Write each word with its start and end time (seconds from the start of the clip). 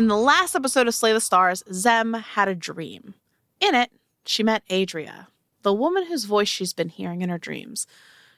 In 0.00 0.08
the 0.08 0.16
last 0.16 0.56
episode 0.56 0.88
of 0.88 0.94
Slay 0.94 1.12
the 1.12 1.20
Stars, 1.20 1.62
Zem 1.70 2.14
had 2.14 2.48
a 2.48 2.54
dream. 2.54 3.12
In 3.60 3.74
it, 3.74 3.90
she 4.24 4.42
met 4.42 4.62
Adria, 4.70 5.28
the 5.60 5.74
woman 5.74 6.06
whose 6.06 6.24
voice 6.24 6.48
she's 6.48 6.72
been 6.72 6.88
hearing 6.88 7.20
in 7.20 7.28
her 7.28 7.36
dreams. 7.36 7.86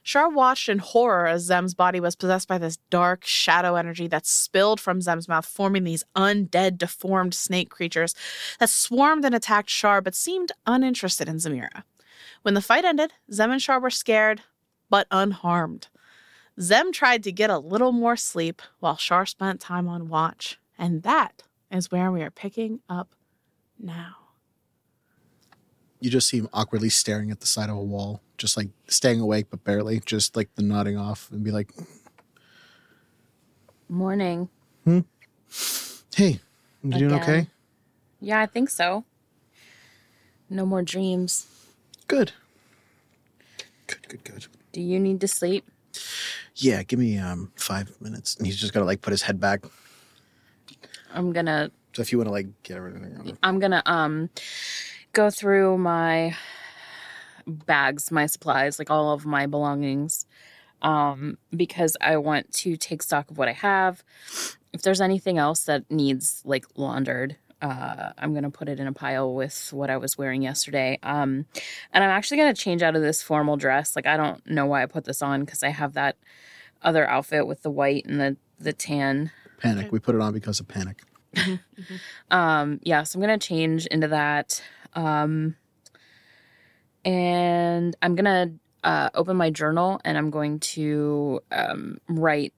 Char 0.02 0.28
watched 0.28 0.69
in 0.69 0.80
horror 0.80 1.28
as 1.28 1.45
Zem's 1.45 1.72
body 1.72 2.00
was 2.00 2.16
possessed 2.16 2.48
by 2.48 2.59
this 2.59 2.78
dark 2.91 3.24
shadow 3.24 3.77
energy 3.77 4.09
that 4.09 4.27
spilled 4.27 4.80
from 4.80 5.00
Zem's 5.00 5.28
mouth, 5.28 5.46
forming 5.46 5.84
these 5.84 6.02
undead, 6.16 6.78
deformed 6.78 7.33
snake 7.33 7.70
creatures 7.70 8.16
that 8.58 8.69
swarmed 8.69 9.24
and 9.24 9.33
attacked 9.33 9.69
Char 9.69 10.00
but 10.00 10.16
seemed 10.16 10.50
uninterested 10.66 11.28
in 11.28 11.36
Zemira. 11.36 11.84
When 12.42 12.55
the 12.55 12.60
fight 12.60 12.84
ended, 12.84 13.12
Zem 13.33 13.52
and 13.52 13.60
Char 13.60 13.78
were 13.78 13.88
scared, 13.88 14.42
but 14.91 15.06
unharmed. 15.12 15.86
Zem 16.60 16.91
tried 16.91 17.22
to 17.22 17.30
get 17.30 17.50
a 17.50 17.58
little 17.58 17.92
more 17.92 18.16
sleep 18.16 18.60
while 18.80 18.97
Char 18.97 19.27
spent 19.27 19.60
time 19.60 19.86
on 19.86 20.08
watch. 20.08 20.58
And 20.77 21.05
that 21.05 21.44
is 21.72 21.90
where 21.90 22.12
we 22.12 22.22
are 22.22 22.30
picking 22.30 22.80
up 22.88 23.14
now. 23.78 24.16
You 26.00 26.10
just 26.10 26.28
see 26.28 26.38
him 26.38 26.48
awkwardly 26.52 26.90
staring 26.90 27.30
at 27.30 27.40
the 27.40 27.46
side 27.46 27.70
of 27.70 27.76
a 27.76 27.82
wall, 27.82 28.20
just 28.36 28.56
like 28.56 28.69
staying 28.88 29.20
awake 29.20 29.47
but 29.50 29.62
barely, 29.64 30.00
just 30.05 30.36
like 30.36 30.55
the 30.56 30.62
nodding 30.62 30.97
off 30.97 31.28
and 31.30 31.42
be 31.44 31.50
like, 31.50 31.72
Morning. 33.88 34.48
Hmm? 34.84 35.00
"Hey, 36.14 36.41
you 36.82 36.98
doing 36.98 37.12
okay? 37.14 37.47
Yeah, 38.20 38.41
I 38.41 38.47
think 38.47 38.70
so. 38.70 39.04
No 40.48 40.64
more 40.66 40.82
dreams. 40.82 41.47
Good. 42.08 42.32
Good, 43.86 44.08
good, 44.08 44.25
good." 44.25 44.47
Do 44.72 44.80
you 44.80 44.98
need 44.98 45.20
to 45.20 45.28
sleep? 45.28 45.70
Yeah, 46.54 46.82
give 46.82 46.98
me 46.98 47.19
um 47.19 47.52
five 47.56 47.92
minutes, 48.00 48.36
and 48.36 48.47
he's 48.47 48.56
just 48.56 48.72
gonna 48.72 48.86
like 48.86 49.02
put 49.02 49.10
his 49.10 49.22
head 49.22 49.38
back. 49.38 49.64
I'm 51.12 51.32
gonna 51.32 51.70
So 51.92 52.02
if 52.02 52.12
you 52.12 52.18
want 52.18 52.28
to 52.28 52.32
like 52.32 52.62
get 52.62 52.77
everything, 52.77 53.05
on. 53.05 53.38
I'm 53.42 53.58
gonna 53.58 53.82
um 53.86 54.30
go 55.12 55.30
through 55.30 55.78
my 55.78 56.34
bags, 57.46 58.10
my 58.10 58.27
supplies, 58.27 58.78
like 58.78 58.91
all 58.91 59.12
of 59.12 59.27
my 59.27 59.46
belongings. 59.46 60.27
Um, 60.80 61.38
because 61.54 61.96
I 62.00 62.16
want 62.16 62.52
to 62.54 62.77
take 62.77 63.04
stock 63.04 63.30
of 63.30 63.38
what 63.38 63.48
I 63.48 63.52
have. 63.52 64.02
If 64.72 64.82
there's 64.82 65.00
anything 65.00 65.38
else 65.38 65.62
that 65.64 65.88
needs 65.91 66.42
like 66.44 66.66
laundered, 66.74 67.36
uh, 67.60 68.10
I'm 68.19 68.34
gonna 68.34 68.50
put 68.50 68.69
it 68.69 68.80
in 68.80 68.88
a 68.88 68.92
pile 68.92 69.32
with 69.32 69.72
what 69.72 69.91
I 69.91 69.97
was 69.97 70.19
wearing 70.19 70.42
yesterday. 70.42 70.98
Um, 71.04 71.47
and 71.92 72.02
I'm 72.02 72.10
actually 72.10 72.38
gonna 72.38 72.54
change 72.54 72.82
out 72.82 72.97
of 72.97 73.02
this 73.02 73.22
formal 73.22 73.56
dress. 73.56 73.94
Like 73.94 74.06
I 74.06 74.16
don't 74.16 74.44
know 74.44 74.66
why 74.66 74.82
I 74.82 74.86
put 74.86 75.04
this 75.04 75.22
on 75.22 75.44
because 75.44 75.62
I 75.62 75.69
have 75.69 75.92
that 75.92 76.16
other 76.82 77.08
outfit 77.08 77.47
with 77.47 77.62
the 77.62 77.70
white 77.70 78.04
and 78.06 78.20
the 78.20 78.36
the 78.58 78.72
tan 78.72 79.30
panic. 79.62 79.92
We 79.92 79.98
put 80.00 80.14
it 80.14 80.20
on 80.20 80.32
because 80.32 80.60
of 80.60 80.68
panic. 80.68 81.02
um 82.30 82.78
yeah 82.82 83.02
so 83.05 83.16
i'm 83.16 83.20
gonna 83.22 83.38
change 83.38 83.86
into 83.86 84.08
that 84.08 84.62
um 84.92 85.56
and 87.04 87.96
i'm 88.02 88.14
gonna 88.14 88.52
uh 88.84 89.08
open 89.14 89.36
my 89.36 89.50
journal 89.50 90.00
and 90.04 90.19
i'm 90.19 90.30
going 90.30 90.60
to 90.60 91.41
um 91.50 91.98
write 92.08 92.53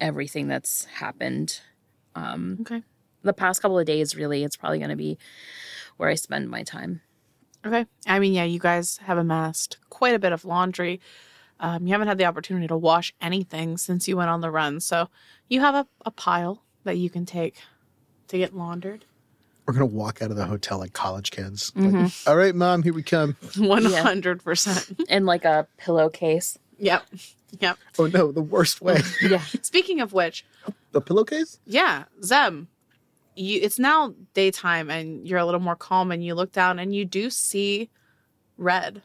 everything 0.00 0.48
that's 0.48 0.84
happened 0.86 1.60
um 2.14 2.56
Okay. 2.62 2.82
the 3.22 3.32
past 3.34 3.60
couple 3.60 3.78
of 3.78 3.84
days 3.86 4.16
really 4.16 4.44
it's 4.44 4.56
probably 4.56 4.78
gonna 4.78 4.96
be 4.96 5.18
where 5.98 6.08
i 6.08 6.14
spend 6.14 6.48
my 6.48 6.62
time 6.62 7.00
Okay. 7.62 7.84
I 8.06 8.20
mean, 8.20 8.32
yeah, 8.32 8.44
you 8.44 8.58
guys 8.58 8.96
have 9.02 9.18
amassed 9.18 9.76
quite 9.90 10.14
a 10.14 10.18
bit 10.18 10.32
of 10.32 10.46
laundry. 10.46 10.98
Um, 11.60 11.86
you 11.86 11.92
haven't 11.92 12.08
had 12.08 12.18
the 12.18 12.24
opportunity 12.24 12.66
to 12.68 12.76
wash 12.76 13.12
anything 13.20 13.76
since 13.76 14.08
you 14.08 14.16
went 14.16 14.30
on 14.30 14.40
the 14.40 14.50
run. 14.50 14.80
So 14.80 15.08
you 15.48 15.60
have 15.60 15.74
a, 15.74 15.86
a 16.06 16.10
pile 16.10 16.62
that 16.84 16.96
you 16.96 17.10
can 17.10 17.26
take 17.26 17.56
to 18.28 18.38
get 18.38 18.54
laundered. 18.56 19.04
We're 19.66 19.74
gonna 19.74 19.86
walk 19.86 20.20
out 20.22 20.30
of 20.30 20.36
the 20.36 20.46
hotel 20.46 20.78
like 20.78 20.94
college 20.94 21.30
kids. 21.30 21.70
Mm-hmm. 21.72 22.02
Like, 22.04 22.12
All 22.26 22.36
right, 22.36 22.54
mom, 22.54 22.82
here 22.82 22.94
we 22.94 23.02
come. 23.02 23.34
100%. 23.42 25.00
in 25.08 25.26
like 25.26 25.44
a 25.44 25.66
pillowcase 25.76 26.58
Yep. 26.78 27.02
Yep. 27.60 27.78
Oh 27.98 28.06
no, 28.06 28.32
the 28.32 28.40
worst 28.40 28.80
way. 28.80 29.00
yeah 29.22 29.42
Speaking 29.60 30.00
of 30.00 30.12
which, 30.14 30.46
the 30.92 31.00
pillowcase. 31.00 31.58
yeah, 31.66 32.04
Zem, 32.24 32.68
you 33.36 33.60
it's 33.62 33.78
now 33.78 34.14
daytime 34.34 34.88
and 34.90 35.28
you're 35.28 35.38
a 35.38 35.44
little 35.44 35.60
more 35.60 35.76
calm 35.76 36.10
and 36.10 36.24
you 36.24 36.34
look 36.34 36.52
down 36.52 36.78
and 36.78 36.94
you 36.94 37.04
do 37.04 37.28
see 37.28 37.90
red. 38.56 39.02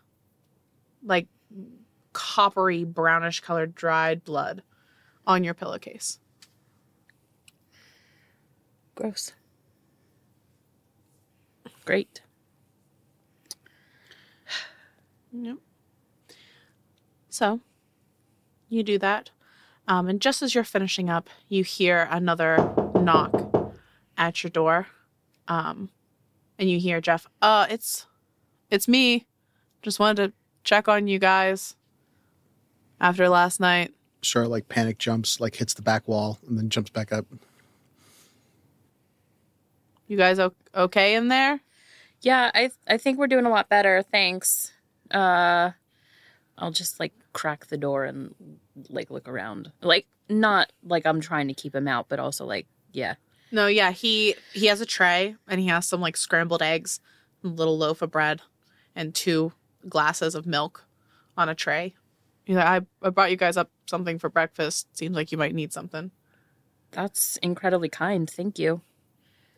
Like 1.03 1.27
coppery 2.15 2.85
brownish 2.85 3.41
colored 3.41 3.75
dried 3.75 4.23
blood 4.23 4.63
on 5.27 5.43
your 5.43 5.53
pillowcase. 5.53 6.19
gross 8.95 9.33
great 11.83 12.21
Yep. 15.33 15.57
So 17.29 17.59
you 18.69 18.81
do 18.83 18.97
that. 18.99 19.31
Um, 19.87 20.07
and 20.07 20.21
just 20.21 20.41
as 20.41 20.55
you're 20.55 20.63
finishing 20.63 21.09
up, 21.09 21.29
you 21.49 21.63
hear 21.63 22.07
another 22.09 22.73
knock 22.95 23.75
at 24.17 24.41
your 24.43 24.49
door. 24.51 24.87
Um, 25.49 25.89
and 26.57 26.69
you 26.69 26.79
hear 26.79 27.01
Jeff, 27.01 27.27
uh, 27.41 27.67
it's 27.69 28.07
it's 28.71 28.87
me. 28.87 29.27
Just 29.81 29.99
wanted 29.99 30.27
to 30.27 30.33
check 30.63 30.87
on 30.87 31.07
you 31.07 31.19
guys 31.19 31.75
after 32.99 33.29
last 33.29 33.59
night. 33.59 33.93
Sure, 34.21 34.47
like 34.47 34.67
panic 34.69 34.97
jumps, 34.97 35.39
like 35.39 35.55
hits 35.55 35.73
the 35.73 35.81
back 35.81 36.07
wall, 36.07 36.39
and 36.47 36.57
then 36.57 36.69
jumps 36.69 36.89
back 36.89 37.11
up. 37.11 37.25
You 40.07 40.17
guys 40.17 40.39
okay 40.75 41.15
in 41.15 41.27
there? 41.29 41.61
Yeah, 42.21 42.51
I 42.53 42.71
I 42.87 42.97
think 42.97 43.17
we're 43.17 43.27
doing 43.27 43.45
a 43.45 43.49
lot 43.49 43.69
better. 43.69 44.01
Thanks. 44.01 44.71
Uh 45.11 45.71
I'll 46.57 46.71
just 46.71 46.99
like 46.99 47.13
crack 47.33 47.67
the 47.67 47.77
door 47.77 48.05
and 48.05 48.33
like 48.89 49.11
look 49.11 49.27
around. 49.27 49.71
Like 49.81 50.07
not 50.29 50.71
like 50.83 51.05
I'm 51.05 51.21
trying 51.21 51.47
to 51.47 51.53
keep 51.53 51.75
him 51.75 51.87
out, 51.87 52.07
but 52.09 52.19
also 52.19 52.45
like 52.45 52.67
yeah. 52.91 53.15
No, 53.51 53.67
yeah, 53.67 53.91
he 53.91 54.35
he 54.53 54.67
has 54.67 54.81
a 54.81 54.85
tray 54.85 55.35
and 55.47 55.59
he 55.59 55.67
has 55.67 55.87
some 55.87 56.01
like 56.01 56.17
scrambled 56.17 56.61
eggs, 56.61 56.99
a 57.43 57.47
little 57.47 57.77
loaf 57.77 58.01
of 58.01 58.11
bread, 58.11 58.41
and 58.95 59.13
two 59.13 59.53
glasses 59.87 60.35
of 60.35 60.45
milk 60.45 60.85
on 61.37 61.49
a 61.49 61.55
tray. 61.55 61.95
He's 62.45 62.55
like, 62.55 62.65
I, 62.65 63.05
I 63.05 63.09
brought 63.09 63.31
you 63.31 63.37
guys 63.37 63.57
up 63.57 63.71
something 63.87 64.19
for 64.19 64.29
breakfast. 64.29 64.87
Seems 64.97 65.15
like 65.15 65.31
you 65.31 65.37
might 65.37 65.55
need 65.55 65.73
something. 65.73 66.11
That's 66.91 67.37
incredibly 67.37 67.89
kind. 67.89 68.29
Thank 68.29 68.57
you. 68.59 68.81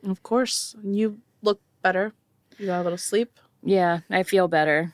Of 0.07 0.23
course. 0.23 0.75
You 0.83 1.19
look 1.41 1.61
better. 1.81 2.13
You 2.57 2.67
got 2.67 2.81
a 2.81 2.83
little 2.83 2.97
sleep. 2.97 3.39
Yeah, 3.61 3.99
I 4.09 4.23
feel 4.23 4.47
better. 4.47 4.93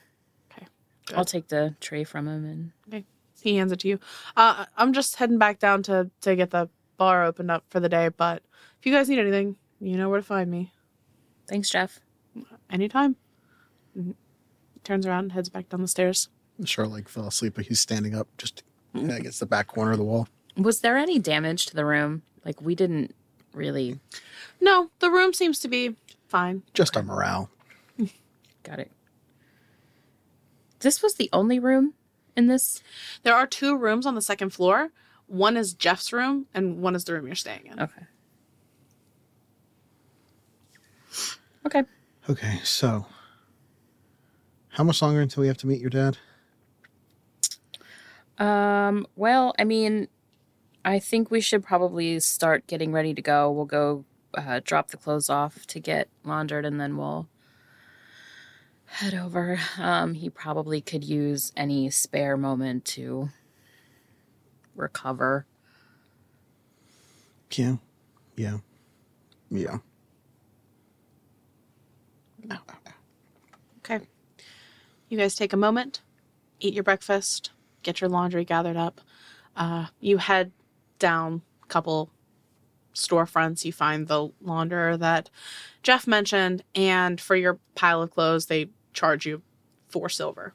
Okay, 0.51 0.67
I'll 1.15 1.25
take 1.25 1.47
the 1.49 1.75
tray 1.79 2.03
from 2.03 2.27
him 2.27 2.45
and 2.45 2.71
Okay. 2.87 3.05
He 3.41 3.57
hands 3.57 3.71
it 3.71 3.79
to 3.81 3.87
you. 3.87 3.99
Uh, 4.35 4.65
I'm 4.77 4.93
just 4.93 5.17
heading 5.17 5.37
back 5.37 5.59
down 5.59 5.83
to 5.83 6.09
to 6.21 6.35
get 6.35 6.49
the 6.51 6.69
bar 6.97 7.23
opened 7.25 7.51
up 7.51 7.65
for 7.69 7.79
the 7.79 7.89
day. 7.89 8.09
But 8.09 8.41
if 8.79 8.85
you 8.85 8.91
guys 8.93 9.09
need 9.09 9.19
anything, 9.19 9.57
you 9.79 9.97
know 9.97 10.09
where 10.09 10.19
to 10.19 10.25
find 10.25 10.49
me 10.49 10.71
thanks, 11.47 11.69
Jeff. 11.69 11.99
anytime. 12.69 13.17
Mhm. 13.97 14.15
Turns 14.83 15.05
around, 15.05 15.25
and 15.25 15.31
heads 15.33 15.49
back 15.49 15.69
down 15.69 15.81
the 15.81 15.87
stairs. 15.87 16.29
Char 16.65 16.87
like 16.87 17.09
fell 17.09 17.27
asleep, 17.27 17.53
but 17.55 17.65
he's 17.65 17.79
standing 17.79 18.15
up 18.15 18.27
just 18.37 18.63
mm. 18.95 19.09
yeah, 19.09 19.15
against 19.15 19.39
the 19.39 19.45
back 19.45 19.67
corner 19.67 19.91
of 19.91 19.97
the 19.97 20.03
wall. 20.03 20.27
Was 20.55 20.81
there 20.81 20.97
any 20.97 21.19
damage 21.19 21.65
to 21.67 21.75
the 21.75 21.85
room? 21.85 22.21
Like 22.45 22.61
we 22.61 22.75
didn't 22.75 23.15
really 23.53 23.99
No, 24.59 24.89
the 24.99 25.09
room 25.09 25.33
seems 25.33 25.59
to 25.59 25.67
be 25.67 25.95
fine. 26.27 26.63
Just 26.73 26.95
our 26.97 27.03
morale. 27.03 27.49
got 28.63 28.79
it. 28.79 28.91
This 30.79 31.01
was 31.01 31.15
the 31.15 31.29
only 31.31 31.59
room 31.59 31.93
in 32.35 32.47
this. 32.47 32.83
There 33.23 33.35
are 33.35 33.47
two 33.47 33.77
rooms 33.77 34.05
on 34.05 34.15
the 34.15 34.21
second 34.21 34.51
floor. 34.51 34.91
One 35.27 35.55
is 35.55 35.73
Jeff's 35.73 36.11
room, 36.11 36.47
and 36.53 36.81
one 36.81 36.95
is 36.95 37.05
the 37.05 37.13
room 37.13 37.25
you're 37.25 37.35
staying 37.35 37.67
in. 37.67 37.79
Okay. 37.79 38.01
Okay. 41.65 41.83
Okay, 42.29 42.59
so 42.63 43.05
how 44.69 44.83
much 44.83 45.01
longer 45.01 45.21
until 45.21 45.41
we 45.41 45.47
have 45.47 45.57
to 45.57 45.67
meet 45.67 45.79
your 45.79 45.89
dad? 45.89 46.17
Um, 48.37 49.05
well, 49.15 49.53
I 49.59 49.63
mean, 49.63 50.07
I 50.83 50.99
think 50.99 51.31
we 51.31 51.41
should 51.41 51.63
probably 51.63 52.19
start 52.19 52.67
getting 52.67 52.91
ready 52.91 53.13
to 53.13 53.21
go. 53.21 53.51
We'll 53.51 53.65
go 53.65 54.05
uh, 54.33 54.59
drop 54.63 54.89
the 54.89 54.97
clothes 54.97 55.29
off 55.29 55.65
to 55.67 55.79
get 55.79 56.09
laundered 56.23 56.65
and 56.65 56.79
then 56.79 56.97
we'll 56.97 57.27
head 58.85 59.13
over. 59.13 59.59
Um, 59.77 60.13
he 60.15 60.29
probably 60.29 60.81
could 60.81 61.03
use 61.03 61.51
any 61.55 61.89
spare 61.89 62.37
moment 62.37 62.85
to 62.85 63.29
recover. 64.75 65.45
Yeah, 67.51 67.77
yeah, 68.35 68.57
yeah. 69.49 69.77
Okay. 73.79 74.05
You 75.09 75.17
guys 75.17 75.35
take 75.35 75.53
a 75.53 75.57
moment, 75.57 76.01
eat 76.59 76.73
your 76.73 76.83
breakfast, 76.83 77.51
get 77.83 78.01
your 78.01 78.09
laundry 78.09 78.45
gathered 78.45 78.77
up. 78.77 79.01
Uh, 79.55 79.87
you 79.99 80.17
head 80.17 80.51
down 80.99 81.41
a 81.63 81.67
couple 81.67 82.09
storefronts, 82.93 83.65
you 83.65 83.71
find 83.73 84.07
the 84.07 84.29
launderer 84.43 84.97
that 84.97 85.29
Jeff 85.81 86.07
mentioned, 86.07 86.63
and 86.75 87.19
for 87.19 87.35
your 87.35 87.59
pile 87.75 88.01
of 88.01 88.11
clothes, 88.11 88.47
they 88.47 88.69
charge 88.93 89.25
you 89.25 89.41
four 89.89 90.09
silver. 90.09 90.53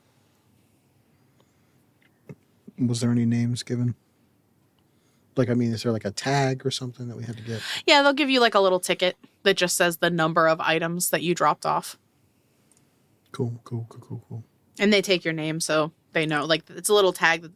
Was 2.79 3.01
there 3.01 3.11
any 3.11 3.27
names 3.27 3.63
given? 3.63 3.95
Like, 5.37 5.51
I 5.51 5.55
mean, 5.55 5.73
is 5.73 5.85
there 5.85 5.93
like 5.93 6.05
a 6.05 6.11
tag 6.11 6.67
or 6.67 6.71
something 6.71 7.09
that 7.09 7.17
we 7.17 7.25
had 7.25 7.37
to 7.37 7.43
get? 7.43 7.63
Yeah, 7.87 8.03
they'll 8.03 8.13
give 8.13 8.31
you 8.31 8.41
like 8.41 8.55
a 8.55 8.61
little 8.61 8.81
ticket 8.81 9.17
that 9.45 9.57
just 9.57 9.77
says 9.77 9.99
the 9.99 10.11
number 10.11 10.49
of 10.49 10.61
items 10.61 11.11
that 11.11 11.23
you 11.23 11.35
dropped 11.35 11.65
off. 11.65 11.97
Cool, 13.31 13.61
cool, 13.63 13.87
cool, 13.89 14.01
cool, 14.01 14.25
cool. 14.29 14.45
And 14.81 14.93
they 14.93 15.03
take 15.03 15.25
your 15.25 15.35
name 15.35 15.61
so 15.61 15.93
they 16.13 16.27
know. 16.27 16.45
Like 16.45 16.65
it's 16.71 16.89
a 16.89 16.95
little 16.95 17.13
tag 17.13 17.43
that 17.43 17.53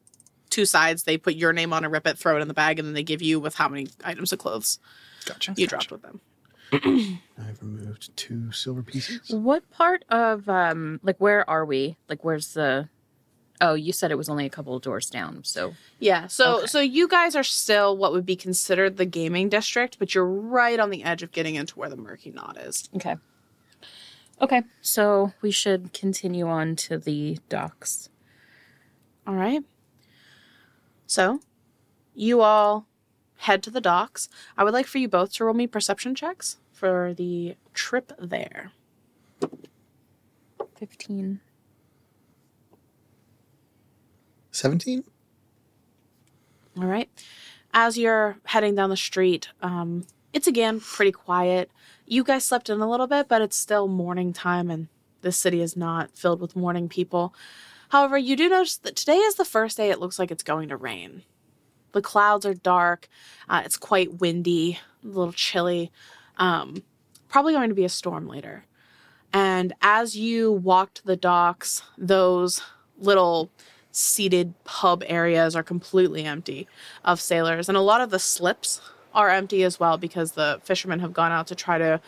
two 0.50 0.66
sides, 0.66 1.04
they 1.04 1.16
put 1.16 1.34
your 1.34 1.52
name 1.52 1.72
on 1.72 1.84
a 1.84 1.88
rip 1.88 2.06
it, 2.06 2.19
throw 2.19 2.37
it 2.37 2.40
in 2.43 2.49
the 2.49 2.54
bag, 2.54 2.78
and 2.78 2.87
then 2.87 2.94
they 2.94 3.02
give 3.02 3.22
you 3.22 3.40
with 3.40 3.54
how 3.54 3.69
many 3.69 3.88
items 4.04 4.32
of 4.32 4.38
clothes 4.38 4.78
Gotcha. 5.25 5.54
you 5.56 5.66
gotcha. 5.66 5.88
dropped 5.88 5.93
with 5.93 6.02
them. 6.02 6.20
I've 7.38 7.60
removed 7.62 8.16
two 8.16 8.50
silver 8.52 8.82
pieces. 8.82 9.31
What 9.31 9.69
part 9.70 10.04
of 10.08 10.49
um 10.49 11.00
like 11.02 11.16
where 11.19 11.49
are 11.49 11.64
we? 11.64 11.96
Like 12.08 12.25
where's 12.25 12.54
the 12.54 12.88
Oh, 13.60 13.75
you 13.75 13.93
said 13.93 14.10
it 14.10 14.19
was 14.19 14.28
only 14.28 14.44
a 14.44 14.50
couple 14.50 14.75
of 14.75 14.82
doors 14.82 15.08
down. 15.08 15.44
So 15.44 15.75
Yeah, 16.00 16.26
so 16.26 16.56
Okay. 16.56 16.66
so 16.66 16.81
you 16.81 17.06
guys 17.08 17.37
are 17.37 17.44
still 17.44 17.96
what 17.96 18.12
would 18.12 18.26
be 18.26 18.37
considered 18.37 18.96
the 18.96 19.05
gaming 19.06 19.48
district, 19.48 19.98
but 19.98 20.14
you're 20.14 20.26
right 20.26 20.81
on 20.81 20.90
the 20.90 21.05
edge 21.05 21.22
of 21.22 21.31
getting 21.32 21.55
into 21.55 21.78
where 21.78 21.88
the 21.88 21.96
murky 21.96 22.31
knot 22.31 22.56
is. 22.58 22.88
Okay. 22.96 23.16
Okay. 24.40 24.62
So 24.81 25.32
we 25.43 25.50
should 25.50 25.93
continue 25.93 26.48
on 26.48 26.75
to 26.76 26.98
the 26.98 27.38
docks. 27.48 28.08
All 29.26 29.34
right. 29.34 29.62
So, 31.06 31.40
you 32.14 32.40
all 32.40 32.86
head 33.36 33.62
to 33.64 33.70
the 33.70 33.80
docks. 33.80 34.28
I 34.56 34.64
would 34.64 34.72
like 34.72 34.86
for 34.86 34.98
you 34.98 35.08
both 35.08 35.32
to 35.34 35.44
roll 35.44 35.54
me 35.54 35.66
perception 35.66 36.14
checks 36.14 36.58
for 36.72 37.14
the 37.14 37.56
trip 37.74 38.12
there. 38.19 38.72
Fifteen. 40.76 41.40
17? 44.52 45.04
All 46.76 46.84
right. 46.84 47.08
As 47.72 47.96
you're 47.96 48.36
heading 48.44 48.74
down 48.74 48.90
the 48.90 48.96
street, 48.96 49.48
um, 49.62 50.06
it's 50.32 50.46
again 50.46 50.78
pretty 50.78 51.12
quiet. 51.12 51.70
You 52.06 52.22
guys 52.22 52.44
slept 52.44 52.69
in 52.69 52.80
a 52.80 52.90
little 52.90 53.06
bit, 53.06 53.28
but 53.28 53.40
it's 53.40 53.56
still 53.56 53.88
morning 53.88 54.32
time, 54.32 54.70
and 54.70 54.88
this 55.22 55.38
city 55.38 55.62
is 55.62 55.76
not 55.76 56.10
filled 56.16 56.40
with 56.40 56.54
morning 56.54 56.88
people. 56.88 57.34
However, 57.93 58.17
you 58.17 58.37
do 58.37 58.49
notice 58.49 58.79
that 58.79 58.97
today 58.97 59.19
is 59.19 59.35
the 59.35 59.44
first 59.44 59.77
day 59.77 59.91
it 59.91 60.00
looks 60.00 60.19
like 60.19 60.31
it's 60.31 60.43
going 60.43 60.71
to 60.71 60.79
rain. 60.79 61.25
The 61.93 62.00
clouds 62.00 62.47
are 62.47 62.55
dark. 62.55 63.06
Uh, 63.50 63.61
it's 63.67 63.77
quite 63.77 64.19
windy, 64.19 64.79
a 65.05 65.06
little 65.06 65.35
chilly. 65.35 65.93
Um, 66.39 66.85
probably 67.29 67.53
going 67.53 67.69
to 67.69 67.75
be 67.75 67.85
a 67.85 67.91
storm 67.91 68.27
later. 68.27 68.65
And 69.31 69.75
as 69.83 70.17
you 70.17 70.50
walk 70.50 70.94
to 70.94 71.05
the 71.05 71.17
docks, 71.17 71.83
those 71.99 72.62
little 72.97 73.50
seated 73.91 74.55
pub 74.65 75.05
areas 75.06 75.55
are 75.55 75.62
completely 75.62 76.25
empty 76.25 76.67
of 77.05 77.21
sailors. 77.21 77.69
And 77.69 77.77
a 77.77 77.83
lot 77.83 78.00
of 78.00 78.09
the 78.09 78.19
slips 78.19 78.81
are 79.15 79.29
empty 79.29 79.65
as 79.65 79.79
well 79.79 79.99
because 79.99 80.33
the 80.33 80.62
fishermen 80.65 81.00
have 81.00 81.12
gone 81.12 81.31
out 81.31 81.47
to 81.49 81.55
try 81.55 81.77
to 81.77 82.00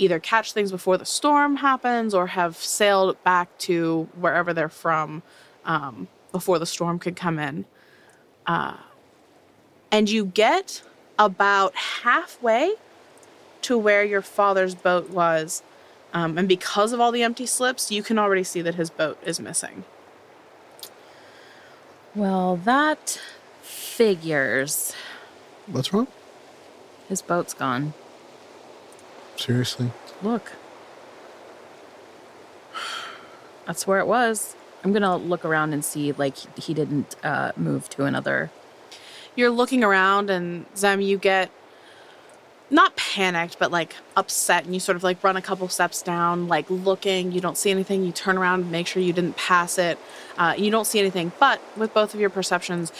either 0.00 0.18
catch 0.18 0.52
things 0.52 0.70
before 0.72 0.96
the 0.96 1.04
storm 1.04 1.56
happens 1.56 2.14
or 2.14 2.28
have 2.28 2.56
sailed 2.56 3.22
back 3.22 3.56
to 3.58 4.08
wherever 4.18 4.54
they're 4.54 4.68
from 4.68 5.22
um, 5.64 6.08
before 6.32 6.58
the 6.58 6.66
storm 6.66 6.98
could 6.98 7.14
come 7.14 7.38
in. 7.38 7.66
Uh, 8.46 8.76
and 9.92 10.08
you 10.08 10.24
get 10.24 10.82
about 11.18 11.74
halfway 11.74 12.74
to 13.62 13.76
where 13.76 14.02
your 14.02 14.22
father's 14.22 14.74
boat 14.74 15.10
was. 15.10 15.62
Um, 16.14 16.38
and 16.38 16.48
because 16.48 16.92
of 16.92 17.00
all 17.00 17.12
the 17.12 17.22
empty 17.22 17.46
slips, 17.46 17.92
you 17.92 18.02
can 18.02 18.18
already 18.18 18.42
see 18.42 18.62
that 18.62 18.76
his 18.76 18.88
boat 18.88 19.18
is 19.24 19.38
missing. 19.38 19.84
Well, 22.14 22.56
that 22.64 23.20
figures. 23.62 24.94
What's 25.66 25.92
wrong? 25.92 26.08
His 27.08 27.22
boat's 27.22 27.54
gone. 27.54 27.92
Seriously? 29.40 29.90
Look. 30.22 30.52
That's 33.66 33.86
where 33.86 33.98
it 33.98 34.06
was. 34.06 34.54
I'm 34.84 34.92
gonna 34.92 35.16
look 35.16 35.46
around 35.46 35.72
and 35.72 35.82
see 35.82 36.12
like 36.12 36.36
he 36.58 36.74
didn't 36.74 37.16
uh, 37.24 37.52
move 37.56 37.88
to 37.90 38.04
another. 38.04 38.50
you're 39.34 39.48
looking 39.48 39.82
around 39.82 40.28
and 40.28 40.66
Zem, 40.76 41.00
you 41.00 41.16
get 41.16 41.50
not 42.68 42.96
panicked, 42.96 43.58
but 43.58 43.70
like 43.70 43.96
upset, 44.14 44.66
and 44.66 44.74
you 44.74 44.80
sort 44.80 44.96
of 44.96 45.02
like 45.02 45.24
run 45.24 45.38
a 45.38 45.42
couple 45.42 45.66
steps 45.68 46.02
down, 46.02 46.46
like 46.46 46.68
looking. 46.68 47.32
You 47.32 47.40
don't 47.40 47.56
see 47.56 47.70
anything. 47.70 48.04
You 48.04 48.12
turn 48.12 48.36
around, 48.36 48.70
make 48.70 48.86
sure 48.86 49.02
you 49.02 49.14
didn't 49.14 49.38
pass 49.38 49.78
it. 49.78 49.98
Uh, 50.36 50.54
you 50.58 50.70
don't 50.70 50.86
see 50.86 50.98
anything, 50.98 51.32
but 51.40 51.62
with 51.78 51.94
both 51.94 52.12
of 52.12 52.20
your 52.20 52.30
perceptions, 52.30 52.92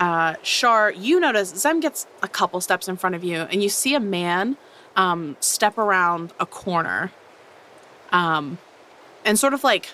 uh, 0.00 0.34
Char, 0.42 0.90
you 0.90 1.20
notice 1.20 1.50
Zem 1.50 1.78
gets 1.78 2.08
a 2.20 2.28
couple 2.28 2.60
steps 2.60 2.88
in 2.88 2.96
front 2.96 3.14
of 3.14 3.22
you, 3.22 3.42
and 3.42 3.62
you 3.62 3.68
see 3.68 3.94
a 3.94 4.00
man 4.00 4.56
um, 4.96 5.36
step 5.40 5.78
around 5.78 6.32
a 6.40 6.46
corner, 6.46 7.12
um, 8.12 8.58
and 9.24 9.38
sort 9.38 9.54
of 9.54 9.64
like 9.64 9.90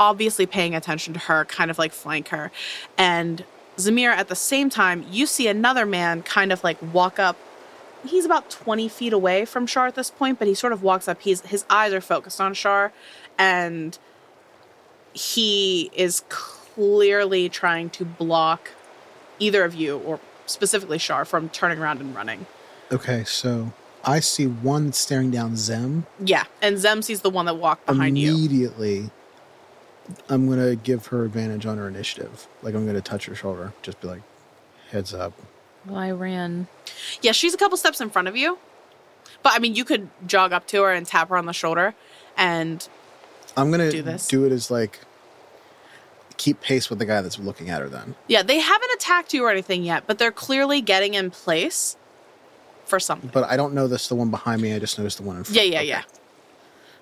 obviously 0.00 0.46
paying 0.46 0.74
attention 0.74 1.12
to 1.14 1.20
her, 1.20 1.44
kind 1.44 1.70
of 1.70 1.78
like 1.78 1.92
flank 1.92 2.28
her, 2.28 2.50
and 2.98 3.44
Zemira, 3.76 4.14
at 4.14 4.28
the 4.28 4.36
same 4.36 4.68
time, 4.68 5.04
you 5.10 5.26
see 5.26 5.48
another 5.48 5.86
man 5.86 6.22
kind 6.22 6.52
of 6.52 6.62
like 6.62 6.78
walk 6.92 7.18
up. 7.18 7.36
He's 8.04 8.24
about 8.24 8.50
20 8.50 8.88
feet 8.88 9.12
away 9.12 9.44
from 9.44 9.66
Char 9.66 9.86
at 9.86 9.94
this 9.94 10.10
point, 10.10 10.38
but 10.38 10.48
he 10.48 10.54
sort 10.54 10.72
of 10.72 10.82
walks 10.82 11.08
up. 11.08 11.22
He's 11.22 11.40
his 11.42 11.64
eyes 11.70 11.92
are 11.92 12.00
focused 12.00 12.40
on 12.40 12.54
Char, 12.54 12.92
and 13.38 13.98
he 15.12 15.90
is 15.94 16.22
clearly 16.28 17.48
trying 17.48 17.90
to 17.90 18.04
block 18.04 18.70
either 19.38 19.64
of 19.64 19.74
you, 19.74 19.98
or 19.98 20.20
specifically 20.46 20.98
Char, 20.98 21.24
from 21.24 21.48
turning 21.48 21.78
around 21.78 22.00
and 22.00 22.14
running. 22.14 22.46
Okay, 22.90 23.24
so 23.24 23.72
I 24.04 24.20
see 24.20 24.46
one 24.46 24.92
staring 24.92 25.30
down 25.30 25.56
Zem. 25.56 26.06
Yeah, 26.18 26.44
and 26.60 26.78
Zem 26.78 27.02
sees 27.02 27.20
the 27.20 27.30
one 27.30 27.46
that 27.46 27.54
walked 27.56 27.86
behind 27.86 28.18
you. 28.18 28.32
Immediately, 28.32 29.10
I'm 30.28 30.46
going 30.46 30.58
to 30.58 30.76
give 30.76 31.06
her 31.06 31.24
advantage 31.24 31.66
on 31.66 31.78
her 31.78 31.86
initiative. 31.86 32.48
Like, 32.62 32.74
I'm 32.74 32.84
going 32.84 32.96
to 32.96 33.02
touch 33.02 33.26
her 33.26 33.34
shoulder. 33.34 33.72
Just 33.82 34.00
be 34.00 34.08
like, 34.08 34.22
heads 34.90 35.14
up. 35.14 35.32
Well, 35.86 35.98
I 35.98 36.10
ran. 36.10 36.66
Yeah, 37.20 37.32
she's 37.32 37.54
a 37.54 37.56
couple 37.56 37.76
steps 37.76 38.00
in 38.00 38.10
front 38.10 38.28
of 38.28 38.36
you. 38.36 38.58
But 39.42 39.52
I 39.54 39.58
mean, 39.58 39.74
you 39.74 39.84
could 39.84 40.08
jog 40.26 40.52
up 40.52 40.66
to 40.68 40.82
her 40.82 40.92
and 40.92 41.06
tap 41.06 41.28
her 41.28 41.36
on 41.36 41.46
the 41.46 41.52
shoulder, 41.52 41.94
and 42.36 42.86
I'm 43.56 43.70
going 43.70 43.80
to 43.80 43.90
Do 43.90 44.02
this. 44.02 44.28
do, 44.28 44.44
it 44.44 44.52
as 44.52 44.70
like, 44.70 45.00
keep 46.36 46.60
pace 46.60 46.88
with 46.88 46.98
the 47.00 47.04
guy 47.04 47.20
that's 47.22 47.38
looking 47.38 47.68
at 47.68 47.80
her 47.80 47.88
then. 47.88 48.14
Yeah, 48.28 48.42
they 48.42 48.60
haven't 48.60 48.90
attacked 48.94 49.34
you 49.34 49.44
or 49.44 49.50
anything 49.50 49.82
yet, 49.82 50.04
but 50.06 50.18
they're 50.18 50.30
clearly 50.32 50.80
getting 50.80 51.14
in 51.14 51.30
place 51.30 51.96
for 52.92 53.00
something. 53.00 53.30
But 53.32 53.44
I 53.44 53.56
don't 53.56 53.72
know 53.72 53.88
this 53.88 54.08
the 54.08 54.14
one 54.14 54.30
behind 54.30 54.60
me. 54.60 54.74
I 54.74 54.78
just 54.78 54.98
noticed 54.98 55.16
the 55.16 55.22
one 55.24 55.38
in 55.38 55.44
front. 55.44 55.56
yeah, 55.56 55.62
yeah, 55.62 55.78
Okay. 55.78 55.88
yeah. 55.88 56.02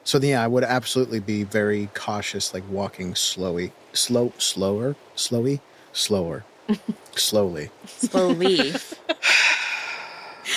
So 0.04 0.18
yeah, 0.18 0.42
I 0.42 0.46
would 0.46 0.62
absolutely 0.64 1.18
be 1.20 1.42
very 1.42 1.88
cautious, 1.94 2.54
like 2.54 2.62
walking 2.70 3.14
slowly, 3.16 3.72
slow, 3.92 4.32
slower, 4.38 4.94
slowy, 5.16 5.58
slower, 5.92 6.44
slowly. 7.16 7.70
Slowly. 7.86 8.72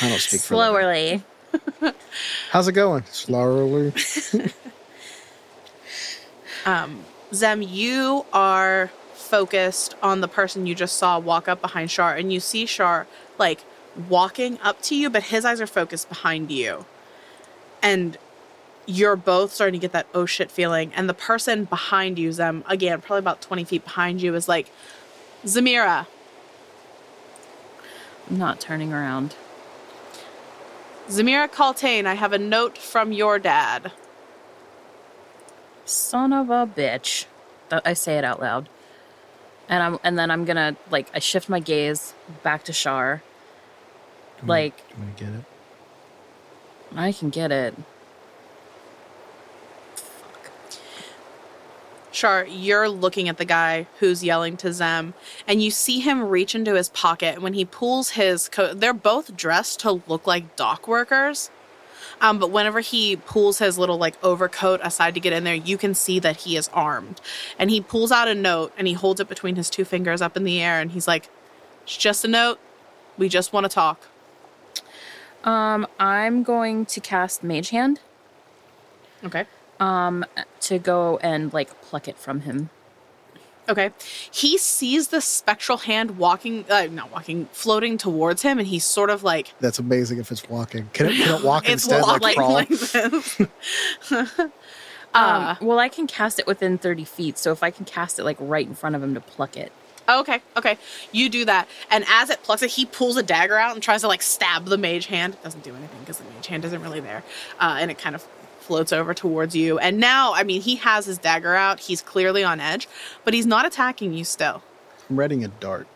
I 0.02 0.10
don't 0.10 0.20
speak 0.20 0.42
for. 0.42 0.54
Slowly. 0.54 1.24
How's 2.52 2.68
it 2.68 2.74
going? 2.74 3.04
Slowly. 3.12 3.92
Um, 6.66 7.04
Zem, 7.34 7.62
you 7.62 8.26
are 8.32 8.90
focused 9.14 9.96
on 10.02 10.22
the 10.22 10.28
person 10.30 10.66
you 10.66 10.76
just 10.76 10.96
saw 10.98 11.20
walk 11.20 11.48
up 11.50 11.60
behind 11.62 11.90
Char, 11.90 12.16
and 12.16 12.32
you 12.32 12.40
see 12.40 12.66
Char 12.66 13.06
like 13.38 13.60
walking 14.10 14.60
up 14.62 14.82
to 14.84 14.96
you, 14.96 15.10
but 15.10 15.24
his 15.24 15.46
eyes 15.46 15.62
are 15.62 15.68
focused 15.68 16.10
behind 16.10 16.52
you. 16.52 16.86
And 17.82 18.18
you're 18.86 19.16
both 19.16 19.54
starting 19.54 19.80
to 19.80 19.84
get 19.84 19.92
that 19.94 20.08
oh 20.14 20.26
shit 20.26 20.52
feeling. 20.52 20.92
And 20.96 21.08
the 21.08 21.14
person 21.14 21.66
behind 21.66 22.20
you, 22.20 22.32
Zem, 22.32 22.64
again, 22.68 23.02
probably 23.02 23.20
about 23.20 23.42
20 23.42 23.64
feet 23.64 23.84
behind 23.84 24.22
you, 24.22 24.36
is 24.36 24.48
like, 24.48 24.72
Zemira, 25.46 26.08
I'm 28.30 28.38
not 28.38 28.60
turning 28.60 28.94
around. 28.94 29.36
Zemira 31.08 31.50
Kaltain, 31.50 32.06
I 32.06 32.14
have 32.14 32.32
a 32.32 32.40
note 32.40 32.78
from 32.78 33.12
your 33.12 33.38
dad. 33.38 33.92
Son 35.86 36.32
of 36.32 36.50
a 36.50 36.66
bitch. 36.66 37.26
I 37.72 37.94
say 37.94 38.18
it 38.18 38.24
out 38.24 38.40
loud. 38.40 38.70
And 39.68 39.84
I'm 39.84 40.00
and 40.04 40.18
then 40.18 40.30
I'm 40.30 40.46
gonna 40.46 40.76
like 40.92 41.10
I 41.14 41.20
shift 41.20 41.50
my 41.50 41.60
gaze 41.60 42.14
back 42.44 42.64
to 42.66 42.74
Char. 42.74 43.22
Like 44.46 44.78
Do 44.90 44.96
you 44.96 45.04
want 45.04 45.18
to 45.18 45.24
get 45.24 45.34
it? 45.34 45.46
I 46.96 47.12
can 47.12 47.30
get 47.30 47.52
it. 47.52 47.76
Char, 52.12 52.46
you're 52.46 52.90
looking 52.90 53.28
at 53.28 53.38
the 53.38 53.46
guy 53.46 53.88
who's 54.00 54.24
yelling 54.24 54.56
to 54.58 54.72
Zem, 54.72 55.16
and 55.48 55.64
you 55.64 55.72
see 55.72 56.00
him 56.00 56.22
reach 56.24 56.54
into 56.54 56.76
his 56.76 56.90
pocket. 56.90 57.42
When 57.42 57.56
he 57.56 57.66
pulls 57.66 58.12
his 58.12 58.48
coat, 58.50 58.80
they're 58.80 58.94
both 58.94 59.36
dressed 59.36 59.80
to 59.80 60.04
look 60.08 60.28
like 60.28 60.56
dock 60.56 60.88
workers. 60.88 61.50
Um, 62.22 62.38
but 62.38 62.52
whenever 62.52 62.82
he 62.82 63.16
pulls 63.16 63.58
his 63.58 63.80
little 63.80 63.98
like 63.98 64.24
overcoat 64.24 64.80
aside 64.84 65.16
to 65.16 65.20
get 65.20 65.34
in 65.34 65.44
there, 65.44 65.56
you 65.56 65.76
can 65.76 65.96
see 65.96 66.20
that 66.20 66.38
he 66.38 66.56
is 66.56 66.70
armed. 66.72 67.20
And 67.58 67.72
he 67.72 67.82
pulls 67.82 68.12
out 68.12 68.28
a 68.28 68.36
note 68.36 68.72
and 68.78 68.88
he 68.88 68.94
holds 68.94 69.20
it 69.20 69.28
between 69.28 69.56
his 69.56 69.70
two 69.72 69.84
fingers 69.84 70.22
up 70.22 70.38
in 70.38 70.44
the 70.44 70.62
air, 70.62 70.80
and 70.80 70.92
he's 70.92 71.08
like, 71.08 71.30
"It's 71.82 71.98
just 71.98 72.24
a 72.24 72.28
note. 72.28 72.60
We 73.18 73.28
just 73.28 73.54
want 73.54 73.64
to 73.64 73.70
talk." 73.70 74.08
Um, 75.44 75.86
I'm 76.00 76.44
going 76.44 76.86
to 76.88 77.00
cast 77.00 77.44
Mage 77.44 77.70
Hand 77.72 78.00
Okay. 79.24 79.46
um, 79.80 80.24
to 80.62 80.80
go 80.80 81.18
and 81.18 81.52
like 81.54 81.82
pluck 81.82 82.08
it 82.08 82.18
from 82.18 82.42
him. 82.42 82.70
Okay. 83.70 83.92
He 84.32 84.58
sees 84.58 85.08
the 85.08 85.22
spectral 85.22 85.78
hand 85.80 86.18
walking, 86.18 86.66
uh, 86.70 86.88
not 86.92 87.12
walking, 87.12 87.48
floating 87.54 87.98
towards 87.98 88.42
him, 88.42 88.60
and 88.60 88.68
he's 88.68 88.84
sort 88.84 89.10
of 89.10 89.24
like 89.24 89.54
That's 89.62 89.80
amazing 89.80 90.20
if 90.20 90.32
it's 90.32 90.48
walking. 90.50 90.90
Can 90.94 91.06
it, 91.08 91.16
can 91.16 91.36
it 91.40 91.44
walk 91.46 91.64
it's 91.70 91.86
instead, 91.86 92.02
like, 92.02 92.22
walking 92.22 92.36
crawl? 92.36 92.54
like 92.54 92.68
this. 92.70 93.42
Um, 95.16 95.22
uh, 95.44 95.56
well, 95.62 95.78
I 95.78 95.90
can 95.90 96.08
cast 96.08 96.40
it 96.40 96.48
within 96.48 96.80
30 96.80 97.06
feet, 97.06 97.38
so 97.38 97.52
if 97.52 97.62
I 97.62 97.70
can 97.70 97.86
cast 97.86 98.18
it 98.18 98.24
like 98.24 98.38
right 98.40 98.66
in 98.68 98.74
front 98.74 98.96
of 98.96 99.04
him 99.04 99.14
to 99.14 99.20
pluck 99.22 99.56
it. 99.56 99.72
Okay, 100.08 100.42
okay. 100.58 100.78
You 101.12 101.30
do 101.30 101.46
that, 101.46 101.68
and 101.92 102.04
as 102.10 102.30
it 102.30 102.42
plucks 102.44 102.62
it, 102.64 102.72
he 102.72 102.86
pulls 102.86 103.18
a 103.18 103.24
dagger 103.24 103.58
out 103.58 103.74
and 103.74 103.84
tries 103.84 104.02
to 104.02 104.08
like 104.08 104.22
stab 104.22 104.66
the 104.66 104.78
mage 104.78 105.06
hand. 105.08 105.34
It 105.36 105.44
doesn't 105.44 105.64
do 105.64 105.74
anything 105.76 106.00
because 106.02 106.18
the 106.18 106.26
mage 106.36 106.48
hand 106.48 106.66
isn't 106.66 106.82
really 106.82 107.00
there, 107.00 107.24
uh, 107.60 107.78
and 107.80 107.90
it 107.92 107.98
kind 107.98 108.16
of 108.16 108.26
floats 108.60 108.94
over 108.94 109.14
towards 109.14 109.56
you. 109.56 109.78
And 109.80 110.00
now, 110.00 110.34
I 110.34 110.44
mean, 110.44 110.62
he 110.62 110.78
has 110.78 111.06
his 111.06 111.18
dagger 111.18 111.54
out. 111.56 111.82
He's 111.82 112.02
clearly 112.02 112.44
on 112.44 112.60
edge, 112.60 112.88
but 113.26 113.34
he's 113.34 113.46
not 113.46 113.66
attacking 113.66 114.14
you 114.14 114.24
still. 114.24 114.62
I'm 115.10 115.20
readying 115.20 115.44
a 115.44 115.50
dart. 115.50 115.88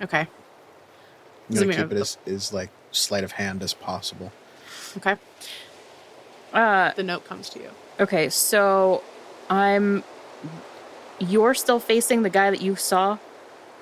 Okay. 0.00 0.20
I'm 0.20 0.28
Does 1.50 1.62
it 1.62 1.64
gonna 1.66 1.82
keep 1.82 1.92
it 1.92 2.00
as, 2.00 2.18
as 2.26 2.52
like 2.52 2.70
sleight 2.92 3.24
of 3.24 3.32
hand 3.32 3.62
as 3.62 3.74
possible. 3.74 4.32
Okay. 4.96 5.16
Uh, 6.52 6.92
The 6.92 7.02
note 7.02 7.24
comes 7.24 7.48
to 7.50 7.58
you. 7.58 7.70
okay, 8.00 8.28
so 8.28 9.02
I'm. 9.50 10.04
You're 11.18 11.54
still 11.54 11.80
facing 11.80 12.22
the 12.22 12.30
guy 12.30 12.50
that 12.50 12.60
you 12.60 12.76
saw? 12.76 13.18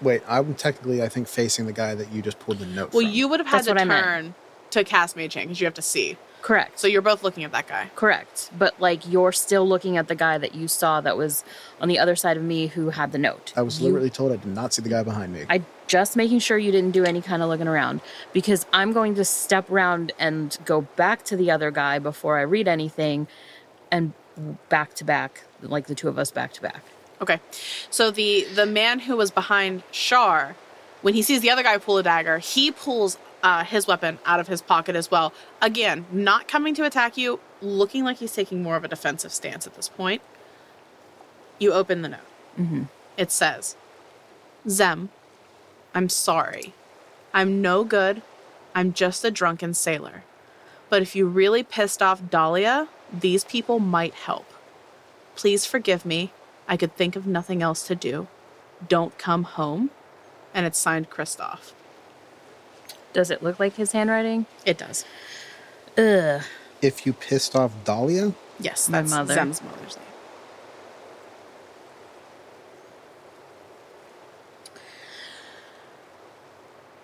Wait, 0.02 0.22
I'm 0.28 0.54
technically, 0.54 1.02
I 1.02 1.08
think, 1.08 1.28
facing 1.28 1.66
the 1.66 1.72
guy 1.72 1.94
that 1.94 2.12
you 2.12 2.20
just 2.22 2.38
pulled 2.40 2.58
the 2.58 2.66
note 2.66 2.92
Well, 2.92 3.02
from. 3.04 3.12
you 3.12 3.28
would 3.28 3.40
have 3.40 3.46
had 3.46 3.56
That's 3.58 3.66
to 3.66 3.72
what 3.72 3.80
I 3.80 3.84
meant. 3.84 4.04
turn 4.04 4.34
to 4.70 4.84
cast 4.84 5.16
mage 5.16 5.34
hand 5.34 5.48
because 5.48 5.60
you 5.60 5.66
have 5.66 5.74
to 5.74 5.82
see. 5.82 6.16
Correct. 6.42 6.78
So 6.78 6.86
you're 6.86 7.00
both 7.00 7.22
looking 7.22 7.42
at 7.44 7.52
that 7.52 7.66
guy. 7.68 7.90
Correct. 7.96 8.50
But 8.58 8.78
like 8.78 9.10
you're 9.10 9.32
still 9.32 9.66
looking 9.66 9.96
at 9.96 10.08
the 10.08 10.14
guy 10.14 10.36
that 10.36 10.54
you 10.54 10.68
saw 10.68 11.00
that 11.00 11.16
was 11.16 11.42
on 11.80 11.88
the 11.88 11.98
other 11.98 12.14
side 12.16 12.36
of 12.36 12.42
me 12.42 12.66
who 12.66 12.90
had 12.90 13.12
the 13.12 13.18
note. 13.18 13.54
I 13.56 13.62
was 13.62 13.80
You- 13.80 13.86
literally 13.86 14.10
told 14.10 14.30
I 14.32 14.36
did 14.36 14.46
not 14.54 14.74
see 14.74 14.82
the 14.82 14.90
guy 14.90 15.02
behind 15.02 15.32
me. 15.32 15.46
I 15.48 15.62
just 15.86 16.16
making 16.16 16.40
sure 16.40 16.58
you 16.58 16.70
didn't 16.70 16.90
do 16.90 17.04
any 17.04 17.22
kind 17.22 17.42
of 17.42 17.48
looking 17.48 17.68
around 17.68 18.02
because 18.34 18.66
I'm 18.74 18.92
going 18.92 19.14
to 19.14 19.24
step 19.24 19.70
around 19.70 20.12
and 20.18 20.54
go 20.66 20.82
back 20.82 21.24
to 21.26 21.36
the 21.36 21.50
other 21.50 21.70
guy 21.70 21.98
before 21.98 22.36
I 22.38 22.42
read 22.42 22.68
anything 22.68 23.26
and 23.90 24.12
back 24.68 24.92
to 24.94 25.04
back, 25.04 25.44
like 25.62 25.86
the 25.86 25.94
two 25.94 26.08
of 26.08 26.18
us 26.18 26.30
back 26.30 26.52
to 26.54 26.60
back. 26.62 26.82
Okay. 27.20 27.40
So 27.90 28.10
the 28.10 28.44
the 28.54 28.66
man 28.66 29.00
who 29.00 29.16
was 29.16 29.30
behind 29.30 29.82
Char, 29.92 30.56
when 31.02 31.14
he 31.14 31.22
sees 31.22 31.40
the 31.40 31.50
other 31.50 31.62
guy 31.62 31.78
pull 31.78 31.98
a 31.98 32.02
dagger, 32.02 32.38
he 32.38 32.70
pulls 32.70 33.18
uh, 33.42 33.64
his 33.64 33.86
weapon 33.86 34.18
out 34.24 34.40
of 34.40 34.48
his 34.48 34.62
pocket 34.62 34.96
as 34.96 35.10
well. 35.10 35.32
Again, 35.60 36.06
not 36.10 36.48
coming 36.48 36.74
to 36.74 36.84
attack 36.84 37.16
you, 37.16 37.40
looking 37.60 38.04
like 38.04 38.18
he's 38.18 38.32
taking 38.32 38.62
more 38.62 38.76
of 38.76 38.84
a 38.84 38.88
defensive 38.88 39.32
stance 39.32 39.66
at 39.66 39.74
this 39.74 39.88
point. 39.88 40.22
You 41.58 41.72
open 41.72 42.02
the 42.02 42.08
note. 42.08 42.86
It 43.16 43.30
says, 43.30 43.76
"Zem, 44.68 45.10
I'm 45.94 46.08
sorry. 46.08 46.72
I'm 47.32 47.60
no 47.62 47.84
good. 47.84 48.22
I'm 48.74 48.92
just 48.92 49.24
a 49.24 49.30
drunken 49.30 49.74
sailor. 49.74 50.24
But 50.88 51.02
if 51.02 51.14
you 51.16 51.26
really 51.26 51.62
pissed 51.62 52.02
off 52.02 52.28
Dahlia, 52.30 52.88
these 53.12 53.44
people 53.44 53.78
might 53.78 54.14
help. 54.14 54.46
Please 55.36 55.66
forgive 55.66 56.04
me. 56.04 56.32
I 56.68 56.76
could 56.76 56.96
think 56.96 57.16
of 57.16 57.26
nothing 57.26 57.62
else 57.62 57.86
to 57.86 57.94
do. 57.94 58.26
Don't 58.88 59.16
come 59.18 59.44
home. 59.44 59.90
And 60.52 60.66
it's 60.66 60.78
signed 60.78 61.10
Christoph. 61.10 61.74
Does 63.12 63.30
it 63.30 63.42
look 63.42 63.58
like 63.60 63.74
his 63.76 63.92
handwriting? 63.92 64.46
It 64.64 64.78
does. 64.78 65.04
Ugh. 65.96 66.42
if 66.82 67.06
you 67.06 67.12
pissed 67.12 67.54
off 67.54 67.72
Dahlia, 67.84 68.32
Yes, 68.58 68.88
My 68.88 69.00
that's 69.00 69.10
mother. 69.12 69.34
Zem's 69.34 69.62
mother's 69.62 69.96
name. 69.96 70.06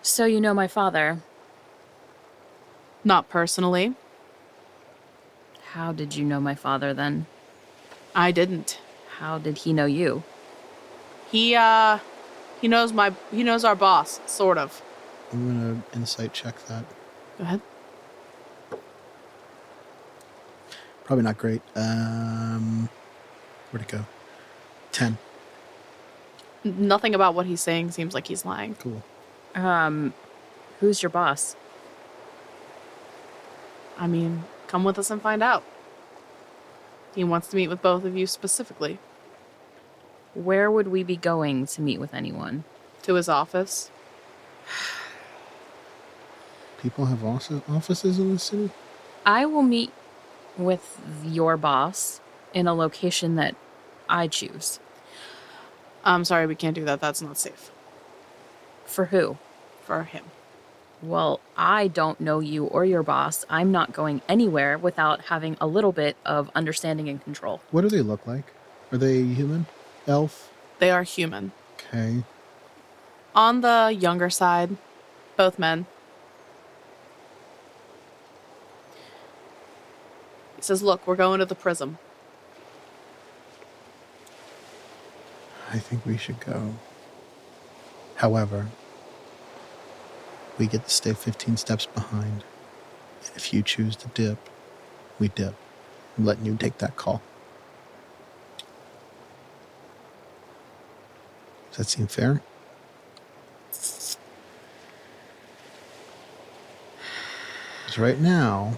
So 0.02 0.24
you 0.24 0.40
know 0.40 0.54
my 0.54 0.68
father. 0.68 1.18
Not 3.04 3.28
personally. 3.28 3.94
How 5.72 5.92
did 5.92 6.16
you 6.16 6.24
know 6.24 6.40
my 6.40 6.54
father 6.54 6.92
then? 6.92 7.26
I 8.14 8.32
didn't. 8.32 8.78
How 9.20 9.36
did 9.36 9.58
he 9.58 9.74
know 9.74 9.84
you? 9.84 10.22
He 11.30 11.54
uh 11.54 11.98
he 12.60 12.68
knows 12.68 12.92
my 12.92 13.12
he 13.30 13.44
knows 13.44 13.64
our 13.64 13.76
boss, 13.76 14.18
sort 14.24 14.56
of. 14.56 14.82
I'm 15.30 15.46
gonna 15.46 15.82
insight 15.94 16.32
check 16.32 16.66
that. 16.66 16.84
Go 17.36 17.44
ahead. 17.44 17.60
Probably 21.04 21.22
not 21.22 21.36
great. 21.36 21.60
Um, 21.76 22.88
where'd 23.70 23.82
it 23.82 23.88
go? 23.88 24.06
Ten. 24.90 25.18
Nothing 26.64 27.14
about 27.14 27.34
what 27.34 27.44
he's 27.44 27.60
saying 27.60 27.90
seems 27.90 28.14
like 28.14 28.28
he's 28.28 28.46
lying. 28.46 28.74
Cool. 28.76 29.02
Um, 29.54 30.14
who's 30.78 31.02
your 31.02 31.10
boss? 31.10 31.56
I 33.98 34.06
mean, 34.06 34.44
come 34.66 34.84
with 34.84 34.98
us 34.98 35.10
and 35.10 35.20
find 35.20 35.42
out. 35.42 35.62
He 37.14 37.24
wants 37.24 37.48
to 37.48 37.56
meet 37.56 37.68
with 37.68 37.82
both 37.82 38.04
of 38.04 38.16
you 38.16 38.26
specifically. 38.26 38.98
Where 40.34 40.70
would 40.70 40.88
we 40.88 41.02
be 41.02 41.16
going 41.16 41.66
to 41.66 41.82
meet 41.82 41.98
with 42.00 42.14
anyone? 42.14 42.64
To 43.02 43.14
his 43.14 43.28
office. 43.28 43.90
People 46.80 47.06
have 47.06 47.24
offices 47.24 47.62
offices 47.68 48.18
in 48.18 48.32
the 48.32 48.38
city. 48.38 48.70
I 49.26 49.44
will 49.46 49.62
meet 49.62 49.92
with 50.56 51.00
your 51.24 51.56
boss 51.56 52.20
in 52.54 52.66
a 52.66 52.74
location 52.74 53.36
that 53.36 53.54
I 54.08 54.28
choose. 54.28 54.80
I'm 56.04 56.24
sorry, 56.24 56.46
we 56.46 56.54
can't 56.54 56.74
do 56.74 56.84
that. 56.86 57.00
That's 57.00 57.20
not 57.20 57.36
safe 57.38 57.70
For 58.86 59.06
who? 59.06 59.36
for 59.82 60.04
him. 60.04 60.24
Well, 61.02 61.40
I 61.56 61.88
don't 61.88 62.20
know 62.20 62.40
you 62.40 62.64
or 62.66 62.84
your 62.84 63.02
boss. 63.02 63.44
I'm 63.50 63.72
not 63.72 63.92
going 63.92 64.22
anywhere 64.28 64.78
without 64.78 65.22
having 65.22 65.56
a 65.60 65.66
little 65.66 65.92
bit 65.92 66.16
of 66.24 66.50
understanding 66.54 67.08
and 67.08 67.22
control. 67.22 67.60
What 67.70 67.80
do 67.80 67.88
they 67.88 68.02
look 68.02 68.26
like? 68.26 68.44
Are 68.92 68.98
they 68.98 69.22
human? 69.22 69.66
Elf? 70.06 70.52
They 70.78 70.90
are 70.90 71.02
human. 71.02 71.52
Okay. 71.74 72.24
On 73.34 73.60
the 73.60 73.94
younger 73.96 74.30
side, 74.30 74.76
both 75.36 75.58
men. 75.58 75.86
He 80.56 80.62
says, 80.62 80.82
Look, 80.82 81.06
we're 81.06 81.16
going 81.16 81.38
to 81.38 81.46
the 81.46 81.54
prism. 81.54 81.98
I 85.72 85.78
think 85.78 86.04
we 86.04 86.16
should 86.16 86.40
go. 86.40 86.74
However, 88.16 88.66
we 90.58 90.66
get 90.66 90.84
to 90.84 90.90
stay 90.90 91.14
15 91.14 91.56
steps 91.56 91.86
behind. 91.86 92.44
And 93.24 93.36
if 93.36 93.54
you 93.54 93.62
choose 93.62 93.96
to 93.96 94.08
dip, 94.08 94.38
we 95.18 95.28
dip. 95.28 95.54
I'm 96.18 96.24
letting 96.24 96.44
you 96.44 96.56
take 96.56 96.78
that 96.78 96.96
call. 96.96 97.22
Does 101.70 101.78
that 101.78 101.88
seem 101.88 102.06
fair? 102.06 102.42
Because 107.84 107.98
right 107.98 108.20
now, 108.20 108.74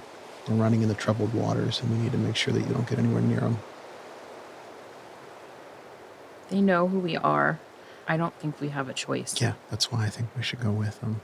we're 0.49 0.57
running 0.57 0.83
into 0.83 0.95
troubled 0.95 1.35
waters 1.35 1.81
and 1.81 1.91
we 1.91 1.99
need 1.99 2.13
to 2.13 2.19
make 2.19 2.37
sure 2.37 2.53
that 2.55 2.61
you 2.61 2.73
don't 2.73 2.89
get 2.89 2.99
anywhere 2.99 3.23
near 3.23 3.41
them. 3.41 3.59
They 6.49 6.61
know 6.61 6.89
who 6.89 6.99
we 6.99 7.17
are. 7.17 7.59
I 8.07 8.17
don't 8.17 8.35
think 8.35 8.61
we 8.61 8.69
have 8.71 8.89
a 8.89 8.95
choice. 8.95 9.41
Yeah, 9.41 9.55
that's 9.71 9.91
why 9.91 10.05
I 10.05 10.09
think 10.09 10.29
we 10.37 10.43
should 10.43 10.61
go 10.61 10.71
with 10.71 11.01
them. 11.01 11.21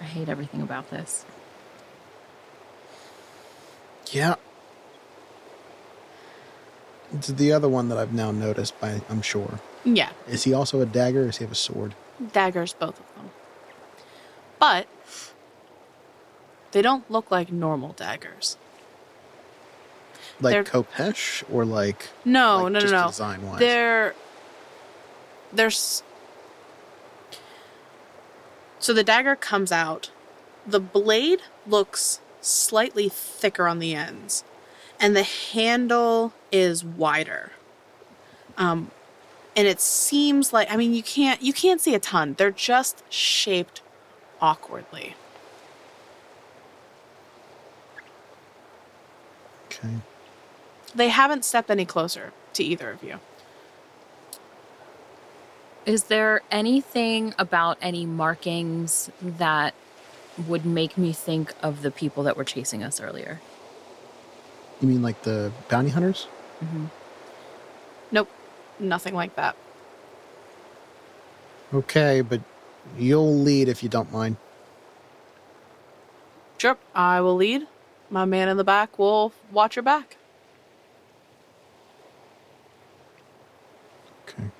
I 0.00 0.04
hate 0.04 0.28
everything 0.28 0.60
about 0.60 0.90
this. 0.90 1.24
Yeah. 4.10 4.36
It's 7.14 7.28
the 7.28 7.52
other 7.52 7.68
one 7.68 7.88
that 7.88 7.98
I've 7.98 8.12
now 8.12 8.30
noticed 8.32 8.78
by 8.80 9.00
I'm 9.08 9.22
sure. 9.22 9.60
Yeah, 9.84 10.10
Is 10.28 10.42
he 10.44 10.52
also 10.52 10.80
a 10.80 10.86
dagger 10.86 11.22
or 11.22 11.26
does 11.26 11.36
he 11.38 11.44
have 11.44 11.52
a 11.52 11.56
sword? 11.56 11.94
daggers, 12.32 12.72
both 12.72 12.98
of 12.98 13.14
them. 13.14 13.30
But 14.58 14.86
they 16.72 16.82
don't 16.82 17.08
look 17.10 17.30
like 17.30 17.52
normal 17.52 17.92
daggers. 17.92 18.56
Like 20.40 20.52
They're- 20.52 20.64
Khopesh 20.64 21.44
or 21.52 21.64
like 21.64 22.08
No, 22.24 22.64
like 22.64 22.72
no, 22.72 22.78
no, 22.80 22.90
no. 22.90 23.06
design 23.08 23.46
wise. 23.46 23.58
They're 23.60 24.14
there's 25.52 26.02
so 28.78 28.92
the 28.92 29.04
dagger 29.04 29.36
comes 29.36 29.72
out. 29.72 30.10
The 30.66 30.80
blade 30.80 31.40
looks 31.66 32.20
slightly 32.40 33.08
thicker 33.08 33.66
on 33.68 33.78
the 33.78 33.94
ends, 33.94 34.44
and 35.00 35.16
the 35.16 35.22
handle 35.22 36.32
is 36.50 36.84
wider. 36.84 37.52
Um, 38.56 38.90
and 39.56 39.66
it 39.66 39.80
seems 39.80 40.52
like 40.52 40.70
I 40.70 40.76
mean 40.76 40.92
you 40.92 41.02
can't 41.02 41.42
you 41.42 41.52
can't 41.52 41.80
see 41.80 41.94
a 41.94 41.98
ton. 41.98 42.34
They're 42.38 42.50
just 42.50 43.02
shaped 43.10 43.82
awkwardly. 44.40 45.14
Okay. 49.66 49.94
They 50.94 51.08
haven't 51.08 51.44
stepped 51.44 51.70
any 51.70 51.84
closer 51.84 52.32
to 52.54 52.64
either 52.64 52.90
of 52.90 53.02
you. 53.02 53.20
Is 55.84 56.04
there 56.04 56.42
anything 56.50 57.34
about 57.38 57.78
any 57.80 58.06
markings 58.06 59.10
that 59.22 59.74
would 60.46 60.66
make 60.66 60.98
me 60.98 61.12
think 61.12 61.54
of 61.62 61.82
the 61.82 61.90
people 61.90 62.22
that 62.24 62.36
were 62.36 62.44
chasing 62.44 62.82
us 62.82 63.00
earlier? 63.00 63.40
You 64.80 64.88
mean 64.88 65.02
like 65.02 65.22
the 65.22 65.52
bounty 65.68 65.90
hunters? 65.90 66.26
Mm-hmm. 66.62 66.86
Nope, 68.12 68.30
nothing 68.78 69.14
like 69.14 69.34
that. 69.36 69.56
Okay, 71.74 72.20
but 72.20 72.40
you'll 72.98 73.38
lead 73.38 73.68
if 73.68 73.82
you 73.82 73.88
don't 73.88 74.12
mind. 74.12 74.36
Sure, 76.58 76.76
I 76.94 77.20
will 77.20 77.36
lead. 77.36 77.66
My 78.10 78.24
man 78.24 78.48
in 78.48 78.56
the 78.56 78.64
back 78.64 78.98
will 78.98 79.32
watch 79.52 79.76
your 79.76 79.82
back. 79.82 80.16
Okay. 84.28 84.50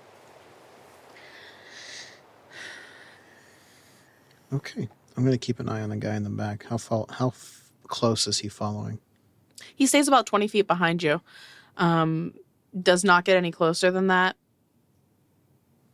Okay. 4.52 4.88
I'm 5.16 5.25
gonna 5.25 5.38
keep 5.38 5.61
an 5.61 5.68
eye 5.68 5.80
on 5.80 5.90
the 5.90 5.96
guy 5.96 6.16
in 6.16 6.25
the 6.25 6.30
back. 6.30 6.66
How 6.66 6.76
far? 6.76 7.06
How 7.08 7.28
f- 7.28 7.70
close 7.87 8.26
is 8.26 8.40
he 8.40 8.49
following? 8.49 8.99
He 9.76 9.87
stays 9.87 10.09
about 10.09 10.26
20 10.26 10.49
feet 10.49 10.66
behind 10.66 11.02
you. 11.02 11.21
Um, 11.76 12.35
does 12.83 13.04
not 13.04 13.25
get 13.25 13.37
any 13.37 13.52
closer 13.52 13.90
than 13.90 14.09
that. 14.09 14.37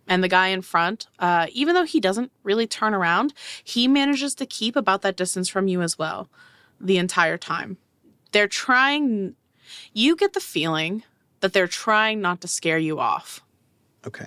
And 0.09 0.23
the 0.23 0.29
guy 0.29 0.49
in 0.49 0.63
front, 0.63 1.07
uh, 1.19 1.47
even 1.53 1.75
though 1.75 1.85
he 1.85 2.01
doesn't 2.01 2.33
really 2.43 2.67
turn 2.67 2.95
around, 2.95 3.35
he 3.63 3.87
manages 3.87 4.35
to 4.37 4.47
keep 4.47 4.77
about 4.77 5.03
that 5.03 5.17
distance 5.17 5.49
from 5.49 5.69
you 5.69 5.83
as 5.83 5.99
well 5.99 6.29
the 6.81 6.99
entire 6.99 7.39
time. 7.39 7.77
They're 8.33 8.49
trying, 8.49 9.37
you 9.93 10.17
get 10.17 10.33
the 10.33 10.41
feeling 10.41 11.05
that 11.41 11.53
they're 11.53 11.69
trying 11.69 12.21
not 12.21 12.41
to 12.41 12.49
scare 12.49 12.79
you 12.79 12.99
off. 12.99 13.43
Okay. 14.07 14.27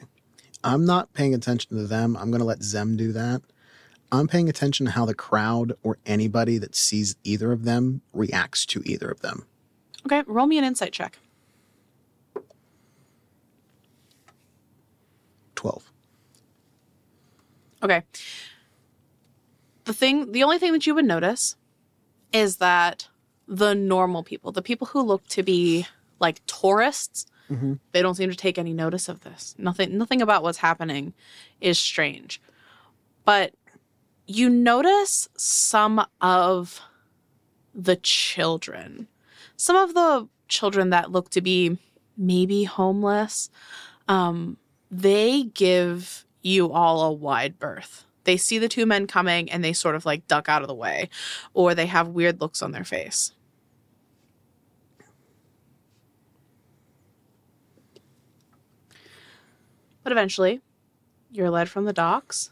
I'm 0.63 0.85
not 0.85 1.13
paying 1.13 1.33
attention 1.33 1.77
to 1.77 1.85
them. 1.85 2.15
I'm 2.17 2.31
gonna 2.31 2.45
let 2.45 2.63
Zem 2.63 2.97
do 2.97 3.11
that. 3.11 3.41
I'm 4.15 4.27
paying 4.27 4.49
attention 4.49 4.85
to 4.85 4.91
how 4.91 5.05
the 5.05 5.13
crowd 5.13 5.73
or 5.83 5.97
anybody 6.05 6.57
that 6.57 6.75
sees 6.75 7.15
either 7.23 7.51
of 7.51 7.63
them 7.63 8.01
reacts 8.13 8.65
to 8.67 8.81
either 8.85 9.09
of 9.09 9.21
them. 9.21 9.45
Okay, 10.05 10.23
roll 10.27 10.47
me 10.47 10.57
an 10.57 10.63
insight 10.63 10.93
check. 10.93 11.17
Twelve. 15.55 15.91
Okay. 17.81 18.03
The 19.85 19.93
thing, 19.93 20.31
the 20.31 20.43
only 20.43 20.57
thing 20.57 20.73
that 20.73 20.87
you 20.87 20.95
would 20.95 21.05
notice 21.05 21.55
is 22.33 22.57
that 22.57 23.07
the 23.47 23.75
normal 23.75 24.23
people, 24.23 24.51
the 24.51 24.61
people 24.61 24.87
who 24.87 25.01
look 25.01 25.27
to 25.27 25.43
be 25.43 25.85
like 26.19 26.41
tourists, 26.47 27.27
Mhm. 27.49 27.79
they 27.91 28.01
don't 28.01 28.15
seem 28.15 28.29
to 28.31 28.35
take 28.35 28.57
any 28.57 28.73
notice 28.73 29.07
of 29.07 29.21
this. 29.21 29.53
Nothing, 29.59 29.97
nothing 29.97 30.21
about 30.21 30.41
what's 30.41 30.57
happening 30.59 31.13
is 31.61 31.77
strange. 31.79 32.41
But 33.23 33.53
you 34.27 34.49
notice 34.49 35.27
some 35.37 36.05
of 36.21 36.81
the 37.73 37.95
children, 37.97 39.07
some 39.55 39.75
of 39.75 39.93
the 39.93 40.27
children 40.47 40.89
that 40.91 41.11
look 41.11 41.29
to 41.31 41.41
be 41.41 41.77
maybe 42.17 42.63
homeless. 42.63 43.49
Um, 44.07 44.57
they 44.89 45.43
give 45.43 46.25
you 46.41 46.71
all 46.71 47.01
a 47.03 47.11
wide 47.11 47.59
berth. 47.59 48.05
They 48.23 48.37
see 48.37 48.57
the 48.57 48.69
two 48.69 48.85
men 48.85 49.07
coming 49.07 49.51
and 49.51 49.63
they 49.63 49.73
sort 49.73 49.95
of 49.95 50.05
like 50.05 50.27
duck 50.27 50.49
out 50.49 50.61
of 50.61 50.67
the 50.67 50.73
way, 50.73 51.09
or 51.53 51.75
they 51.75 51.85
have 51.85 52.07
weird 52.07 52.41
looks 52.41 52.61
on 52.61 52.71
their 52.71 52.83
face. 52.83 53.31
But 60.03 60.11
eventually, 60.11 60.61
you're 61.31 61.49
led 61.49 61.67
from 61.67 61.85
the 61.85 61.93
docks 61.93 62.51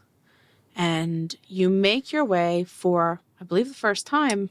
and 0.76 1.36
you 1.48 1.70
make 1.70 2.12
your 2.12 2.26
way 2.26 2.64
for, 2.64 3.22
I 3.40 3.44
believe, 3.44 3.68
the 3.68 3.74
first 3.74 4.08
time. 4.08 4.50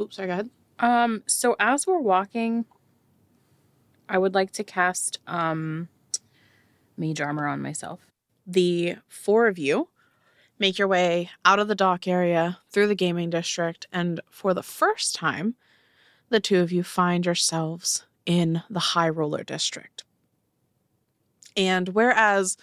Oops, 0.00 0.14
sorry, 0.16 0.28
go 0.28 0.32
ahead. 0.34 0.50
Um, 0.78 1.22
so 1.26 1.56
as 1.58 1.86
we're 1.86 1.98
walking, 1.98 2.64
I 4.08 4.18
would 4.18 4.34
like 4.34 4.50
to 4.52 4.64
cast 4.64 5.18
um 5.26 5.88
mage 6.96 7.20
armor 7.20 7.46
on 7.46 7.60
myself. 7.60 8.00
the 8.46 8.96
four 9.08 9.46
of 9.48 9.58
you 9.58 9.88
make 10.58 10.78
your 10.78 10.86
way 10.88 11.30
out 11.44 11.58
of 11.58 11.66
the 11.68 11.74
dock 11.74 12.06
area 12.06 12.58
through 12.70 12.86
the 12.86 12.94
gaming 12.94 13.30
district 13.30 13.86
and 13.92 14.20
for 14.30 14.54
the 14.54 14.62
first 14.62 15.14
time 15.14 15.54
the 16.28 16.40
two 16.40 16.60
of 16.60 16.70
you 16.70 16.82
find 16.84 17.26
yourselves 17.26 18.04
in 18.26 18.62
the 18.70 18.80
high 18.94 19.08
roller 19.08 19.42
district 19.42 20.04
and 21.56 21.88
whereas 21.90 22.56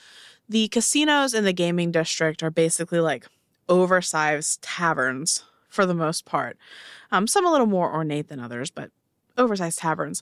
the 0.51 0.67
casinos 0.69 1.33
in 1.33 1.43
the 1.43 1.53
gaming 1.53 1.91
district 1.91 2.43
are 2.43 2.51
basically 2.51 2.99
like 2.99 3.27
oversized 3.69 4.61
taverns 4.61 5.43
for 5.67 5.85
the 5.85 5.93
most 5.93 6.25
part 6.25 6.57
um, 7.11 7.27
some 7.27 7.45
a 7.45 7.51
little 7.51 7.67
more 7.67 7.93
ornate 7.93 8.27
than 8.27 8.39
others 8.39 8.69
but 8.69 8.91
oversized 9.37 9.79
taverns 9.79 10.21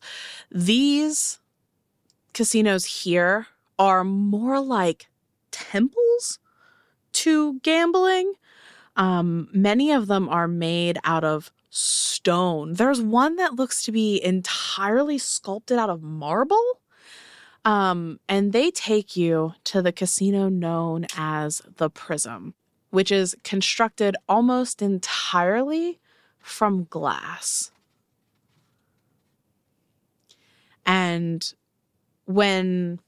these 0.51 1.39
casinos 2.33 2.85
here 3.03 3.47
are 3.77 4.03
more 4.03 4.59
like 4.59 5.07
temples 5.51 6.39
to 7.13 7.59
gambling. 7.59 8.33
Um, 8.95 9.47
many 9.53 9.91
of 9.91 10.07
them 10.07 10.29
are 10.29 10.47
made 10.47 10.97
out 11.03 11.23
of 11.23 11.51
stone. 11.69 12.73
There's 12.73 13.01
one 13.01 13.35
that 13.37 13.55
looks 13.55 13.83
to 13.83 13.91
be 13.91 14.23
entirely 14.23 15.17
sculpted 15.17 15.77
out 15.77 15.89
of 15.89 16.01
marble. 16.01 16.79
Um, 17.65 18.19
and 18.27 18.53
they 18.53 18.71
take 18.71 19.15
you 19.15 19.53
to 19.65 19.81
the 19.81 19.91
casino 19.91 20.49
known 20.49 21.05
as 21.15 21.61
the 21.77 21.89
Prism, 21.89 22.53
which 22.89 23.11
is 23.11 23.35
constructed 23.43 24.15
almost 24.27 24.81
entirely 24.81 25.99
from 26.39 26.85
glass. 26.85 27.71
And 30.85 31.53
when 32.25 32.99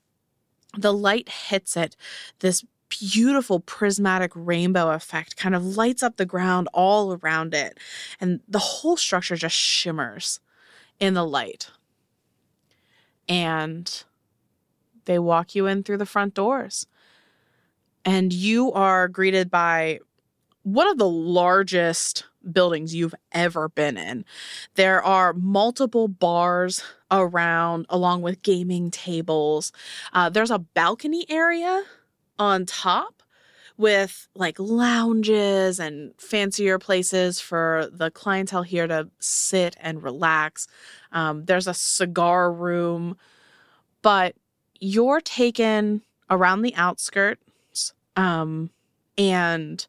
the 0.78 0.94
light 0.94 1.30
hits 1.30 1.76
it, 1.76 1.96
this 2.40 2.64
beautiful 2.90 3.60
prismatic 3.60 4.32
rainbow 4.36 4.92
effect 4.92 5.38
kind 5.38 5.56
of 5.56 5.78
lights 5.78 6.04
up 6.04 6.18
the 6.18 6.26
ground 6.26 6.68
all 6.74 7.14
around 7.14 7.54
it. 7.54 7.80
And 8.20 8.42
the 8.48 8.60
whole 8.60 8.98
structure 8.98 9.36
just 9.36 9.56
shimmers 9.56 10.40
in 11.00 11.14
the 11.14 11.26
light. 11.26 11.72
And 13.28 14.04
they 15.12 15.19
walk 15.19 15.56
you 15.56 15.67
in 15.67 15.84
through 15.84 15.97
the 15.97 16.06
front 16.06 16.34
doors. 16.34 16.88
And 18.06 18.32
you 18.32 18.71
are 18.71 19.10
greeted 19.10 19.52
by 19.52 20.00
one 20.63 20.88
of 20.88 20.97
the 20.97 21.10
largest 21.10 22.26
buildings 22.50 22.95
you've 22.95 23.15
ever 23.34 23.67
been 23.67 23.97
in. 23.97 24.24
There 24.76 25.04
are 25.04 25.34
multiple 25.34 26.08
bars 26.08 26.82
around, 27.12 27.88
along 27.89 28.21
with 28.21 28.41
gaming 28.41 28.89
tables. 28.89 29.74
Uh, 30.13 30.30
there's 30.30 30.50
a 30.50 30.60
balcony 30.60 31.26
area 31.30 31.84
on 32.39 32.65
top 32.65 33.21
with 33.78 34.30
like 34.34 34.58
lounges 34.60 35.80
and 35.80 36.13
fancier 36.19 36.80
places 36.80 37.41
for 37.41 37.89
the 37.91 38.12
clientele 38.12 38.63
here 38.63 38.88
to 38.88 39.10
sit 39.19 39.76
and 39.82 40.04
relax. 40.04 40.67
Um, 41.12 41.45
there's 41.45 41.67
a 41.67 41.74
cigar 41.74 42.52
room, 42.54 43.17
but 44.02 44.36
you're 44.82 45.22
taken 45.22 46.02
around 46.30 46.63
the 46.63 46.76
outskirts, 46.76 47.94
um, 48.17 48.72
and 49.17 49.86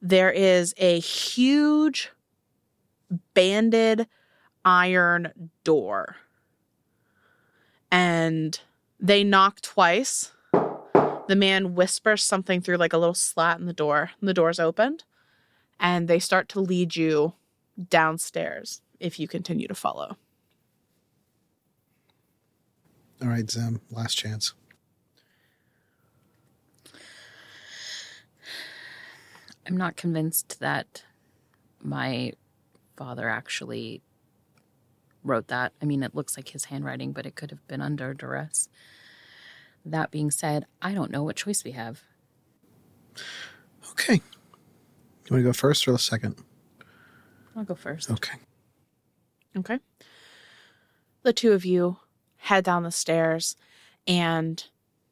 there 0.00 0.30
is 0.30 0.74
a 0.78 1.00
huge 1.00 2.10
banded 3.34 4.06
iron 4.64 5.50
door. 5.64 6.16
And 7.90 8.58
they 9.00 9.24
knock 9.24 9.60
twice. 9.60 10.32
The 10.52 11.36
man 11.36 11.74
whispers 11.74 12.22
something 12.22 12.60
through 12.60 12.76
like 12.76 12.92
a 12.92 12.98
little 12.98 13.14
slat 13.14 13.58
in 13.58 13.66
the 13.66 13.72
door. 13.72 14.10
And 14.20 14.28
the 14.28 14.34
door's 14.34 14.60
opened. 14.60 15.04
And 15.80 16.06
they 16.06 16.18
start 16.18 16.48
to 16.50 16.60
lead 16.60 16.96
you 16.96 17.34
downstairs 17.88 18.82
if 19.00 19.18
you 19.18 19.26
continue 19.26 19.68
to 19.68 19.74
follow. 19.74 20.16
Right, 23.26 23.50
Zem. 23.50 23.80
Last 23.90 24.14
chance. 24.14 24.54
I'm 29.66 29.76
not 29.76 29.96
convinced 29.96 30.60
that 30.60 31.04
my 31.82 32.32
father 32.96 33.28
actually 33.28 34.02
wrote 35.22 35.48
that. 35.48 35.72
I 35.82 35.84
mean, 35.84 36.02
it 36.02 36.14
looks 36.14 36.36
like 36.36 36.48
his 36.48 36.66
handwriting, 36.66 37.12
but 37.12 37.26
it 37.26 37.34
could 37.34 37.50
have 37.50 37.66
been 37.68 37.82
under 37.82 38.14
duress. 38.14 38.68
That 39.84 40.10
being 40.10 40.30
said, 40.30 40.66
I 40.80 40.94
don't 40.94 41.10
know 41.10 41.22
what 41.22 41.36
choice 41.36 41.64
we 41.64 41.72
have. 41.72 42.02
Okay. 43.92 44.14
You 44.14 45.30
want 45.30 45.40
to 45.40 45.48
go 45.48 45.52
first 45.52 45.86
or 45.86 45.92
the 45.92 45.98
second? 45.98 46.36
I'll 47.54 47.64
go 47.64 47.74
first. 47.74 48.10
Okay. 48.10 48.38
Okay. 49.56 49.80
The 51.24 51.32
two 51.32 51.52
of 51.52 51.64
you 51.64 51.98
head 52.38 52.64
down 52.64 52.82
the 52.82 52.90
stairs 52.90 53.56
and 54.06 54.64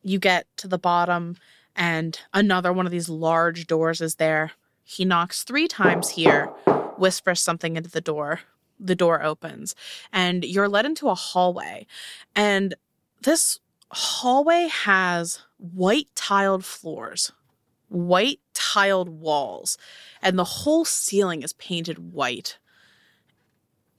you 0.03 0.19
get 0.19 0.47
to 0.57 0.69
the 0.69 0.79
bottom, 0.79 1.37
and 1.75 2.21
another 2.33 2.73
one 2.73 2.87
of 2.87 2.93
these 2.93 3.09
large 3.09 3.67
doors 3.67 4.01
is 4.01 4.15
there. 4.15 4.53
He 4.85 5.05
knocks 5.05 5.43
three 5.43 5.67
times 5.67 6.11
here, 6.11 6.47
whispers 6.97 7.41
something 7.41 7.77
into 7.77 7.91
the 7.91 8.01
door. 8.01 8.41
The 8.79 8.95
door 8.95 9.23
opens, 9.23 9.75
and 10.12 10.45
you're 10.45 10.69
led 10.69 10.87
into 10.87 11.09
a 11.09 11.15
hallway. 11.15 11.87
And 12.35 12.75
this 13.23 13.59
hallway 13.91 14.69
has 14.69 15.41
white 15.57 16.09
tiled 16.15 16.65
floors, 16.65 17.33
white 17.89 18.41
tiled 18.55 19.09
walls, 19.09 19.77
and 20.23 20.39
the 20.39 20.45
whole 20.45 20.85
ceiling 20.85 21.43
is 21.43 21.55
painted 21.55 22.12
white 22.12 22.59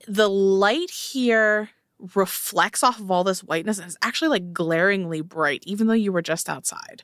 the 0.07 0.29
light 0.29 0.89
here 0.89 1.69
reflects 2.13 2.83
off 2.83 2.99
of 2.99 3.09
all 3.09 3.23
this 3.23 3.43
whiteness 3.43 3.79
and 3.79 3.87
it's 3.87 3.97
actually 4.01 4.29
like 4.29 4.53
glaringly 4.53 5.21
bright, 5.21 5.63
even 5.65 5.87
though 5.87 5.93
you 5.93 6.11
were 6.11 6.21
just 6.21 6.49
outside. 6.49 7.03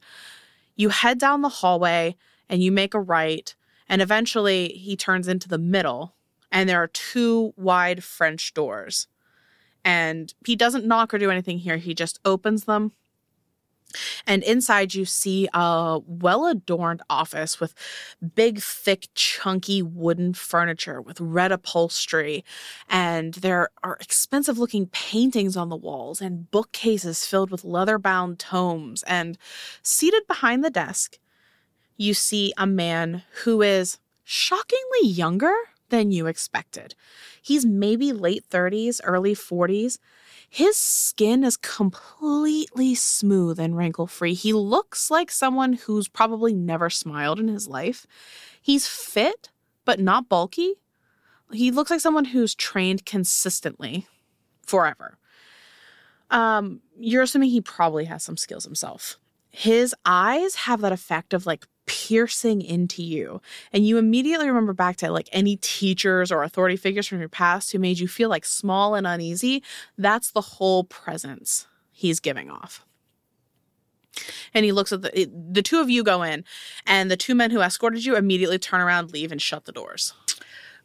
You 0.75 0.89
head 0.89 1.19
down 1.19 1.41
the 1.41 1.49
hallway 1.49 2.15
and 2.49 2.61
you 2.61 2.71
make 2.71 2.93
a 2.93 2.99
right, 2.99 3.55
and 3.87 4.01
eventually 4.01 4.69
he 4.69 4.95
turns 4.95 5.27
into 5.27 5.47
the 5.47 5.57
middle, 5.57 6.15
and 6.51 6.67
there 6.67 6.81
are 6.81 6.87
two 6.87 7.53
wide 7.57 8.03
French 8.03 8.53
doors. 8.53 9.07
And 9.85 10.33
he 10.45 10.55
doesn't 10.55 10.85
knock 10.85 11.13
or 11.13 11.17
do 11.17 11.31
anything 11.31 11.59
here, 11.59 11.77
he 11.77 11.93
just 11.93 12.19
opens 12.25 12.65
them 12.65 12.91
and 14.25 14.43
inside, 14.43 14.93
you 14.93 15.05
see 15.05 15.47
a 15.53 15.99
well 16.05 16.45
adorned 16.47 17.01
office 17.09 17.59
with 17.59 17.73
big, 18.35 18.59
thick, 18.59 19.07
chunky 19.15 19.81
wooden 19.81 20.33
furniture 20.33 21.01
with 21.01 21.19
red 21.19 21.51
upholstery. 21.51 22.43
And 22.89 23.35
there 23.35 23.69
are 23.83 23.97
expensive 23.99 24.57
looking 24.57 24.87
paintings 24.87 25.57
on 25.57 25.69
the 25.69 25.75
walls 25.75 26.21
and 26.21 26.49
bookcases 26.51 27.25
filled 27.25 27.51
with 27.51 27.63
leather 27.63 27.97
bound 27.97 28.39
tomes. 28.39 29.03
And 29.03 29.37
seated 29.81 30.27
behind 30.27 30.63
the 30.63 30.69
desk, 30.69 31.19
you 31.97 32.13
see 32.13 32.53
a 32.57 32.65
man 32.65 33.23
who 33.43 33.61
is 33.61 33.99
shockingly 34.23 35.07
younger 35.07 35.53
than 35.89 36.11
you 36.11 36.25
expected. 36.27 36.95
He's 37.41 37.65
maybe 37.65 38.11
late 38.11 38.49
30s, 38.49 38.99
early 39.03 39.35
40s 39.35 39.99
his 40.53 40.77
skin 40.77 41.43
is 41.43 41.57
completely 41.57 42.93
smooth 42.93 43.59
and 43.59 43.75
wrinkle 43.75 44.05
free. 44.05 44.35
He 44.35 44.53
looks 44.53 45.09
like 45.09 45.31
someone 45.31 45.73
who's 45.73 46.07
probably 46.07 46.53
never 46.53 46.91
smiled 46.91 47.39
in 47.39 47.47
his 47.47 47.67
life. 47.67 48.05
He's 48.61 48.87
fit, 48.87 49.49
but 49.83 49.99
not 49.99 50.29
bulky. 50.29 50.75
He 51.51 51.71
looks 51.71 51.89
like 51.89 52.01
someone 52.01 52.25
who's 52.25 52.53
trained 52.53 53.03
consistently 53.03 54.05
forever. 54.63 55.17
Um, 56.29 56.81
you're 56.99 57.23
assuming 57.23 57.49
he 57.49 57.59
probably 57.59 58.05
has 58.05 58.21
some 58.21 58.37
skills 58.37 58.63
himself. 58.63 59.17
His 59.49 59.95
eyes 60.05 60.53
have 60.53 60.81
that 60.81 60.91
effect 60.91 61.33
of 61.33 61.47
like 61.47 61.65
piercing 61.85 62.61
into 62.61 63.03
you. 63.03 63.41
And 63.71 63.85
you 63.85 63.97
immediately 63.97 64.47
remember 64.47 64.73
back 64.73 64.97
to 64.97 65.11
like 65.11 65.29
any 65.31 65.57
teachers 65.57 66.31
or 66.31 66.43
authority 66.43 66.75
figures 66.75 67.07
from 67.07 67.19
your 67.19 67.29
past 67.29 67.71
who 67.71 67.79
made 67.79 67.99
you 67.99 68.07
feel 68.07 68.29
like 68.29 68.45
small 68.45 68.95
and 68.95 69.05
uneasy. 69.05 69.63
That's 69.97 70.31
the 70.31 70.41
whole 70.41 70.83
presence 70.83 71.67
he's 71.91 72.19
giving 72.19 72.49
off. 72.49 72.85
And 74.53 74.63
he 74.63 74.71
looks 74.71 74.91
at 74.91 75.01
the 75.01 75.29
the 75.51 75.63
two 75.63 75.79
of 75.79 75.89
you 75.89 76.03
go 76.03 76.21
in, 76.21 76.43
and 76.85 77.09
the 77.09 77.17
two 77.17 77.33
men 77.33 77.49
who 77.49 77.61
escorted 77.61 78.05
you 78.05 78.15
immediately 78.15 78.59
turn 78.59 78.79
around, 78.79 79.11
leave, 79.11 79.31
and 79.31 79.41
shut 79.41 79.65
the 79.65 79.71
doors. 79.71 80.13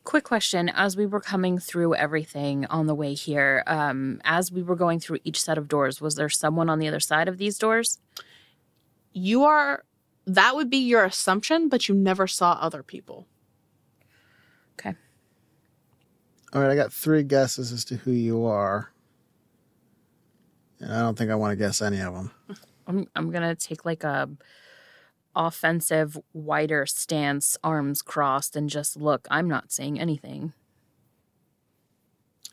Quick 0.04 0.24
question: 0.24 0.70
As 0.70 0.96
we 0.96 1.04
were 1.04 1.20
coming 1.20 1.58
through 1.58 1.94
everything 1.94 2.64
on 2.66 2.86
the 2.86 2.94
way 2.94 3.12
here, 3.12 3.62
um, 3.66 4.22
as 4.24 4.50
we 4.50 4.62
were 4.62 4.76
going 4.76 4.98
through 4.98 5.18
each 5.24 5.38
set 5.38 5.58
of 5.58 5.68
doors, 5.68 6.00
was 6.00 6.14
there 6.14 6.30
someone 6.30 6.70
on 6.70 6.78
the 6.78 6.88
other 6.88 7.00
side 7.00 7.28
of 7.28 7.36
these 7.36 7.58
doors? 7.58 7.98
You 9.12 9.44
are 9.44 9.84
that 10.28 10.54
would 10.54 10.68
be 10.68 10.76
your 10.76 11.04
assumption, 11.04 11.68
but 11.68 11.88
you 11.88 11.94
never 11.94 12.26
saw 12.26 12.52
other 12.60 12.82
people. 12.82 13.26
Okay. 14.78 14.94
All 16.52 16.60
right, 16.60 16.70
I 16.70 16.76
got 16.76 16.92
three 16.92 17.22
guesses 17.22 17.72
as 17.72 17.84
to 17.86 17.96
who 17.96 18.12
you 18.12 18.44
are. 18.44 18.92
And 20.80 20.92
I 20.92 21.00
don't 21.00 21.16
think 21.16 21.30
I 21.30 21.34
want 21.34 21.52
to 21.52 21.56
guess 21.56 21.82
any 21.82 22.00
of 22.00 22.14
them. 22.14 22.30
I'm 22.86 23.08
I'm 23.16 23.30
gonna 23.30 23.54
take 23.54 23.84
like 23.84 24.04
a 24.04 24.28
offensive, 25.34 26.18
wider 26.32 26.84
stance, 26.86 27.56
arms 27.64 28.02
crossed, 28.02 28.54
and 28.54 28.68
just 28.70 28.96
look. 28.96 29.26
I'm 29.30 29.48
not 29.48 29.72
saying 29.72 29.98
anything. 29.98 30.52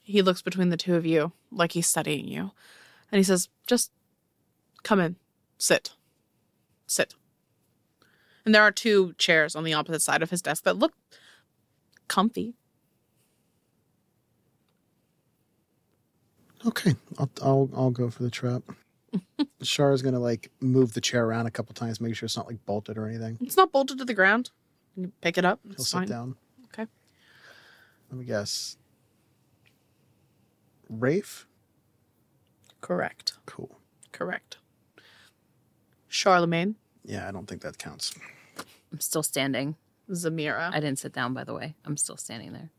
He 0.02 0.22
looks 0.22 0.42
between 0.42 0.70
the 0.70 0.78
two 0.78 0.96
of 0.96 1.06
you, 1.06 1.34
like 1.52 1.74
he's 1.74 1.88
studying 1.88 2.28
you, 2.28 2.52
and 3.12 3.18
he 3.18 3.24
says, 3.24 3.50
"Just 3.68 3.92
come 4.84 5.00
in, 5.00 5.18
sit, 5.58 5.94
sit." 6.88 7.16
And 8.46 8.54
there 8.54 8.62
are 8.62 8.72
two 8.72 9.14
chairs 9.18 9.56
on 9.56 9.64
the 9.64 9.74
opposite 9.74 10.02
side 10.02 10.22
of 10.22 10.30
his 10.30 10.42
desk 10.42 10.64
that 10.64 10.78
look 10.78 10.94
comfy. 12.08 12.54
Okay, 16.66 16.96
I'll 17.20 17.30
I'll, 17.42 17.70
I'll 17.76 17.92
go 17.92 18.10
for 18.10 18.24
the 18.24 18.30
trap. 18.32 18.64
Shara's 19.64 20.02
gonna 20.02 20.20
like 20.20 20.52
move 20.62 20.94
the 20.94 21.02
chair 21.02 21.26
around 21.26 21.46
a 21.46 21.52
couple 21.52 21.74
times, 21.74 22.02
make 22.02 22.16
sure 22.16 22.26
it's 22.26 22.38
not 22.38 22.48
like 22.48 22.64
bolted 22.66 22.98
or 22.98 23.08
anything. 23.08 23.38
It's 23.42 23.58
not 23.58 23.72
bolted 23.72 23.98
to 24.00 24.06
the 24.06 24.14
ground. 24.14 24.52
You 24.96 25.12
pick 25.22 25.38
it 25.38 25.46
up. 25.46 25.60
He'll 25.76 25.86
sit 25.86 25.98
fine. 26.00 26.08
down. 26.08 26.36
Okay. 26.66 26.90
Let 28.10 28.20
me 28.20 28.26
guess. 28.26 28.78
Rafe? 30.90 31.48
Correct. 32.82 33.34
Cool. 33.46 33.78
Correct. 34.12 34.58
Charlemagne, 36.08 36.76
Yeah, 37.04 37.28
I 37.28 37.32
don't 37.32 37.46
think 37.46 37.62
that 37.64 37.78
counts. 37.78 38.14
I'm 38.92 39.00
still 39.00 39.24
standing. 39.24 39.76
Zemira. 40.10 40.72
I 40.72 40.80
didn't 40.80 41.00
sit 41.00 41.14
down, 41.14 41.34
by 41.34 41.44
the 41.44 41.54
way. 41.54 41.76
I'm 41.84 41.98
still 41.98 42.18
standing 42.18 42.54
there. 42.54 42.70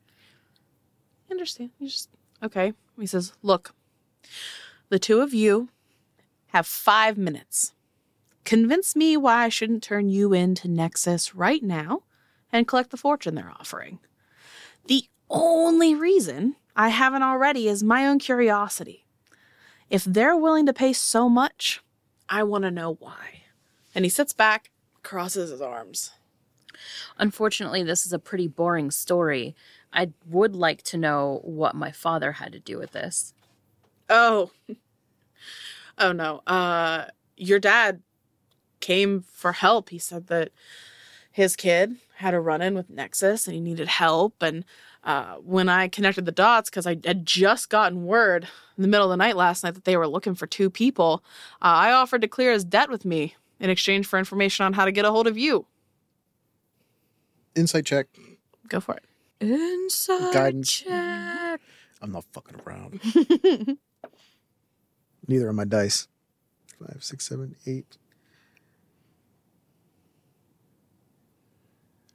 I 1.29 1.33
understand. 1.33 1.71
You 1.79 1.89
just 1.89 2.09
okay. 2.43 2.73
He 2.99 3.07
says, 3.07 3.33
"Look, 3.43 3.75
the 4.89 4.99
two 4.99 5.21
of 5.21 5.35
you 5.35 5.69
have 6.49 6.67
five 6.67 7.19
minutes. 7.19 7.73
Convince 8.45 8.95
me 8.95 9.17
why 9.17 9.45
I 9.45 9.49
shouldn't 9.49 9.83
turn 9.83 10.09
you 10.09 10.33
into 10.33 10.69
Nexus 10.69 11.35
right 11.35 11.63
now 11.63 12.05
and 12.53 12.69
collect 12.69 12.91
the 12.91 12.97
fortune 12.97 13.35
they're 13.35 13.53
offering. 13.59 13.99
The 14.87 15.09
only 15.29 15.95
reason 15.97 16.55
I 16.77 16.91
haven't 16.91 17.25
already 17.25 17.67
is 17.67 17.83
my 17.83 18.07
own 18.07 18.21
curiosity. 18.21 19.05
If 19.91 20.05
they're 20.05 20.37
willing 20.37 20.67
to 20.67 20.73
pay 20.73 20.93
so 20.93 21.29
much, 21.29 21.83
I 22.29 22.45
want 22.45 22.63
to 22.63 22.71
know 22.71 22.95
why." 22.95 23.43
And 23.97 24.05
he 24.05 24.09
sits 24.09 24.33
back, 24.33 24.71
crosses 25.07 25.51
his 25.51 25.63
arms. 25.63 26.11
Unfortunately, 27.17 27.85
this 27.85 28.05
is 28.05 28.13
a 28.13 28.19
pretty 28.19 28.49
boring 28.49 28.91
story. 28.91 29.55
I 29.93 30.11
would 30.27 30.57
like 30.57 30.83
to 30.83 30.99
know 30.99 31.41
what 31.45 31.77
my 31.77 31.93
father 31.93 32.33
had 32.33 32.53
to 32.53 32.59
do 32.59 32.77
with 32.77 32.91
this. 32.93 33.33
Oh. 34.11 34.51
Oh 35.99 36.13
no. 36.13 36.43
Uh 36.47 37.07
your 37.39 37.59
dad 37.59 38.03
came 38.81 39.23
for 39.23 39.53
help. 39.53 39.89
He 39.89 39.99
said 39.99 40.27
that 40.27 40.51
his 41.33 41.57
kid 41.57 41.97
had 42.17 42.35
a 42.35 42.41
run 42.41 42.61
in 42.61 42.75
with 42.75 42.91
Nexus 42.91 43.47
and 43.47 43.55
he 43.55 43.63
needed 43.63 43.89
help 43.89 44.43
and 44.43 44.67
uh, 45.05 45.37
when 45.37 45.69
I 45.69 45.87
connected 45.87 46.25
the 46.25 46.33
dots, 46.33 46.69
because 46.69 46.85
I 46.85 46.99
had 47.05 47.25
just 47.25 47.71
gotten 47.71 48.05
word 48.05 48.49
in 48.77 48.83
the 48.83 48.89
middle 48.89 49.07
of 49.07 49.11
the 49.11 49.17
night 49.17 49.37
last 49.37 49.63
night 49.63 49.75
that 49.75 49.85
they 49.85 49.97
were 49.97 50.09
looking 50.09 50.35
for 50.35 50.49
two 50.49 50.69
people, 50.69 51.23
uh, 51.63 51.79
I 51.87 51.93
offered 51.93 52.23
to 52.23 52.29
clear 52.29 52.53
his 52.53 52.65
debt 52.65 52.91
with 52.91 53.05
me 53.05 53.37
in 53.61 53.71
exchange 53.71 54.07
for 54.07 54.19
information 54.19 54.65
on 54.65 54.73
how 54.73 54.85
to 54.85 54.93
get 54.93 55.05
a 55.05 55.11
hold 55.11 55.27
of 55.27 55.37
you. 55.39 55.67
Insight 57.55 57.87
check. 57.87 58.07
Go 58.69 58.81
for 58.81 58.95
it. 58.97 59.05
Inside 59.41 60.33
Guidance. 60.33 60.73
check. 60.73 61.61
I'm 62.03 62.13
not 62.13 62.25
fucking 62.33 62.61
around. 62.67 63.01
Neither 65.29 65.49
are 65.49 65.53
my 65.53 65.65
dice. 65.65 66.09
Five, 66.79 67.03
six, 67.03 67.27
seven, 67.27 67.57
eight. 67.67 67.97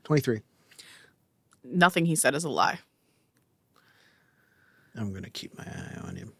23. 0.04 0.42
Nothing 1.64 2.06
he 2.06 2.16
said 2.16 2.36
is 2.36 2.44
a 2.44 2.50
lie. 2.50 2.80
I'm 4.96 5.12
going 5.12 5.24
to 5.24 5.30
keep 5.30 5.58
my 5.58 5.64
eye 5.64 6.00
on 6.04 6.16
him. 6.16 6.34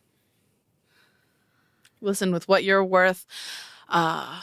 Listen, 2.02 2.32
with 2.32 2.48
what 2.48 2.64
you're 2.64 2.84
worth, 2.84 3.26
uh, 3.88 4.42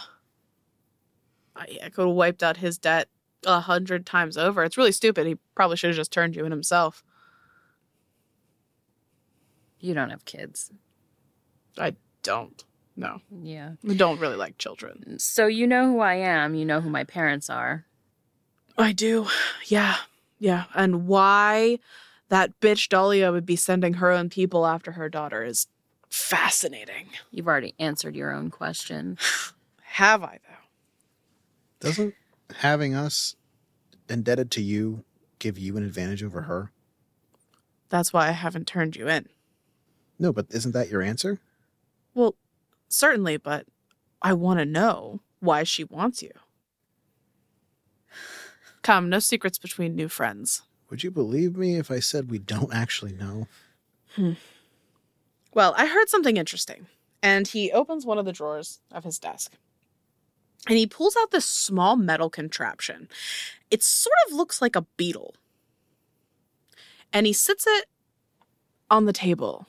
I, 1.58 1.78
I 1.84 1.88
could 1.90 2.06
have 2.06 2.14
wiped 2.14 2.42
out 2.42 2.58
his 2.58 2.78
debt 2.78 3.08
a 3.44 3.60
hundred 3.60 4.06
times 4.06 4.36
over. 4.36 4.64
It's 4.64 4.76
really 4.76 4.92
stupid. 4.92 5.26
He 5.26 5.36
probably 5.54 5.76
should 5.76 5.90
have 5.90 5.96
just 5.96 6.12
turned 6.12 6.36
you 6.36 6.44
in 6.44 6.50
himself. 6.50 7.02
You 9.80 9.94
don't 9.94 10.10
have 10.10 10.24
kids. 10.24 10.70
I 11.76 11.94
don't. 12.22 12.64
No, 12.96 13.20
Yeah. 13.30 13.74
I 13.88 13.94
don't 13.94 14.18
really 14.18 14.34
like 14.34 14.58
children. 14.58 15.20
So 15.20 15.46
you 15.46 15.68
know 15.68 15.86
who 15.86 16.00
I 16.00 16.14
am. 16.14 16.56
You 16.56 16.64
know 16.64 16.80
who 16.80 16.90
my 16.90 17.04
parents 17.04 17.48
are. 17.48 17.86
I 18.76 18.90
do. 18.92 19.28
Yeah. 19.66 19.94
Yeah. 20.40 20.64
And 20.74 21.06
why 21.06 21.78
that 22.28 22.58
bitch 22.58 22.88
Dahlia 22.88 23.30
would 23.30 23.46
be 23.46 23.54
sending 23.54 23.94
her 23.94 24.10
own 24.10 24.30
people 24.30 24.66
after 24.66 24.92
her 24.92 25.08
daughter 25.08 25.44
is 25.44 25.68
fascinating. 26.10 27.06
You've 27.30 27.46
already 27.46 27.74
answered 27.78 28.16
your 28.16 28.32
own 28.32 28.50
question. 28.50 29.16
Have 29.82 30.24
I? 30.24 30.40
Doesn't 31.80 32.14
having 32.56 32.94
us 32.94 33.36
indebted 34.08 34.50
to 34.52 34.62
you 34.62 35.04
give 35.38 35.58
you 35.58 35.76
an 35.76 35.84
advantage 35.84 36.22
over 36.22 36.42
her? 36.42 36.72
That's 37.88 38.12
why 38.12 38.28
I 38.28 38.32
haven't 38.32 38.66
turned 38.66 38.96
you 38.96 39.08
in. 39.08 39.28
No, 40.18 40.32
but 40.32 40.46
isn't 40.50 40.72
that 40.72 40.88
your 40.90 41.02
answer? 41.02 41.38
Well, 42.14 42.34
certainly, 42.88 43.36
but 43.36 43.66
I 44.20 44.32
want 44.32 44.58
to 44.58 44.66
know 44.66 45.20
why 45.40 45.62
she 45.62 45.84
wants 45.84 46.22
you. 46.22 46.32
Come, 48.82 49.08
no 49.08 49.18
secrets 49.18 49.58
between 49.58 49.94
new 49.94 50.08
friends. 50.08 50.62
Would 50.90 51.04
you 51.04 51.10
believe 51.10 51.56
me 51.56 51.76
if 51.76 51.90
I 51.90 52.00
said 52.00 52.30
we 52.30 52.38
don't 52.38 52.72
actually 52.74 53.12
know? 53.12 53.46
Hmm. 54.16 54.32
Well, 55.54 55.74
I 55.76 55.86
heard 55.86 56.08
something 56.08 56.36
interesting. 56.36 56.86
And 57.22 57.48
he 57.48 57.72
opens 57.72 58.06
one 58.06 58.18
of 58.18 58.24
the 58.24 58.32
drawers 58.32 58.80
of 58.92 59.04
his 59.04 59.18
desk. 59.18 59.52
And 60.66 60.76
he 60.76 60.86
pulls 60.86 61.16
out 61.20 61.30
this 61.30 61.46
small 61.46 61.96
metal 61.96 62.30
contraption. 62.30 63.08
It 63.70 63.82
sort 63.82 64.16
of 64.26 64.34
looks 64.34 64.60
like 64.60 64.76
a 64.76 64.86
beetle. 64.96 65.34
And 67.12 67.26
he 67.26 67.32
sits 67.32 67.66
it 67.66 67.86
on 68.90 69.06
the 69.06 69.12
table 69.12 69.66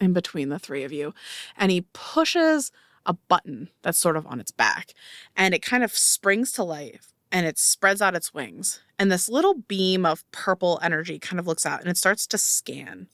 in 0.00 0.12
between 0.12 0.48
the 0.48 0.58
three 0.58 0.84
of 0.84 0.92
you. 0.92 1.14
And 1.56 1.70
he 1.70 1.86
pushes 1.92 2.70
a 3.06 3.14
button 3.14 3.70
that's 3.82 3.98
sort 3.98 4.16
of 4.16 4.26
on 4.26 4.40
its 4.40 4.50
back. 4.50 4.92
And 5.36 5.54
it 5.54 5.62
kind 5.62 5.82
of 5.82 5.96
springs 5.96 6.52
to 6.52 6.64
life 6.64 7.12
and 7.32 7.46
it 7.46 7.58
spreads 7.58 8.02
out 8.02 8.14
its 8.14 8.34
wings. 8.34 8.80
And 8.98 9.10
this 9.10 9.28
little 9.28 9.54
beam 9.54 10.04
of 10.04 10.30
purple 10.32 10.78
energy 10.82 11.18
kind 11.18 11.40
of 11.40 11.46
looks 11.46 11.64
out 11.64 11.80
and 11.80 11.88
it 11.88 11.96
starts 11.96 12.26
to 12.28 12.38
scan 12.38 13.08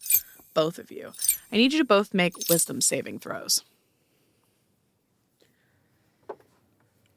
both 0.54 0.78
of 0.78 0.90
you. 0.90 1.12
I 1.52 1.56
need 1.56 1.72
you 1.72 1.78
to 1.78 1.84
both 1.84 2.14
make 2.14 2.48
wisdom 2.48 2.80
saving 2.80 3.20
throws. 3.20 3.62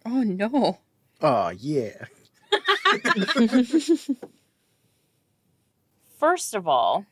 Oh 0.05 0.23
no. 0.23 0.79
Oh, 1.21 1.49
yeah. 1.49 2.05
First 6.17 6.53
of 6.53 6.67
all, 6.67 7.05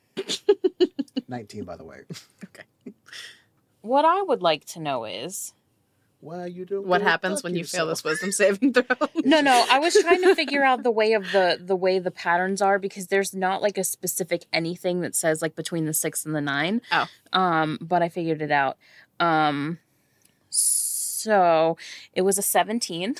19, 1.28 1.63
by 1.63 1.76
the 1.78 1.84
way. 1.84 2.02
Okay. 2.45 2.63
What 3.82 4.06
I 4.06 4.21
would 4.21 4.41
like 4.41 4.65
to 4.65 4.80
know 4.80 5.06
is 5.06 5.54
Why 6.19 6.45
you 6.47 6.65
doing? 6.65 6.88
What 6.88 7.02
happens 7.02 7.43
when 7.43 7.56
you 7.56 7.63
fail 7.63 7.88
this 7.88 8.04
wisdom 8.04 8.32
saving 8.32 8.73
throw? 8.73 8.84
No, 9.23 9.41
no, 9.41 9.65
I 9.69 9.80
was 9.80 9.93
trying 9.93 10.21
to 10.23 10.36
figure 10.36 10.63
out 10.63 10.84
the 10.84 10.91
way 10.91 11.13
of 11.13 11.32
the 11.32 11.60
the 11.62 11.76
way 11.76 12.00
the 12.00 12.12
patterns 12.12 12.62
are 12.62 12.80
because 12.80 13.08
there's 13.08 13.34
not 13.34 13.62
like 13.62 13.78
a 13.78 13.84
specific 13.84 14.45
anything 14.52 15.02
that 15.02 15.15
says 15.15 15.41
like 15.41 15.56
between 15.56 15.86
the 15.86 15.93
6 15.93 16.26
and 16.26 16.34
the 16.36 16.41
9. 16.41 16.82
Oh. 16.91 17.06
Um, 17.34 17.78
but 17.82 18.02
I 18.02 18.10
figured 18.10 18.41
it 18.41 18.52
out. 18.52 18.78
Um 19.19 19.80
so 21.28 21.78
it 22.13 22.22
was 22.22 22.38
a 22.38 22.42
17. 22.42 23.16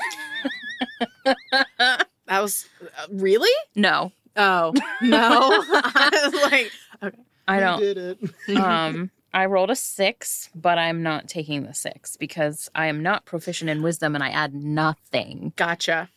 that 1.26 2.08
was 2.30 2.66
uh, 2.82 3.08
really? 3.12 3.52
No. 3.76 4.14
Oh 4.38 4.74
no! 5.02 5.20
I 5.74 6.30
was 6.32 6.42
like, 6.42 6.72
okay. 7.04 7.18
I 7.50 7.60
don't. 7.60 7.80
did 7.80 7.98
it. 7.98 8.58
um 8.58 9.12
I 9.34 9.46
rolled 9.46 9.70
a 9.70 9.76
6, 9.76 10.50
but 10.56 10.78
I'm 10.78 11.04
not 11.04 11.28
taking 11.28 11.64
the 11.64 11.74
6 11.74 12.16
because 12.16 12.70
I 12.74 12.88
am 12.88 13.04
not 13.04 13.26
proficient 13.26 13.70
in 13.70 13.84
wisdom 13.84 14.16
and 14.16 14.24
I 14.24 14.30
add 14.30 14.54
nothing. 14.56 15.52
Gotcha. 15.58 16.10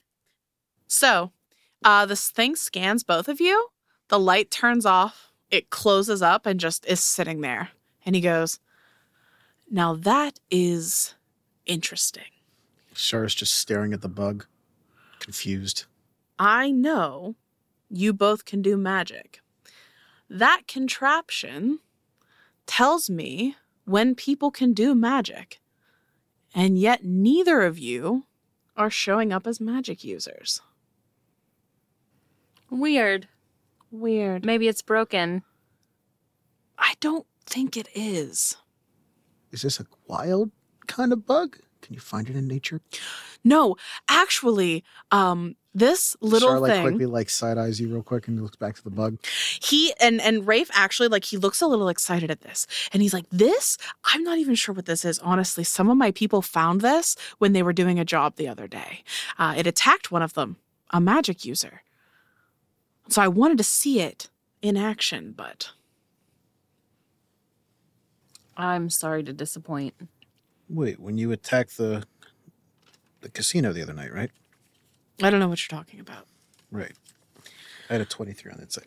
So, 0.86 1.32
uh, 1.84 2.06
this 2.06 2.30
thing 2.30 2.54
scans 2.54 3.02
both 3.02 3.28
of 3.28 3.40
you. 3.40 3.68
The 4.08 4.18
light 4.18 4.50
turns 4.50 4.86
off. 4.86 5.32
It 5.50 5.70
closes 5.70 6.22
up 6.22 6.46
and 6.46 6.60
just 6.60 6.86
is 6.86 7.00
sitting 7.00 7.40
there. 7.40 7.70
And 8.06 8.14
he 8.14 8.20
goes, 8.20 8.60
"Now 9.68 9.94
that 9.96 10.38
is 10.50 11.14
interesting. 11.70 12.24
Shara's 12.94 13.34
just 13.34 13.54
staring 13.54 13.92
at 13.92 14.02
the 14.02 14.08
bug, 14.08 14.46
confused. 15.20 15.84
I 16.38 16.70
know 16.70 17.36
you 17.88 18.12
both 18.12 18.44
can 18.44 18.60
do 18.60 18.76
magic. 18.76 19.40
That 20.28 20.62
contraption 20.66 21.78
tells 22.66 23.08
me 23.08 23.56
when 23.84 24.14
people 24.14 24.50
can 24.50 24.72
do 24.72 24.94
magic, 24.94 25.60
and 26.54 26.76
yet 26.76 27.04
neither 27.04 27.62
of 27.62 27.78
you 27.78 28.24
are 28.76 28.90
showing 28.90 29.32
up 29.32 29.46
as 29.46 29.60
magic 29.60 30.02
users. 30.02 30.60
Weird. 32.68 33.28
Weird. 33.92 34.44
Maybe 34.44 34.68
it's 34.68 34.82
broken. 34.82 35.42
I 36.78 36.94
don't 37.00 37.26
think 37.46 37.76
it 37.76 37.88
is. 37.94 38.56
Is 39.50 39.62
this 39.62 39.80
a 39.80 39.86
wild 40.06 40.50
kind 40.90 41.12
of 41.12 41.26
bug? 41.26 41.58
Can 41.82 41.94
you 41.94 42.00
find 42.00 42.28
it 42.28 42.36
in 42.36 42.46
nature? 42.46 42.80
No, 43.42 43.76
actually, 44.08 44.84
um, 45.10 45.56
this 45.72 46.14
little 46.20 46.50
Shara, 46.50 46.60
like, 46.60 46.72
thing. 46.72 46.82
quickly, 46.82 47.06
like, 47.06 47.30
side 47.30 47.56
eyes 47.56 47.80
you 47.80 47.88
real 47.88 48.02
quick 48.02 48.28
and 48.28 48.40
looks 48.42 48.56
back 48.56 48.74
to 48.74 48.84
the 48.84 48.90
bug. 48.90 49.16
he 49.62 49.94
and 50.00 50.20
and 50.20 50.46
Rafe 50.46 50.70
actually 50.74 51.08
like 51.08 51.24
he 51.24 51.36
looks 51.38 51.62
a 51.62 51.66
little 51.66 51.88
excited 51.88 52.30
at 52.30 52.42
this 52.42 52.66
and 52.92 53.02
he's 53.02 53.14
like 53.14 53.24
this 53.30 53.78
i'm 54.04 54.22
not 54.24 54.38
even 54.38 54.54
sure 54.54 54.74
what 54.74 54.86
this 54.86 55.04
is 55.04 55.18
honestly 55.20 55.62
some 55.64 55.88
of 55.88 55.96
my 55.96 56.10
people 56.10 56.42
found 56.42 56.80
this 56.80 57.16
when 57.38 57.52
they 57.52 57.62
were 57.62 57.72
doing 57.72 57.98
a 57.98 58.04
job 58.04 58.34
the 58.36 58.48
other 58.48 58.66
day 58.66 59.02
uh, 59.38 59.54
it 59.56 59.66
attacked 59.66 60.10
one 60.10 60.22
of 60.22 60.34
them 60.34 60.56
a 60.90 61.00
magic 61.00 61.44
user 61.44 61.82
so 63.08 63.22
i 63.22 63.28
wanted 63.28 63.56
to 63.58 63.64
see 63.64 64.00
it 64.00 64.28
in 64.60 64.76
action 64.76 65.32
but 65.36 65.70
I'm 68.56 68.90
sorry 68.90 69.22
to 69.22 69.32
disappoint. 69.32 69.94
Wait, 70.72 71.00
when 71.00 71.18
you 71.18 71.32
attacked 71.32 71.76
the 71.76 72.04
the 73.20 73.28
casino 73.28 73.72
the 73.72 73.82
other 73.82 73.92
night, 73.92 74.12
right? 74.14 74.30
i 75.22 75.28
don't 75.28 75.38
know 75.40 75.48
what 75.48 75.60
you're 75.70 75.78
talking 75.78 76.00
about 76.00 76.24
Right. 76.70 76.92
I 77.90 77.94
had 77.94 78.00
a 78.00 78.04
23 78.06 78.52
on 78.52 78.58
that 78.58 78.72
side. 78.72 78.86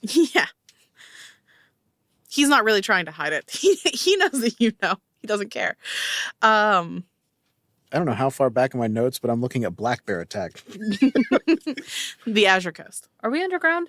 yeah 0.02 0.46
he's 2.28 2.48
not 2.48 2.62
really 2.62 2.80
trying 2.82 3.06
to 3.06 3.10
hide 3.10 3.32
it 3.32 3.50
he, 3.50 3.74
he 3.74 4.14
knows 4.16 4.40
that 4.40 4.60
you 4.60 4.72
know 4.82 4.94
he 5.20 5.26
doesn't 5.26 5.50
care 5.50 5.76
um 6.42 7.04
I 7.90 7.96
don't 7.96 8.06
know 8.06 8.12
how 8.12 8.28
far 8.28 8.50
back 8.50 8.74
in 8.74 8.80
my 8.80 8.86
notes, 8.86 9.18
but 9.18 9.30
I'm 9.30 9.40
looking 9.40 9.64
at 9.64 9.74
Black 9.74 10.04
Bear 10.04 10.20
attack. 10.20 10.62
the 12.26 12.46
azure 12.46 12.70
coast 12.70 13.08
Are 13.22 13.30
we 13.30 13.42
underground? 13.42 13.88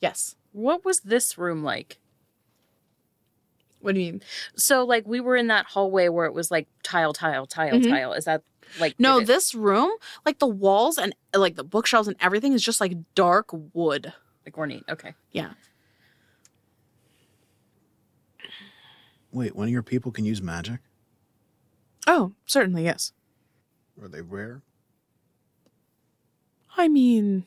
yes 0.00 0.34
What 0.52 0.84
was 0.84 1.00
this 1.00 1.38
room 1.38 1.62
like? 1.62 1.98
What 3.86 3.94
do 3.94 4.00
you 4.00 4.12
mean 4.14 4.22
So 4.56 4.84
like 4.84 5.06
we 5.06 5.20
were 5.20 5.36
in 5.36 5.46
that 5.46 5.66
hallway 5.66 6.08
where 6.08 6.26
it 6.26 6.34
was 6.34 6.50
like 6.50 6.66
tile, 6.82 7.12
tile, 7.12 7.46
tile, 7.46 7.74
Mhm. 7.78 7.88
tile. 7.88 8.12
Is 8.12 8.24
that 8.26 8.42
like 8.80 8.98
No, 8.98 9.18
it- 9.20 9.26
this 9.26 9.54
room, 9.54 9.90
like 10.26 10.40
the 10.40 10.46
walls 10.48 10.98
and 10.98 11.14
like 11.34 11.54
the 11.54 11.64
bookshelves 11.64 12.08
and 12.08 12.16
everything 12.20 12.52
is 12.52 12.62
just 12.64 12.80
like 12.80 12.92
dark 13.14 13.46
wood. 13.72 14.12
like 14.44 14.56
ornate? 14.58 14.84
Okay. 14.88 15.14
Yeah. 15.32 15.54
Wait, 19.32 19.54
one 19.54 19.66
of 19.68 19.72
your 19.72 19.82
people 19.82 20.12
can 20.12 20.24
use 20.24 20.40
magic? 20.40 20.80
Oh, 22.06 22.32
certainly, 22.46 22.84
yes. 22.84 23.12
Are 24.00 24.08
they 24.08 24.20
rare? 24.22 24.62
I 26.76 26.88
mean, 26.88 27.44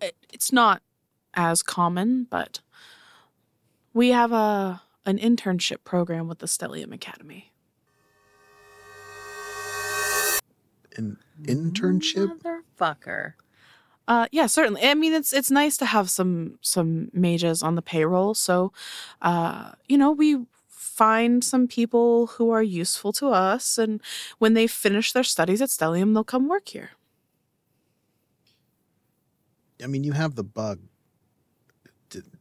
it, 0.00 0.16
it's 0.32 0.52
not 0.52 0.82
as 1.34 1.62
common, 1.62 2.26
but 2.30 2.60
we 3.96 4.10
have 4.10 4.30
a 4.30 4.82
an 5.06 5.18
internship 5.18 5.78
program 5.82 6.28
with 6.28 6.40
the 6.40 6.46
Stellium 6.46 6.92
Academy. 6.92 7.52
An 10.96 11.16
internship? 11.42 12.38
Motherfucker. 12.78 13.34
Uh, 14.06 14.26
yeah, 14.30 14.46
certainly. 14.46 14.84
I 14.84 14.94
mean, 14.94 15.14
it's 15.14 15.32
it's 15.32 15.50
nice 15.50 15.78
to 15.78 15.86
have 15.86 16.10
some 16.10 16.58
some 16.60 17.10
mages 17.14 17.62
on 17.62 17.74
the 17.74 17.82
payroll. 17.82 18.34
So, 18.34 18.72
uh, 19.22 19.72
you 19.88 19.96
know, 19.96 20.12
we 20.12 20.44
find 20.68 21.42
some 21.42 21.66
people 21.66 22.26
who 22.26 22.50
are 22.50 22.62
useful 22.62 23.12
to 23.14 23.28
us, 23.28 23.78
and 23.78 24.02
when 24.38 24.52
they 24.52 24.66
finish 24.66 25.12
their 25.12 25.24
studies 25.24 25.62
at 25.62 25.70
Stellium, 25.70 26.12
they'll 26.12 26.22
come 26.22 26.48
work 26.48 26.68
here. 26.68 26.90
I 29.82 29.86
mean, 29.86 30.04
you 30.04 30.12
have 30.12 30.34
the 30.34 30.44
bug. 30.44 30.80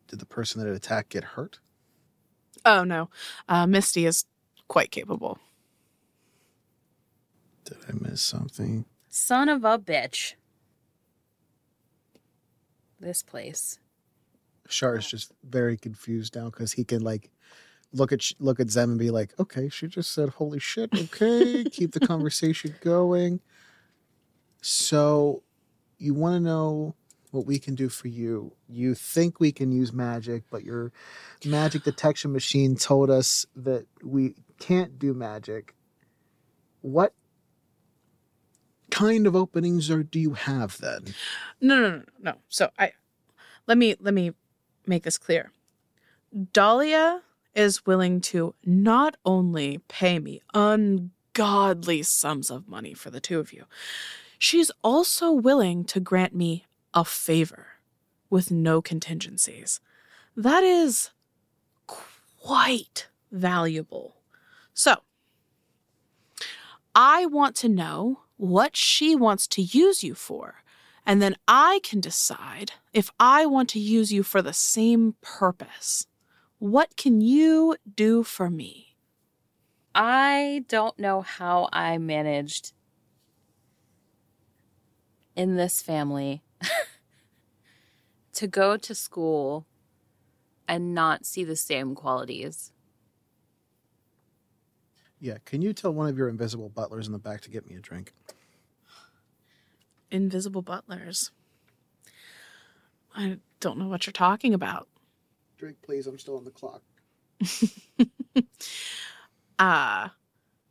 Did, 0.08 0.12
did 0.12 0.20
the 0.20 0.26
person 0.26 0.64
that 0.64 0.72
attacked 0.72 1.10
get 1.10 1.24
hurt? 1.24 1.60
Oh 2.64 2.84
no, 2.84 3.10
uh, 3.48 3.68
Misty 3.68 4.06
is 4.06 4.26
quite 4.68 4.92
capable. 4.92 5.40
Did 7.66 7.78
I 7.90 7.94
miss 7.94 8.22
something? 8.22 8.86
Son 9.10 9.50
of 9.50 9.64
a 9.64 9.80
bitch. 9.80 10.34
This 13.00 13.24
place. 13.24 13.80
Char 14.68 14.98
is 14.98 15.08
just 15.08 15.32
very 15.44 15.78
confused 15.78 16.36
now 16.36 16.46
because 16.46 16.74
he 16.74 16.84
can 16.84 17.02
like 17.02 17.30
look 17.94 18.12
at 18.12 18.24
look 18.40 18.60
at 18.60 18.70
Zem 18.70 18.92
and 18.92 19.00
be 19.00 19.12
like, 19.12 19.34
"Okay, 19.40 19.70
she 19.70 19.88
just 19.88 20.12
said, 20.12 20.30
holy 20.30 20.60
shit." 20.60 20.90
Okay, 20.94 21.64
keep 21.66 21.92
the 21.92 22.00
conversation 22.08 22.76
going. 22.82 23.42
So, 24.62 25.44
you 26.00 26.14
want 26.16 26.36
to 26.36 26.40
know 26.40 26.96
what 27.36 27.46
we 27.46 27.60
can 27.60 27.76
do 27.76 27.90
for 27.90 28.08
you? 28.08 28.54
You 28.68 28.96
think 28.96 29.40
we 29.40 29.52
can 29.52 29.72
use 29.72 29.94
magic, 29.94 30.44
but 30.50 30.64
your 30.64 30.92
magic 31.46 31.84
detection 31.84 32.32
machine 32.32 32.76
told 32.76 33.10
us 33.10 33.46
that 33.56 33.86
we 34.04 34.36
can't 34.60 34.98
do 34.98 35.14
magic. 35.14 35.76
What 36.82 37.14
kind 38.90 39.28
of 39.28 39.36
openings 39.36 39.90
are 39.92 40.04
do 40.04 40.20
you 40.20 40.34
have 40.34 40.78
then? 40.80 41.14
No, 41.60 41.80
no, 41.80 41.90
no, 41.98 42.04
no. 42.22 42.34
So 42.50 42.70
I 42.80 42.94
let 43.68 43.78
me 43.78 43.96
let 44.00 44.14
me 44.14 44.32
make 44.88 45.04
this 45.04 45.18
clear. 45.18 45.52
Dahlia 46.54 47.22
is 47.54 47.86
willing 47.86 48.22
to 48.22 48.54
not 48.66 49.16
only 49.26 49.80
pay 49.88 50.20
me 50.20 50.42
ungodly 50.54 52.04
sums 52.04 52.50
of 52.50 52.68
money 52.68 52.94
for 52.94 53.10
the 53.10 53.22
two 53.22 53.40
of 53.40 53.54
you, 53.54 53.66
she's 54.38 54.72
also 54.84 55.32
willing 55.32 55.84
to 55.86 56.00
grant 56.00 56.36
me 56.36 56.66
a 56.96 57.06
favor 57.06 57.68
with 58.30 58.50
no 58.50 58.82
contingencies. 58.82 59.80
That 60.36 60.64
is 60.64 61.12
quite 61.86 63.08
valuable. 63.32 64.16
So, 64.74 64.96
I 66.96 67.26
want 67.26 67.56
to 67.58 67.70
know 67.70 68.22
what 68.38 68.76
she 68.76 69.16
wants 69.16 69.48
to 69.48 69.62
use 69.62 70.04
you 70.04 70.16
for, 70.16 70.64
and 71.06 71.22
then 71.22 71.36
I 71.48 71.82
can 71.84 72.00
decide 72.00 72.72
if 72.94 73.12
I 73.20 73.46
want 73.46 73.70
to 73.70 73.80
use 73.80 74.12
you 74.12 74.24
for 74.24 74.42
the 74.42 74.54
same 74.54 75.16
purpose. 75.22 76.08
What 76.58 76.96
can 76.96 77.22
you 77.22 77.76
do 77.96 78.24
for 78.24 78.50
me? 78.50 78.96
I 79.94 80.66
don't 80.68 80.98
know 81.00 81.22
how 81.22 81.70
I 81.72 81.98
managed 81.98 82.74
in 85.36 85.56
this 85.56 85.82
family 85.82 86.42
to 88.34 88.48
go 88.48 88.78
to 88.78 88.96
school 88.96 89.66
and 90.68 90.94
not 90.94 91.26
see 91.26 91.44
the 91.44 91.56
same 91.56 91.96
qualities. 91.96 92.72
Yeah, 95.20 95.38
can 95.46 95.62
you 95.62 95.74
tell 95.74 95.94
one 95.94 96.08
of 96.08 96.18
your 96.18 96.30
invisible 96.30 96.70
butlers 96.70 97.08
in 97.08 97.14
the 97.14 97.20
back 97.20 97.42
to 97.42 97.50
get 97.50 97.68
me 97.68 97.76
a 97.76 97.80
drink? 97.80 98.14
Invisible 100.12 100.62
butlers. 100.62 101.32
I 103.16 103.40
don't 103.60 103.80
know 103.80 103.88
what 103.88 104.06
you're 104.06 104.12
talking 104.12 104.54
about. 104.54 104.88
Drink, 105.58 105.78
please. 105.82 106.06
I'm 106.06 106.20
still 106.20 106.38
on 106.38 106.44
the 106.44 106.52
clock. 106.52 106.82
uh 109.60 110.10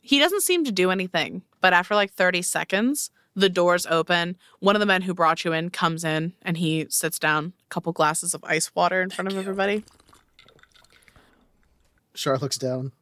he 0.01 0.19
doesn't 0.19 0.43
seem 0.43 0.63
to 0.65 0.71
do 0.71 0.91
anything, 0.91 1.41
but 1.61 1.73
after 1.73 1.95
like 1.95 2.13
30 2.13 2.43
seconds, 2.43 3.09
the 3.35 3.49
doors 3.49 3.85
open. 3.87 4.37
One 4.59 4.75
of 4.75 4.79
the 4.79 4.85
men 4.85 5.03
who 5.03 5.13
brought 5.13 5.43
you 5.43 5.53
in 5.53 5.69
comes 5.69 6.03
in 6.03 6.33
and 6.41 6.57
he 6.57 6.87
sits 6.89 7.19
down, 7.19 7.53
a 7.65 7.69
couple 7.69 7.91
glasses 7.91 8.33
of 8.33 8.43
ice 8.43 8.73
water 8.73 9.01
in 9.01 9.09
front 9.09 9.31
of 9.31 9.37
everybody. 9.37 9.83
Char 12.13 12.37
looks 12.37 12.57
down. 12.57 12.93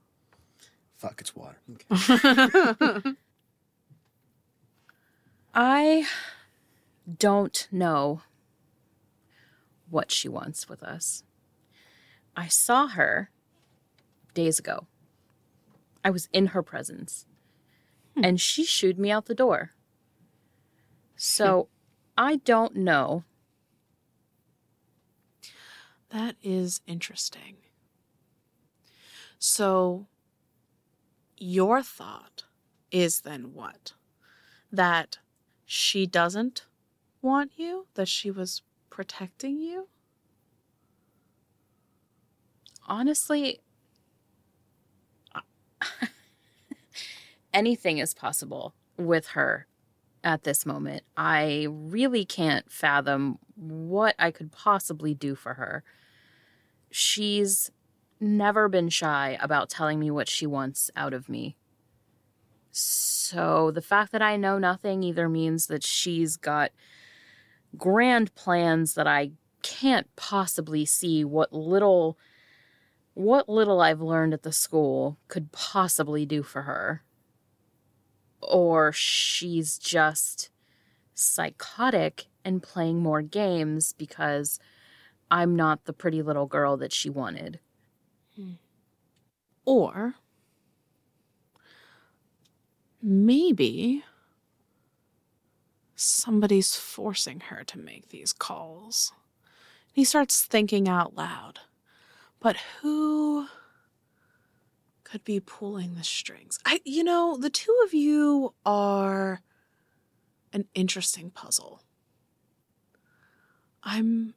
Fuck, 0.97 1.21
it's 1.21 1.35
water. 1.35 1.57
Okay. 1.91 3.11
I 5.53 6.07
don't 7.19 7.67
know 7.71 8.21
what 9.89 10.11
she 10.11 10.27
wants 10.27 10.67
with 10.67 10.81
us. 10.81 11.23
I 12.35 12.47
saw 12.47 12.87
her 12.87 13.29
days 14.33 14.57
ago. 14.57 14.87
I 16.03 16.09
was 16.09 16.27
in 16.33 16.47
her 16.47 16.63
presence 16.63 17.27
Hmm. 18.15 18.25
and 18.25 18.41
she 18.41 18.63
shooed 18.63 18.97
me 18.97 19.11
out 19.11 19.25
the 19.25 19.35
door. 19.35 19.71
So 21.25 21.69
I 22.17 22.35
don't 22.35 22.75
know. 22.75 23.23
That 26.09 26.35
is 26.43 26.81
interesting. 26.85 27.55
So, 29.39 30.07
your 31.37 31.81
thought 31.81 32.43
is 32.91 33.21
then 33.21 33.53
what? 33.53 33.93
That 34.69 35.19
she 35.65 36.05
doesn't 36.05 36.65
want 37.21 37.53
you? 37.55 37.87
That 37.93 38.09
she 38.09 38.29
was 38.29 38.61
protecting 38.89 39.61
you? 39.61 39.87
Honestly, 42.85 43.61
anything 47.53 47.99
is 47.99 48.13
possible 48.13 48.75
with 48.97 49.27
her 49.27 49.67
at 50.23 50.43
this 50.43 50.65
moment. 50.65 51.03
I 51.17 51.67
really 51.69 52.25
can't 52.25 52.71
fathom 52.71 53.39
what 53.55 54.15
I 54.17 54.31
could 54.31 54.51
possibly 54.51 55.13
do 55.13 55.35
for 55.35 55.55
her. 55.55 55.83
She's 56.89 57.71
never 58.19 58.69
been 58.69 58.89
shy 58.89 59.37
about 59.41 59.69
telling 59.69 59.99
me 59.99 60.09
what 60.09 60.29
she 60.29 60.45
wants 60.45 60.89
out 60.95 61.13
of 61.13 61.27
me. 61.27 61.57
So 62.71 63.71
the 63.71 63.81
fact 63.81 64.11
that 64.13 64.21
I 64.21 64.35
know 64.37 64.57
nothing 64.57 65.03
either 65.03 65.29
means 65.29 65.67
that 65.67 65.83
she's 65.83 66.37
got 66.37 66.71
grand 67.77 68.33
plans 68.35 68.93
that 68.95 69.07
I 69.07 69.31
can't 69.61 70.07
possibly 70.15 70.85
see 70.85 71.23
what 71.23 71.53
little 71.53 72.17
what 73.15 73.47
little 73.47 73.79
I've 73.79 74.01
learned 74.01 74.33
at 74.33 74.41
the 74.41 74.51
school 74.51 75.19
could 75.27 75.51
possibly 75.51 76.25
do 76.25 76.41
for 76.41 76.63
her. 76.63 77.03
Or 78.47 78.91
she's 78.91 79.77
just 79.77 80.49
psychotic 81.13 82.25
and 82.43 82.61
playing 82.61 82.99
more 82.99 83.21
games 83.21 83.93
because 83.93 84.59
I'm 85.31 85.55
not 85.55 85.85
the 85.85 85.93
pretty 85.93 86.21
little 86.21 86.45
girl 86.45 86.77
that 86.77 86.93
she 86.93 87.09
wanted. 87.09 87.59
Hmm. 88.35 88.53
Or 89.65 90.15
maybe 93.01 94.03
somebody's 95.95 96.75
forcing 96.75 97.41
her 97.41 97.63
to 97.63 97.79
make 97.79 98.09
these 98.09 98.33
calls. 98.33 99.13
He 99.91 100.03
starts 100.03 100.41
thinking 100.41 100.87
out 100.87 101.15
loud. 101.15 101.59
But 102.39 102.57
who 102.81 103.22
could 105.13 105.23
be 105.23 105.39
pulling 105.39 105.93
the 105.93 106.03
strings? 106.03 106.57
I 106.65 106.81
you 106.85 107.03
know, 107.03 107.37
the 107.37 107.51
two 107.51 107.77
of 107.85 107.93
you 107.93 108.55
are 108.65 109.41
an 110.51 110.65
interesting 110.73 111.29
puzzle. 111.29 111.83
I'm 113.83 114.33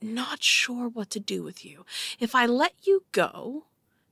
not 0.00 0.40
sure 0.40 0.88
what 0.88 1.10
to 1.10 1.18
do 1.18 1.42
with 1.42 1.64
you. 1.64 1.84
If 2.20 2.36
I 2.36 2.46
let 2.46 2.74
you 2.84 3.02
go, 3.10 3.64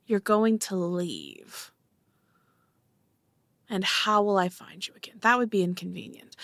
you're 0.07 0.19
going 0.19 0.59
to 0.59 0.75
leave. 0.75 1.71
And 3.71 3.85
how 3.85 4.21
will 4.25 4.39
I 4.39 4.49
find 4.49 4.85
you 4.85 4.95
again? 4.97 5.19
That 5.21 5.39
would 5.39 5.51
be 5.51 5.63
inconvenient. 5.63 6.35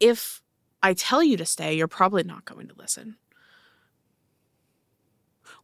If 0.00 0.40
I 0.82 0.94
tell 0.94 1.22
you 1.22 1.36
to 1.36 1.44
stay, 1.44 1.74
you're 1.74 1.86
probably 1.86 2.22
not 2.22 2.46
going 2.46 2.66
to 2.68 2.74
listen. 2.78 3.16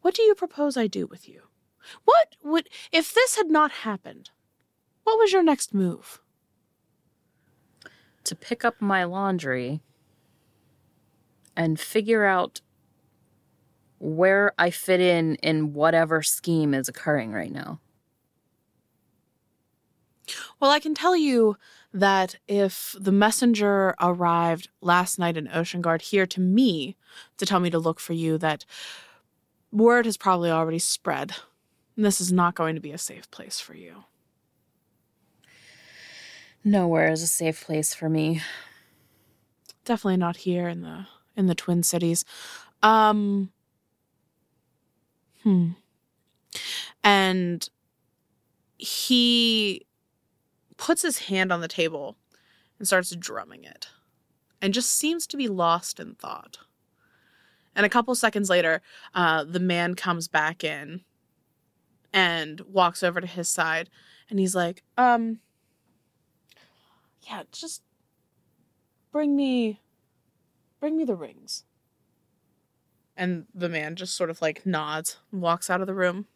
What 0.03 0.13
do 0.13 0.21
you 0.21 0.35
propose 0.35 0.77
I 0.77 0.87
do 0.87 1.07
with 1.07 1.27
you? 1.27 1.45
What 2.05 2.37
would, 2.43 2.69
if 2.93 3.13
this 3.13 3.37
had 3.37 3.51
not 3.51 3.71
happened, 3.71 4.31
what 5.05 5.19
was 5.19 5.33
your 5.33 5.43
next 5.43 5.75
move? 5.75 6.21
To 8.25 8.35
pick 8.35 8.65
up 8.65 8.81
my 8.81 9.05
laundry 9.05 9.81
and 11.57 11.79
figure 11.79 12.25
out 12.25 12.61
where 13.99 14.53
I 14.59 14.71
fit 14.71 15.01
in 15.01 15.37
in 15.37 15.73
whatever 15.73 16.23
scheme 16.23 16.75
is 16.75 16.89
occurring 16.89 17.33
right 17.33 17.53
now. 17.53 17.81
Well, 20.61 20.71
I 20.71 20.81
can 20.81 20.95
tell 20.95 21.17
you 21.17 21.57
that 21.93 22.37
if 22.49 22.97
the 22.99 23.13
messenger 23.13 23.95
arrived 24.01 24.69
last 24.81 25.19
night 25.19 25.37
in 25.37 25.49
Oceangarde 25.49 26.03
here 26.03 26.27
to 26.27 26.41
me 26.41 26.97
to 27.37 27.47
tell 27.47 27.61
me 27.61 27.71
to 27.71 27.79
look 27.79 28.01
for 28.01 28.15
you, 28.15 28.39
that 28.39 28.65
word 29.71 30.07
has 30.07 30.17
probably 30.17 30.51
already 30.51 30.79
spread. 30.79 31.33
This 31.97 32.21
is 32.21 32.33
not 32.33 32.55
going 32.55 32.75
to 32.75 32.81
be 32.81 32.93
a 32.93 32.99
safe 32.99 33.31
place 33.31 33.61
for 33.61 33.75
you. 33.75 34.05
Nowhere 36.65 37.13
is 37.13 37.23
a 37.23 37.27
safe 37.27 37.65
place 37.65 37.95
for 37.95 38.09
me. 38.09 38.43
Definitely 39.85 40.17
not 40.17 40.39
here 40.39 40.69
in 40.69 40.83
the 40.83 41.07
in 41.37 41.47
the 41.47 41.55
Twin 41.55 41.83
Cities. 41.83 42.25
Um 42.83 43.51
hmm. 45.43 45.71
And 47.03 47.69
he 48.79 49.87
puts 50.77 51.03
his 51.03 51.19
hand 51.19 51.53
on 51.53 51.61
the 51.61 51.69
table 51.69 52.17
and 52.79 52.89
starts 52.89 53.15
drumming 53.15 53.65
it 53.65 53.89
and 54.61 54.75
just 54.75 54.91
seems 54.91 55.27
to 55.27 55.37
be 55.37 55.49
lost 55.49 56.01
in 56.01 56.15
thought. 56.15 56.59
And 57.77 57.85
a 57.85 57.91
couple 57.91 58.15
seconds 58.15 58.49
later, 58.49 58.81
uh, 59.15 59.45
the 59.45 59.61
man 59.61 59.95
comes 59.95 60.29
back 60.29 60.65
in 60.65 61.03
and 62.15 62.61
walks 62.61 63.03
over 63.03 63.21
to 63.21 63.27
his 63.27 63.49
side 63.49 63.91
and 64.31 64.39
he's 64.39 64.55
like, 64.55 64.85
um, 64.97 65.41
yeah, 67.29 67.43
just 67.51 67.83
bring 69.11 69.35
me, 69.37 69.81
bring 70.79 70.97
me 70.97 71.05
the 71.05 71.17
rings. 71.17 71.65
And 73.17 73.47
the 73.53 73.69
man 73.69 73.97
just 73.97 74.17
sort 74.17 74.31
of 74.31 74.41
like 74.41 74.65
nods 74.65 75.19
and 75.33 75.43
walks 75.43 75.69
out 75.69 75.81
of 75.81 75.87
the 75.87 75.95
room. 75.95 76.27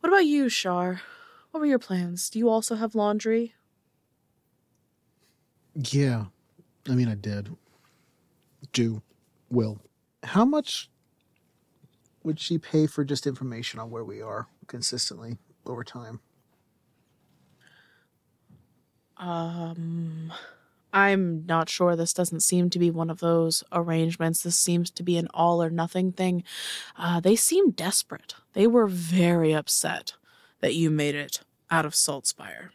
What 0.00 0.08
about 0.08 0.24
you, 0.24 0.48
Char? 0.48 1.02
What 1.50 1.60
were 1.60 1.66
your 1.66 1.78
plans? 1.78 2.30
Do 2.30 2.38
you 2.38 2.48
also 2.48 2.76
have 2.76 2.94
laundry? 2.94 3.54
Yeah. 5.74 6.26
I 6.88 6.92
mean, 6.92 7.08
I 7.08 7.14
did. 7.14 7.56
Do. 8.72 9.02
Will. 9.50 9.80
How 10.22 10.44
much 10.44 10.90
would 12.22 12.38
she 12.38 12.58
pay 12.58 12.86
for 12.86 13.04
just 13.04 13.26
information 13.26 13.80
on 13.80 13.90
where 13.90 14.04
we 14.04 14.20
are 14.20 14.46
consistently 14.68 15.36
over 15.66 15.82
time? 15.82 16.20
Um, 19.16 20.32
I'm 20.92 21.44
not 21.46 21.68
sure. 21.68 21.96
This 21.96 22.12
doesn't 22.12 22.40
seem 22.40 22.70
to 22.70 22.78
be 22.78 22.90
one 22.90 23.10
of 23.10 23.20
those 23.20 23.64
arrangements. 23.72 24.42
This 24.42 24.56
seems 24.56 24.90
to 24.92 25.02
be 25.02 25.16
an 25.18 25.28
all 25.34 25.62
or 25.62 25.70
nothing 25.70 26.12
thing. 26.12 26.44
Uh, 26.96 27.20
they 27.20 27.36
seem 27.36 27.72
desperate. 27.72 28.34
They 28.52 28.66
were 28.66 28.86
very 28.86 29.52
upset 29.52 30.14
that 30.60 30.74
you 30.74 30.90
made 30.90 31.14
it 31.14 31.40
out 31.70 31.84
of 31.84 31.92
Saltspire. 31.92 32.70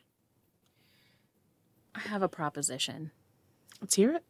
I 1.95 1.99
have 1.99 2.21
a 2.21 2.29
proposition. 2.29 3.11
Let's 3.81 3.95
hear 3.95 4.13
it. 4.13 4.23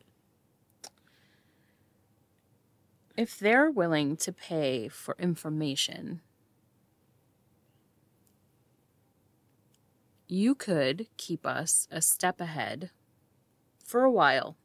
If 3.16 3.38
they're 3.38 3.70
willing 3.70 4.18
to 4.18 4.32
pay 4.32 4.88
for 4.88 5.16
information, 5.20 6.22
you 10.28 10.56
could 10.56 11.08
keep 11.18 11.46
us 11.46 11.88
a 11.92 12.02
step 12.02 12.40
ahead 12.40 12.92
for 13.84 14.04
a 14.04 14.12
while 14.12 14.58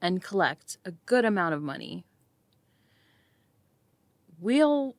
and 0.00 0.22
collect 0.22 0.78
a 0.84 0.90
good 0.90 1.24
amount 1.24 1.54
of 1.54 1.62
money. 1.62 2.04
We'll 4.38 4.96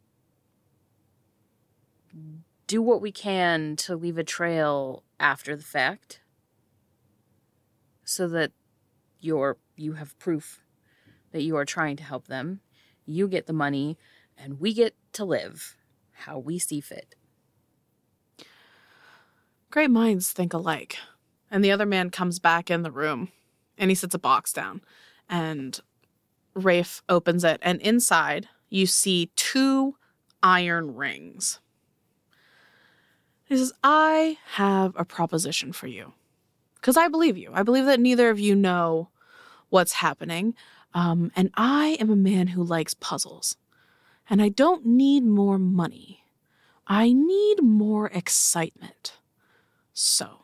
do 2.68 2.82
what 2.82 3.02
we 3.02 3.12
can 3.12 3.76
to 3.76 3.96
leave 3.96 4.18
a 4.18 4.24
trail 4.24 5.04
after 5.20 5.56
the 5.56 5.64
fact 5.64 6.22
so 8.04 8.28
that 8.28 8.52
you're 9.20 9.58
you 9.76 9.94
have 9.94 10.18
proof 10.20 10.62
that 11.32 11.42
you 11.42 11.58
are 11.58 11.66
trying 11.66 11.98
to 11.98 12.04
help 12.04 12.28
them. 12.28 12.62
You 13.06 13.28
get 13.28 13.46
the 13.46 13.54
money 13.54 13.98
and 14.38 14.60
we 14.60 14.74
get 14.74 14.96
to 15.14 15.26
live 15.26 15.76
how 16.12 16.40
we 16.40 16.60
see 16.60 16.80
fit. 16.80 17.16
Great 19.76 19.92
minds 19.92 20.32
think 20.32 20.54
alike. 20.54 20.96
And 21.52 21.62
the 21.62 21.74
other 21.74 21.86
man 21.86 22.10
comes 22.10 22.40
back 22.40 22.72
in 22.72 22.84
the 22.84 22.92
room 22.92 23.34
and 23.78 23.92
he 23.92 23.96
sets 23.96 24.16
a 24.16 24.18
box 24.18 24.54
down. 24.54 24.80
And 25.28 25.78
Rafe 26.54 27.04
opens 27.10 27.44
it. 27.44 27.60
And 27.62 27.82
inside, 27.82 28.48
you 28.70 28.86
see 28.86 29.32
two 29.36 29.98
iron 30.42 30.96
rings. 30.96 31.60
He 33.44 33.58
says, 33.58 33.74
I 33.84 34.38
have 34.54 34.94
a 34.96 35.04
proposition 35.04 35.74
for 35.74 35.88
you. 35.88 36.14
Because 36.76 36.96
I 36.96 37.10
believe 37.10 37.38
you. 37.38 37.52
I 37.54 37.64
believe 37.64 37.84
that 37.84 38.00
neither 38.00 38.30
of 38.30 38.40
you 38.40 38.56
know 38.56 39.10
what's 39.68 39.92
happening. 39.92 40.56
Um, 40.94 41.34
and 41.36 41.52
I 41.56 41.98
am 42.00 42.10
a 42.10 42.16
man 42.16 42.48
who 42.48 42.64
likes 42.64 42.94
puzzles. 42.94 43.58
And 44.30 44.42
I 44.42 44.48
don't 44.48 44.86
need 44.86 45.26
more 45.26 45.60
money. 45.60 46.24
I 46.88 47.12
need 47.12 47.62
more 47.62 48.08
excitement. 48.08 49.18
So, 49.98 50.44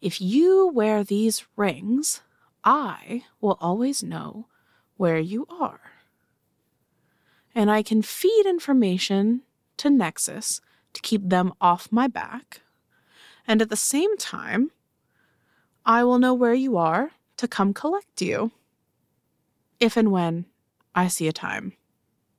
if 0.00 0.22
you 0.22 0.68
wear 0.68 1.04
these 1.04 1.44
rings, 1.54 2.22
I 2.64 3.24
will 3.38 3.58
always 3.60 4.02
know 4.02 4.46
where 4.96 5.18
you 5.18 5.46
are. 5.50 5.80
And 7.54 7.70
I 7.70 7.82
can 7.82 8.00
feed 8.00 8.46
information 8.46 9.42
to 9.76 9.90
Nexus 9.90 10.62
to 10.94 11.02
keep 11.02 11.28
them 11.28 11.52
off 11.60 11.92
my 11.92 12.08
back. 12.08 12.62
And 13.46 13.60
at 13.60 13.68
the 13.68 13.76
same 13.76 14.16
time, 14.16 14.70
I 15.84 16.02
will 16.02 16.18
know 16.18 16.32
where 16.32 16.54
you 16.54 16.78
are 16.78 17.10
to 17.36 17.46
come 17.46 17.74
collect 17.74 18.22
you. 18.22 18.50
If 19.78 19.98
and 19.98 20.10
when 20.10 20.46
I 20.94 21.08
see 21.08 21.28
a 21.28 21.32
time 21.34 21.74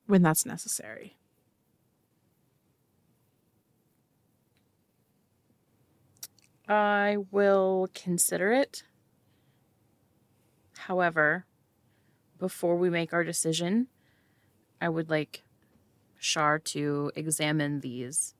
when 0.08 0.22
that's 0.22 0.44
necessary. 0.44 1.16
I 6.68 7.16
will 7.30 7.88
consider 7.94 8.52
it. 8.52 8.84
However, 10.76 11.46
before 12.38 12.76
we 12.76 12.90
make 12.90 13.12
our 13.12 13.24
decision, 13.24 13.88
I 14.80 14.88
would 14.88 15.10
like 15.10 15.42
Char 16.18 16.58
to 16.58 17.10
examine 17.16 17.80
these 17.80 18.34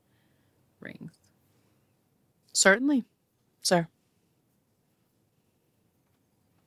rings. 0.79 1.11
Certainly, 2.53 3.03
sir. 3.61 3.87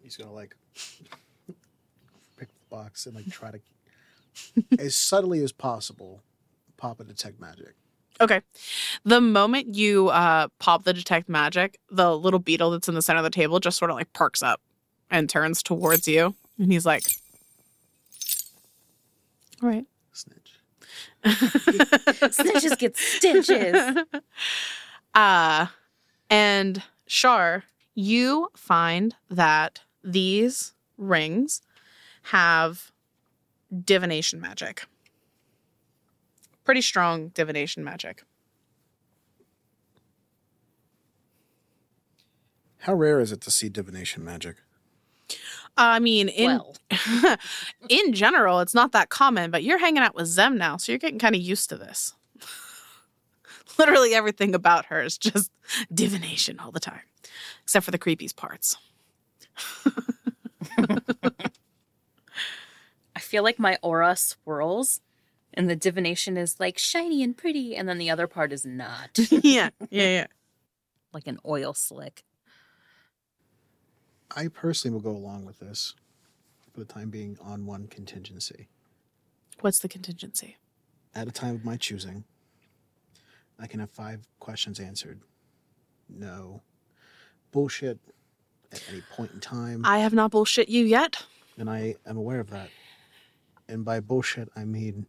He's 0.03 0.17
gonna 0.17 0.33
like 0.33 0.57
pick 2.37 2.49
the 2.49 2.61
box 2.71 3.07
and 3.07 3.15
like 3.15 3.31
try 3.31 3.51
to, 3.51 3.61
as 4.79 4.95
subtly 4.95 5.43
as 5.43 5.53
possible, 5.53 6.23
pop 6.77 7.01
a 7.01 7.05
detect 7.05 7.41
magic. 7.41 7.75
Okay. 8.21 8.41
The 9.05 9.21
moment 9.21 9.75
you 9.75 10.09
uh, 10.09 10.49
pop 10.59 10.85
the 10.85 10.93
detect 10.93 11.29
magic, 11.29 11.79
the 11.91 12.17
little 12.17 12.41
beetle 12.41 12.71
that's 12.71 12.89
in 12.89 12.95
the 12.95 13.03
center 13.03 13.19
of 13.19 13.25
the 13.25 13.31
table 13.31 13.61
just 13.61 13.79
sort 13.79 13.91
of 13.91 13.97
like 13.97 14.13
perks 14.13 14.43
up 14.43 14.61
and 15.11 15.29
turns 15.29 15.63
towards 15.63 16.09
you. 16.09 16.35
And 16.59 16.73
he's 16.73 16.87
like, 16.87 17.03
All 19.63 19.69
right. 19.69 19.85
Snitch. 20.13 20.59
Snitches 21.25 22.79
get 22.79 22.97
stitches. 22.97 23.97
Uh, 25.15 25.69
and 26.29 26.83
Char, 27.07 27.65
you 27.95 28.49
find 28.55 29.15
that 29.31 29.81
these 30.05 30.75
rings 30.99 31.63
have 32.25 32.93
divination 33.85 34.43
magic. 34.43 34.85
Pretty 36.67 36.83
strong 36.83 37.29
divination 37.29 37.85
magic. 37.85 38.25
How 42.81 42.93
rare 42.95 43.21
is 43.21 43.31
it 43.31 43.41
to 43.43 43.53
see 43.53 43.69
divination 43.69 44.25
magic? 44.25 44.57
Uh, 45.31 45.35
I 45.77 46.01
mean, 46.01 46.29
in 46.29 46.47
well, 46.47 46.77
in 47.89 48.13
general, 48.13 48.59
it's 48.59 48.75
not 48.75 48.91
that 48.93 49.11
common, 49.11 49.53
but 49.53 49.63
you're 49.63 49.79
hanging 49.79 50.03
out 50.03 50.17
with 50.17 50.27
Zem 50.27 50.59
now, 50.59 50.77
so 50.77 50.91
you're 50.91 50.99
getting 50.99 51.21
kind 51.21 51.37
of 51.37 51.41
used 51.41 51.69
to 51.69 51.77
this. 51.77 52.15
Literally 53.79 54.13
everything 54.15 54.53
about 54.53 54.87
her 54.87 55.01
is 55.01 55.17
just 55.17 55.53
divination 55.95 56.59
all 56.59 56.73
the 56.73 56.81
time, 56.81 57.03
except 57.63 57.85
for 57.85 57.93
the 57.93 57.99
creepiest 57.99 58.35
parts. 58.35 58.77
I 63.15 63.21
feel 63.21 63.45
like 63.45 63.61
my 63.61 63.79
aura 63.83 64.17
swirls 64.17 65.01
and 65.57 65.69
the 65.71 65.77
divination 65.77 66.37
is 66.37 66.61
like 66.61 66.79
shiny 66.79 67.23
and 67.23 67.37
pretty, 67.37 67.75
and 67.75 67.89
then 67.89 67.99
the 67.99 68.11
other 68.11 68.27
part 68.27 68.53
is 68.53 68.65
not 68.67 69.11
yeah, 69.31 69.71
yeah, 69.91 70.09
yeah. 70.09 70.27
like 71.13 71.27
an 71.27 71.39
oil 71.47 71.73
slick. 71.75 72.25
I 74.35 74.49
personally 74.49 74.93
will 74.95 75.01
go 75.01 75.17
along 75.17 75.45
with 75.47 75.61
this 75.61 75.95
for 76.73 76.81
the 76.81 76.85
time 76.87 77.11
being 77.11 77.39
on 77.43 77.65
one 77.65 77.87
contingency. 77.87 78.69
What's 79.61 79.79
the 79.79 79.89
contingency? 79.89 80.57
At 81.15 81.29
a 81.29 81.31
time 81.33 81.55
of 81.55 81.65
my 81.65 81.77
choosing, 81.77 82.25
I 83.59 83.67
can 83.67 83.81
have 83.81 83.91
five 83.91 84.27
questions 84.39 84.79
answered. 84.79 85.21
No 86.09 86.61
bullshit 87.53 87.99
at 88.71 88.83
any 88.91 89.01
point 89.13 89.31
in 89.33 89.41
time. 89.41 89.83
I 89.87 89.99
have 89.99 90.13
not 90.13 90.31
bullshit 90.33 90.69
you 90.69 90.85
yet. 90.85 91.25
and 91.57 91.71
I 91.71 91.95
am 92.07 92.19
aware 92.19 92.41
of 92.41 92.51
that. 92.51 92.69
And 93.69 93.85
by 93.85 94.01
bullshit, 94.01 94.51
I 94.55 94.65
mean 94.65 95.07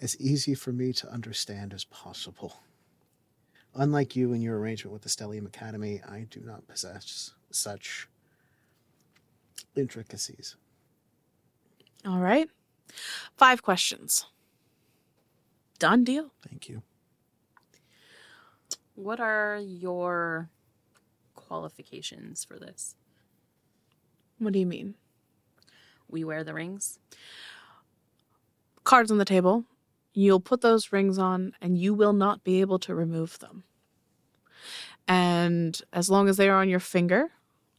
as 0.00 0.18
easy 0.20 0.54
for 0.54 0.72
me 0.72 0.92
to 0.94 1.08
understand 1.08 1.74
as 1.74 1.84
possible. 1.84 2.60
Unlike 3.74 4.16
you 4.16 4.32
and 4.32 4.42
your 4.42 4.58
arrangement 4.58 4.92
with 4.92 5.02
the 5.02 5.08
Stellium 5.08 5.46
Academy, 5.46 6.00
I 6.08 6.26
do 6.30 6.40
not 6.40 6.66
possess 6.66 7.32
such 7.50 8.08
intricacies. 9.76 10.56
All 12.06 12.18
right. 12.18 12.48
Five 13.36 13.62
questions. 13.62 14.26
Done 15.78 16.04
deal. 16.04 16.32
Thank 16.48 16.68
you. 16.68 16.82
What 18.94 19.20
are 19.20 19.58
your 19.58 20.48
qualifications 21.34 22.44
for 22.44 22.58
this? 22.58 22.96
What 24.38 24.52
do 24.52 24.58
you 24.58 24.66
mean? 24.66 24.94
We 26.08 26.24
wear 26.24 26.42
the 26.42 26.54
rings. 26.54 26.98
Cards 28.84 29.10
on 29.10 29.18
the 29.18 29.24
table. 29.24 29.64
You'll 30.12 30.40
put 30.40 30.60
those 30.60 30.92
rings 30.92 31.18
on 31.18 31.52
and 31.60 31.78
you 31.78 31.94
will 31.94 32.12
not 32.12 32.44
be 32.44 32.60
able 32.60 32.78
to 32.80 32.94
remove 32.94 33.38
them. 33.38 33.64
And 35.06 35.80
as 35.92 36.10
long 36.10 36.28
as 36.28 36.36
they 36.36 36.48
are 36.48 36.60
on 36.60 36.68
your 36.68 36.80
finger, 36.80 37.30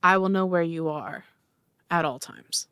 I 0.01 0.17
will 0.17 0.30
know 0.30 0.45
where 0.45 0.63
you 0.63 0.89
are 0.89 1.25
at 1.91 2.05
all 2.05 2.19
times. 2.19 2.67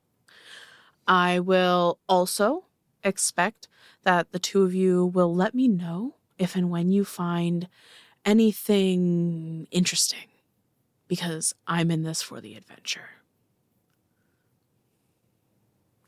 I 1.08 1.39
will 1.39 1.99
also 2.08 2.66
expect 3.03 3.68
that 4.03 4.32
the 4.32 4.39
two 4.39 4.64
of 4.64 4.74
you 4.74 5.05
will 5.05 5.34
let 5.34 5.53
me 5.53 5.68
know 5.68 6.16
if 6.38 6.55
and 6.55 6.70
when 6.70 6.89
you 6.89 7.05
find 7.05 7.68
anything 8.26 9.68
interesting 9.72 10.28
because 11.08 11.53
I'm 11.66 11.89
in 11.91 12.03
this 12.03 12.22
for 12.22 12.41
the 12.41 12.55
adventure. 12.55 13.10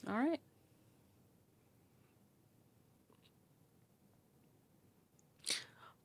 All 0.07 0.17
right. 0.17 0.41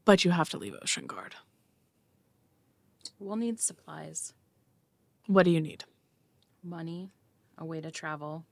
But 0.04 0.24
you 0.24 0.32
have 0.32 0.50
to 0.50 0.58
leave 0.58 0.74
Oceangarde. 0.82 1.36
We'll 3.18 3.36
need 3.36 3.60
supplies, 3.60 4.34
What 5.26 5.44
do 5.44 5.50
you 5.50 5.60
need? 5.60 5.84
money, 6.62 7.10
a 7.58 7.64
way 7.64 7.80
to 7.80 7.90
travel, 7.90 8.44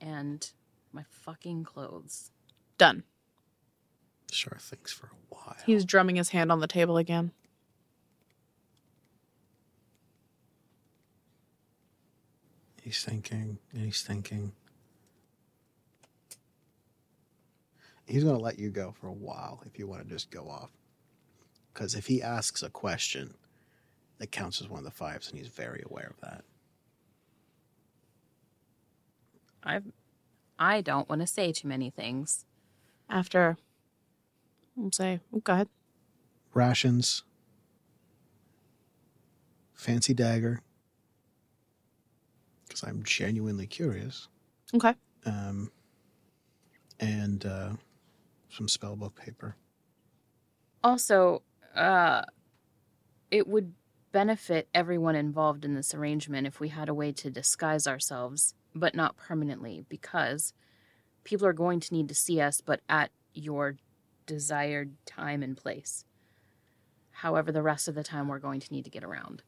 and 0.00 0.50
my 0.92 1.02
fucking 1.08 1.64
clothes. 1.64 2.30
Done. 2.78 3.04
Sure, 4.30 4.56
thanks 4.60 4.92
for 4.92 5.06
a 5.06 5.34
while. 5.34 5.56
He's 5.64 5.84
drumming 5.86 6.16
his 6.16 6.28
hand 6.30 6.52
on 6.52 6.60
the 6.60 6.66
table 6.66 6.96
again. 6.98 7.32
He's 12.82 13.02
thinking, 13.02 13.58
and 13.72 13.82
he's 13.84 14.02
thinking. 14.02 14.52
He's 18.06 18.24
going 18.24 18.36
to 18.36 18.42
let 18.42 18.58
you 18.58 18.70
go 18.70 18.92
for 18.98 19.08
a 19.08 19.12
while 19.12 19.62
if 19.66 19.78
you 19.78 19.86
want 19.86 20.02
to 20.02 20.08
just 20.08 20.30
go 20.30 20.48
off. 20.48 20.70
Because 21.72 21.94
if 21.94 22.06
he 22.06 22.22
asks 22.22 22.62
a 22.62 22.70
question, 22.70 23.34
that 24.18 24.30
counts 24.32 24.60
as 24.60 24.68
one 24.68 24.78
of 24.78 24.84
the 24.84 24.90
fives, 24.90 25.28
and 25.28 25.38
he's 25.38 25.48
very 25.48 25.82
aware 25.84 26.08
of 26.14 26.20
that. 26.22 26.44
I 29.62 29.80
I 30.58 30.80
don't 30.80 31.08
want 31.08 31.20
to 31.20 31.26
say 31.26 31.52
too 31.52 31.68
many 31.68 31.90
things. 31.90 32.44
After, 33.10 33.56
I'll 34.78 34.90
say, 34.92 35.20
oh, 35.32 35.38
go 35.40 35.52
ahead. 35.52 35.68
Rations, 36.54 37.22
fancy 39.74 40.14
dagger, 40.14 40.62
because 42.66 42.82
I'm 42.82 43.02
genuinely 43.04 43.66
curious, 43.66 44.28
Okay. 44.74 44.94
um, 45.24 45.70
and 46.98 47.44
uh, 47.44 47.72
some 48.56 48.66
spellbook 48.66 49.14
paper. 49.14 49.56
Also, 50.82 51.42
uh 51.74 52.22
it 53.30 53.46
would 53.46 53.74
benefit 54.12 54.68
everyone 54.72 55.16
involved 55.16 55.64
in 55.64 55.74
this 55.74 55.94
arrangement 55.94 56.46
if 56.46 56.60
we 56.60 56.68
had 56.68 56.88
a 56.88 56.94
way 56.94 57.12
to 57.12 57.30
disguise 57.30 57.86
ourselves, 57.86 58.54
but 58.74 58.94
not 58.94 59.16
permanently 59.16 59.84
because 59.88 60.54
people 61.24 61.46
are 61.46 61.52
going 61.52 61.80
to 61.80 61.92
need 61.92 62.08
to 62.08 62.14
see 62.14 62.40
us 62.40 62.60
but 62.60 62.80
at 62.88 63.10
your 63.34 63.76
desired 64.26 64.94
time 65.04 65.42
and 65.42 65.56
place. 65.56 66.04
However, 67.10 67.50
the 67.50 67.62
rest 67.62 67.88
of 67.88 67.94
the 67.94 68.02
time 68.02 68.28
we're 68.28 68.38
going 68.38 68.60
to 68.60 68.72
need 68.72 68.84
to 68.84 68.90
get 68.90 69.04
around. 69.04 69.42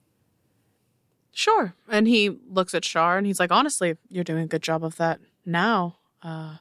Sure. 1.32 1.74
And 1.88 2.08
he 2.08 2.30
looks 2.48 2.74
at 2.74 2.82
Char 2.82 3.18
and 3.18 3.26
he's 3.26 3.38
like, 3.38 3.52
honestly, 3.52 3.96
you're 4.08 4.24
doing 4.24 4.42
a 4.42 4.48
good 4.48 4.62
job 4.62 4.82
of 4.82 4.96
that 4.96 5.20
now. 5.44 5.98
Uh, 6.22 6.56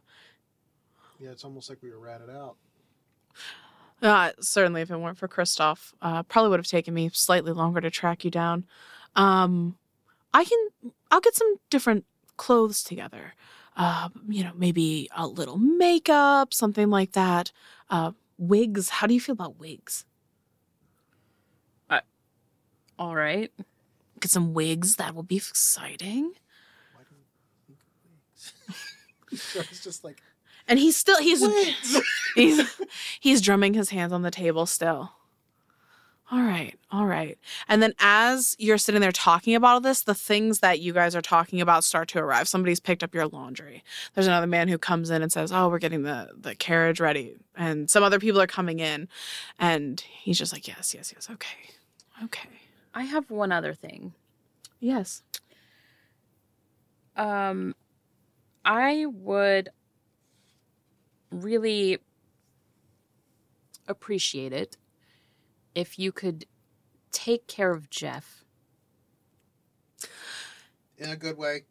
Yeah, 1.19 1.31
it's 1.31 1.43
almost 1.43 1.69
like 1.69 1.79
we 1.81 1.91
were 1.91 1.99
ratted 1.99 2.29
out. 2.29 2.55
uh, 4.01 4.31
certainly, 4.39 4.81
if 4.81 4.91
it 4.91 4.97
weren't 4.97 5.17
for 5.17 5.27
Kristoff, 5.27 5.93
uh, 6.01 6.23
probably 6.23 6.49
would 6.49 6.59
have 6.59 6.67
taken 6.67 6.93
me 6.93 7.09
slightly 7.13 7.51
longer 7.51 7.81
to 7.81 7.89
track 7.89 8.23
you 8.23 8.31
down. 8.31 8.65
Um, 9.15 9.77
I 10.33 10.43
can, 10.43 10.91
I'll 11.09 11.21
get 11.21 11.35
some 11.35 11.55
different 11.69 12.05
clothes 12.37 12.83
together. 12.83 13.33
Uh, 13.75 14.09
you 14.27 14.43
know, 14.43 14.51
maybe 14.55 15.09
a 15.15 15.27
little 15.27 15.57
makeup, 15.57 16.53
something 16.53 16.89
like 16.89 17.13
that. 17.13 17.51
Uh, 17.89 18.11
wigs. 18.37 18.89
How 18.89 19.07
do 19.07 19.13
you 19.13 19.21
feel 19.21 19.33
about 19.33 19.59
wigs? 19.59 20.05
All 22.99 23.15
right. 23.15 23.51
Get 24.19 24.31
some 24.31 24.53
wigs. 24.53 24.95
That 24.95 25.13
will 25.13 25.23
be 25.23 25.37
exciting. 25.37 26.33
Why 26.93 27.01
do 27.07 27.15
you 27.15 27.25
think 27.67 27.79
of 27.79 28.71
wigs? 29.31 29.69
it's 29.71 29.83
just 29.83 30.03
like 30.03 30.21
And 30.67 30.79
he's 30.79 30.97
still 30.97 31.19
he's 31.19 31.41
wigs. 31.41 32.01
he's 32.35 32.81
he's 33.19 33.41
drumming 33.41 33.73
his 33.73 33.89
hands 33.89 34.11
on 34.11 34.21
the 34.21 34.31
table 34.31 34.65
still. 34.65 35.13
All 36.29 36.41
right, 36.41 36.77
all 36.91 37.05
right. 37.05 37.39
And 37.69 37.81
then 37.81 37.93
as 37.99 38.53
you're 38.59 38.77
sitting 38.77 38.99
there 38.99 39.13
talking 39.13 39.55
about 39.55 39.75
all 39.75 39.79
this, 39.79 40.01
the 40.01 40.13
things 40.13 40.59
that 40.59 40.81
you 40.81 40.91
guys 40.91 41.15
are 41.15 41.21
talking 41.21 41.61
about 41.61 41.85
start 41.85 42.09
to 42.09 42.19
arrive. 42.19 42.49
Somebody's 42.49 42.81
picked 42.81 43.01
up 43.01 43.15
your 43.15 43.27
laundry. 43.27 43.81
There's 44.13 44.27
another 44.27 44.45
man 44.45 44.67
who 44.67 44.77
comes 44.77 45.09
in 45.09 45.21
and 45.21 45.31
says, 45.31 45.53
"Oh, 45.53 45.69
we're 45.69 45.79
getting 45.79 46.03
the 46.03 46.31
the 46.37 46.53
carriage 46.53 46.99
ready." 46.99 47.37
And 47.55 47.89
some 47.89 48.03
other 48.03 48.19
people 48.19 48.41
are 48.41 48.47
coming 48.47 48.79
in, 48.79 49.07
and 49.57 50.01
he's 50.01 50.37
just 50.37 50.51
like, 50.51 50.67
"Yes, 50.67 50.93
yes, 50.93 51.13
yes. 51.15 51.29
Okay. 51.31 51.69
Okay. 52.25 52.49
I 52.93 53.03
have 53.03 53.29
one 53.29 53.53
other 53.53 53.73
thing. 53.73 54.13
Yes. 54.81 55.23
Um, 57.15 57.73
I 58.65 59.05
would 59.05 59.69
really 61.31 61.99
appreciate 63.87 64.53
it 64.53 64.77
if 65.75 65.97
you 65.97 66.11
could 66.11 66.45
take 67.11 67.47
care 67.47 67.71
of 67.71 67.89
Jeff. 67.89 68.43
in 70.97 71.09
a 71.09 71.15
good 71.15 71.37
way. 71.37 71.61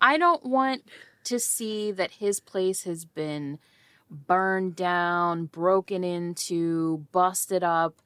I 0.00 0.16
don't 0.16 0.44
want 0.44 0.82
to 1.24 1.38
see 1.38 1.92
that 1.92 2.12
his 2.12 2.40
place 2.40 2.84
has 2.84 3.04
been 3.04 3.58
burned 4.10 4.76
down, 4.76 5.46
broken 5.46 6.04
into, 6.04 7.06
busted 7.12 7.62
up. 7.62 8.00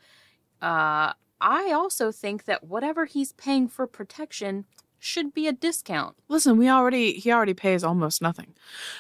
Uh, 0.60 1.12
I 1.40 1.72
also 1.72 2.12
think 2.12 2.44
that 2.44 2.64
whatever 2.64 3.04
he's 3.04 3.32
paying 3.32 3.68
for 3.68 3.86
protection 3.86 4.64
should 5.02 5.34
be 5.34 5.48
a 5.48 5.52
discount. 5.52 6.16
Listen, 6.28 6.56
we 6.56 6.68
already 6.68 7.14
he 7.14 7.32
already 7.32 7.54
pays 7.54 7.82
almost 7.82 8.22
nothing. 8.22 8.54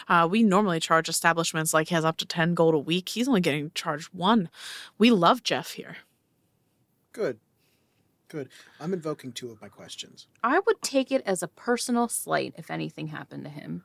Uh, 0.08 0.26
we 0.30 0.42
normally 0.42 0.80
charge 0.80 1.08
establishments 1.08 1.72
like 1.72 1.88
he 1.88 1.94
has 1.94 2.04
up 2.04 2.16
to 2.18 2.26
ten 2.26 2.54
gold 2.54 2.74
a 2.74 2.78
week. 2.78 3.10
He's 3.10 3.28
only 3.28 3.40
getting 3.40 3.70
charged 3.74 4.08
one. 4.12 4.50
We 4.98 5.10
love 5.10 5.42
Jeff 5.42 5.72
here. 5.72 5.98
Good. 7.12 7.38
Good. 8.28 8.48
I'm 8.80 8.92
invoking 8.92 9.32
two 9.32 9.50
of 9.50 9.60
my 9.60 9.68
questions. 9.68 10.26
I 10.42 10.60
would 10.66 10.82
take 10.82 11.12
it 11.12 11.22
as 11.24 11.42
a 11.42 11.48
personal 11.48 12.08
slight 12.08 12.54
if 12.56 12.70
anything 12.70 13.08
happened 13.08 13.44
to 13.44 13.50
him. 13.50 13.84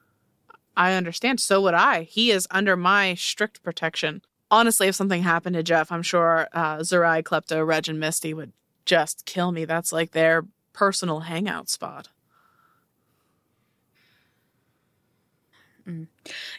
I 0.75 0.93
understand. 0.93 1.39
So 1.39 1.61
would 1.61 1.73
I. 1.73 2.03
He 2.03 2.31
is 2.31 2.47
under 2.49 2.75
my 2.77 3.13
strict 3.15 3.61
protection. 3.61 4.21
Honestly, 4.49 4.87
if 4.87 4.95
something 4.95 5.23
happened 5.23 5.55
to 5.55 5.63
Jeff, 5.63 5.91
I'm 5.91 6.03
sure 6.03 6.47
uh, 6.53 6.77
Zerai, 6.77 7.21
Klepto, 7.21 7.65
Reg, 7.67 7.89
and 7.89 7.99
Misty 7.99 8.33
would 8.33 8.53
just 8.85 9.25
kill 9.25 9.51
me. 9.51 9.65
That's 9.65 9.91
like 9.91 10.11
their 10.11 10.45
personal 10.77 11.21
hangout 11.21 11.69
spot. 11.69 12.09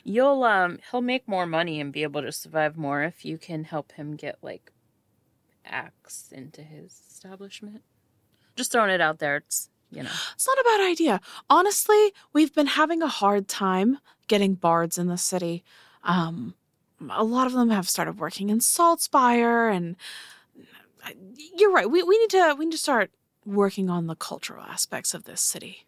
You'll 0.02 0.42
um 0.42 0.78
he'll 0.90 1.02
make 1.02 1.28
more 1.28 1.46
money 1.46 1.80
and 1.80 1.92
be 1.92 2.02
able 2.02 2.22
to 2.22 2.32
survive 2.32 2.76
more 2.76 3.04
if 3.04 3.24
you 3.24 3.38
can 3.38 3.64
help 3.64 3.92
him 3.92 4.16
get 4.16 4.38
like 4.42 4.72
acts 5.64 6.32
into 6.32 6.62
his 6.62 7.00
establishment. 7.08 7.82
Just 8.56 8.72
throwing 8.72 8.90
it 8.90 9.00
out 9.00 9.20
there. 9.20 9.36
It's 9.36 9.68
you 9.90 10.02
know. 10.02 10.10
It's 10.34 10.46
not 10.46 10.58
a 10.58 10.64
bad 10.64 10.90
idea. 10.90 11.20
Honestly, 11.48 12.12
we've 12.32 12.54
been 12.54 12.66
having 12.66 13.02
a 13.02 13.08
hard 13.08 13.46
time 13.46 13.98
getting 14.26 14.54
bards 14.54 14.98
in 14.98 15.06
the 15.06 15.18
city. 15.18 15.62
Um, 16.02 16.54
a 17.08 17.22
lot 17.22 17.46
of 17.46 17.52
them 17.52 17.70
have 17.70 17.88
started 17.88 18.18
working 18.18 18.48
in 18.48 18.58
Saltspire, 18.58 19.72
and 19.72 19.94
uh, 21.04 21.10
you're 21.56 21.72
right. 21.72 21.88
We, 21.88 22.02
we 22.02 22.18
need 22.18 22.30
to 22.30 22.56
we 22.58 22.64
need 22.64 22.72
to 22.72 22.78
start 22.78 23.12
working 23.48 23.88
on 23.90 24.06
the 24.06 24.14
cultural 24.14 24.62
aspects 24.64 25.14
of 25.14 25.24
this 25.24 25.40
city. 25.40 25.86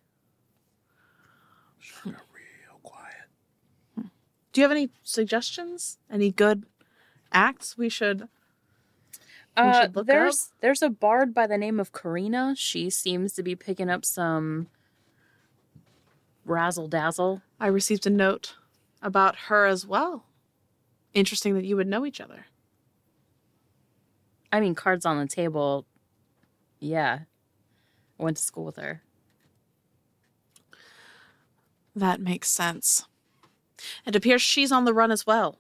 Sure, 1.79 2.13
got 2.13 2.23
real 2.33 2.79
quiet. 2.83 4.11
Do 4.53 4.61
you 4.61 4.63
have 4.65 4.71
any 4.71 4.91
suggestions? 5.03 5.99
Any 6.11 6.31
good 6.31 6.65
acts 7.33 7.77
we 7.79 7.89
should? 7.89 8.23
We 9.57 9.63
Uh, 9.65 9.83
should 9.83 9.97
look 9.97 10.07
there's 10.07 10.53
there's 10.61 10.83
a 10.83 10.91
bard 10.91 11.35
by 11.35 11.47
the 11.47 11.59
name 11.59 11.79
of 11.81 11.93
Karina. 11.93 12.55
She 12.57 12.89
seems 12.91 13.33
to 13.35 13.43
be 13.43 13.55
picking 13.55 13.91
up 13.91 14.05
some 14.05 14.69
razzle 16.45 16.89
dazzle. 16.89 17.43
I 17.59 17.67
received 17.67 18.07
a 18.07 18.11
note 18.11 18.55
about 19.03 19.37
her 19.49 19.67
as 19.67 19.87
well. 19.87 20.25
Interesting 21.15 21.55
that 21.55 21.65
you 21.65 21.77
would 21.77 21.89
know 21.89 22.07
each 22.07 22.21
other. 22.21 22.47
I 24.53 24.61
mean, 24.61 24.75
cards 24.75 25.05
on 25.07 25.19
the 25.19 25.27
table. 25.27 25.87
Yeah. 26.79 27.21
I 28.21 28.25
went 28.25 28.37
to 28.37 28.43
school 28.43 28.65
with 28.65 28.77
her. 28.77 29.03
That 31.97 32.21
makes 32.21 32.51
sense. 32.51 33.07
It 34.07 34.15
appears 34.15 34.43
she's 34.43 34.71
on 34.71 34.85
the 34.85 34.93
run 34.93 35.11
as 35.11 35.27
well. 35.27 35.59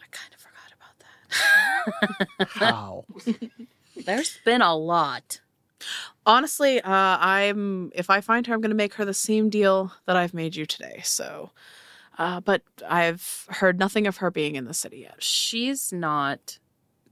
I 0.00 0.06
kind 0.10 0.32
of 0.32 0.40
forgot 0.40 0.72
about 0.76 2.38
that. 2.38 2.48
How? 2.48 3.04
There's 4.06 4.38
been 4.44 4.62
a 4.62 4.76
lot. 4.76 5.40
Honestly, 6.24 6.80
uh, 6.80 7.18
I'm 7.20 7.90
if 7.94 8.08
I 8.08 8.20
find 8.20 8.46
her, 8.46 8.54
I'm 8.54 8.60
going 8.60 8.70
to 8.70 8.76
make 8.76 8.94
her 8.94 9.04
the 9.04 9.14
same 9.14 9.50
deal 9.50 9.92
that 10.06 10.16
I've 10.16 10.34
made 10.34 10.56
you 10.56 10.64
today. 10.64 11.00
So, 11.04 11.50
uh, 12.18 12.40
but 12.40 12.62
I've 12.88 13.46
heard 13.48 13.78
nothing 13.78 14.06
of 14.06 14.18
her 14.18 14.30
being 14.30 14.54
in 14.56 14.64
the 14.64 14.74
city 14.74 14.98
yet. 14.98 15.22
She's 15.22 15.92
not 15.92 16.58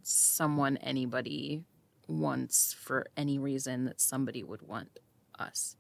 someone 0.07 0.77
anybody 0.79 1.65
wants 2.07 2.73
for 2.73 3.07
any 3.17 3.39
reason 3.39 3.85
that 3.87 4.01
somebody 4.01 4.43
would 4.43 4.63
want 4.63 4.99
us. 5.39 5.77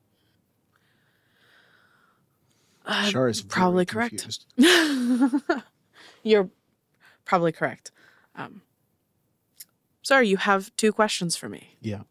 Uh, 2.86 3.10
is 3.28 3.42
probably 3.42 3.86
correct. 3.86 4.44
You're 6.22 6.50
probably 7.24 7.52
correct. 7.52 7.90
Um, 8.36 8.62
sorry, 10.02 10.28
you 10.28 10.36
have 10.36 10.74
two 10.76 10.92
questions 10.92 11.34
for 11.34 11.48
me. 11.48 11.76
Yeah. 11.80 12.02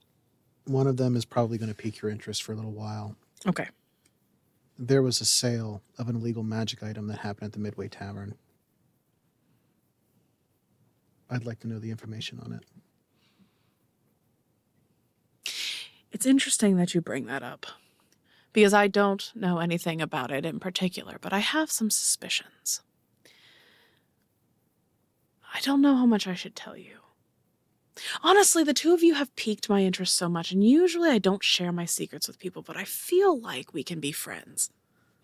One 0.66 0.88
of 0.88 0.98
them 0.98 1.16
is 1.16 1.26
probably 1.26 1.58
going 1.58 1.70
to 1.70 1.76
pique 1.76 2.02
your 2.02 2.10
interest 2.10 2.42
for 2.42 2.54
a 2.54 2.56
little 2.56 2.72
while. 2.72 3.16
Okay. 3.46 3.68
There 4.80 5.04
was 5.04 5.22
a 5.22 5.26
sale 5.26 5.84
of 6.00 6.10
an 6.10 6.16
illegal 6.16 6.44
magic 6.44 6.82
item 6.82 7.08
that 7.08 7.20
happened 7.20 7.48
at 7.48 7.54
the 7.54 7.60
Midway 7.60 7.88
Tavern. 7.88 8.36
I'd 11.34 11.46
like 11.46 11.60
to 11.62 11.68
know 11.68 11.80
the 11.80 11.90
information 11.90 12.40
on 12.40 12.54
it. 12.54 12.64
It's 16.12 16.28
interesting 16.28 16.78
that 16.78 16.94
you 16.94 17.02
bring 17.02 17.26
that 17.26 17.42
up 17.42 17.66
because 18.54 18.74
I 18.74 18.88
don't 18.88 19.32
know 19.34 19.58
anything 19.58 20.00
about 20.00 20.30
it 20.30 20.46
in 20.46 20.60
particular, 20.60 21.18
but 21.20 21.34
I 21.34 21.40
have 21.40 21.72
some 21.72 21.90
suspicions. 21.90 22.82
I 25.56 25.60
don't 25.62 25.82
know 25.82 25.96
how 25.96 26.06
much 26.06 26.28
I 26.28 26.36
should 26.36 26.56
tell 26.56 26.78
you. 26.78 26.98
Honestly, 28.22 28.64
the 28.64 28.74
two 28.74 28.94
of 28.94 29.04
you 29.04 29.16
have 29.16 29.36
piqued 29.36 29.70
my 29.70 29.82
interest 29.82 30.16
so 30.16 30.30
much, 30.30 30.52
and 30.52 30.64
usually 30.64 31.10
I 31.10 31.18
don't 31.18 31.44
share 31.44 31.72
my 31.72 31.86
secrets 31.86 32.28
with 32.28 32.40
people, 32.40 32.62
but 32.62 32.78
I 32.78 32.84
feel 32.84 33.40
like 33.40 33.74
we 33.74 33.84
can 33.84 34.00
be 34.00 34.12
friends. 34.12 34.70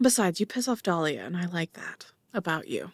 Besides, 0.01 0.39
you 0.39 0.45
piss 0.45 0.67
off 0.67 0.83
Dahlia, 0.83 1.23
and 1.23 1.37
I 1.37 1.45
like 1.45 1.73
that 1.73 2.07
about 2.33 2.67
you. 2.67 2.91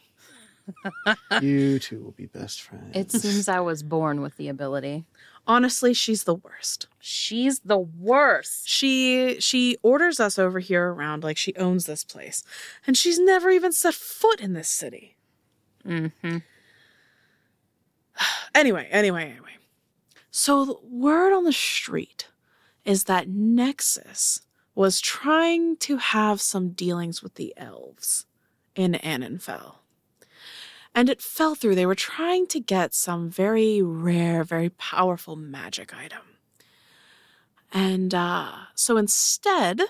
You 1.41 1.79
two 1.79 2.03
will 2.03 2.11
be 2.11 2.25
best 2.25 2.61
friends. 2.61 2.95
It 2.95 3.11
seems 3.11 3.47
I 3.47 3.59
was 3.59 3.83
born 3.83 4.21
with 4.21 4.37
the 4.37 4.47
ability. 4.49 5.05
Honestly, 5.47 5.93
she's 5.93 6.23
the 6.23 6.35
worst. 6.35 6.87
She's 6.99 7.59
the 7.59 7.77
worst. 7.77 8.67
She 8.67 9.39
she 9.39 9.77
orders 9.83 10.19
us 10.19 10.39
over 10.39 10.59
here 10.59 10.91
around 10.91 11.23
like 11.23 11.37
she 11.37 11.55
owns 11.55 11.85
this 11.85 12.03
place, 12.03 12.43
and 12.87 12.97
she's 12.97 13.19
never 13.19 13.49
even 13.51 13.71
set 13.71 13.93
foot 13.93 14.41
in 14.41 14.53
this 14.53 14.69
city. 14.69 15.15
Mm-hmm. 15.85 16.37
Anyway, 18.55 18.87
anyway, 18.89 19.25
anyway. 19.31 19.57
So 20.31 20.63
the 20.63 20.77
word 20.89 21.35
on 21.35 21.43
the 21.43 21.51
street 21.51 22.29
is 22.85 23.03
that 23.03 23.27
Nexus 23.27 24.41
was 24.73 25.01
trying 25.01 25.75
to 25.77 25.97
have 25.97 26.39
some 26.39 26.69
dealings 26.69 27.21
with 27.21 27.35
the 27.35 27.53
elves 27.57 28.25
in 28.75 28.93
Annenfell. 28.93 29.75
And 30.95 31.09
it 31.09 31.21
fell 31.21 31.55
through. 31.55 31.75
They 31.75 31.85
were 31.85 31.93
trying 31.93 32.47
to 32.47 32.59
get 32.61 32.93
some 32.93 33.29
very 33.29 33.81
rare, 33.81 34.45
very 34.45 34.69
powerful 34.69 35.35
magic 35.35 35.93
item. 35.93 36.21
And 37.73 38.15
uh, 38.15 38.53
so 38.75 38.95
instead, 38.95 39.81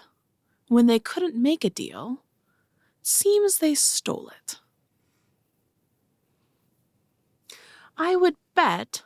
when 0.67 0.87
they 0.87 0.97
couldn't 0.97 1.35
make 1.35 1.63
a 1.63 1.69
deal, 1.69 2.23
seems 3.03 3.59
they 3.59 3.75
stole 3.75 4.29
it. 4.29 4.57
I 7.95 8.15
would 8.15 8.35
bet 8.55 9.03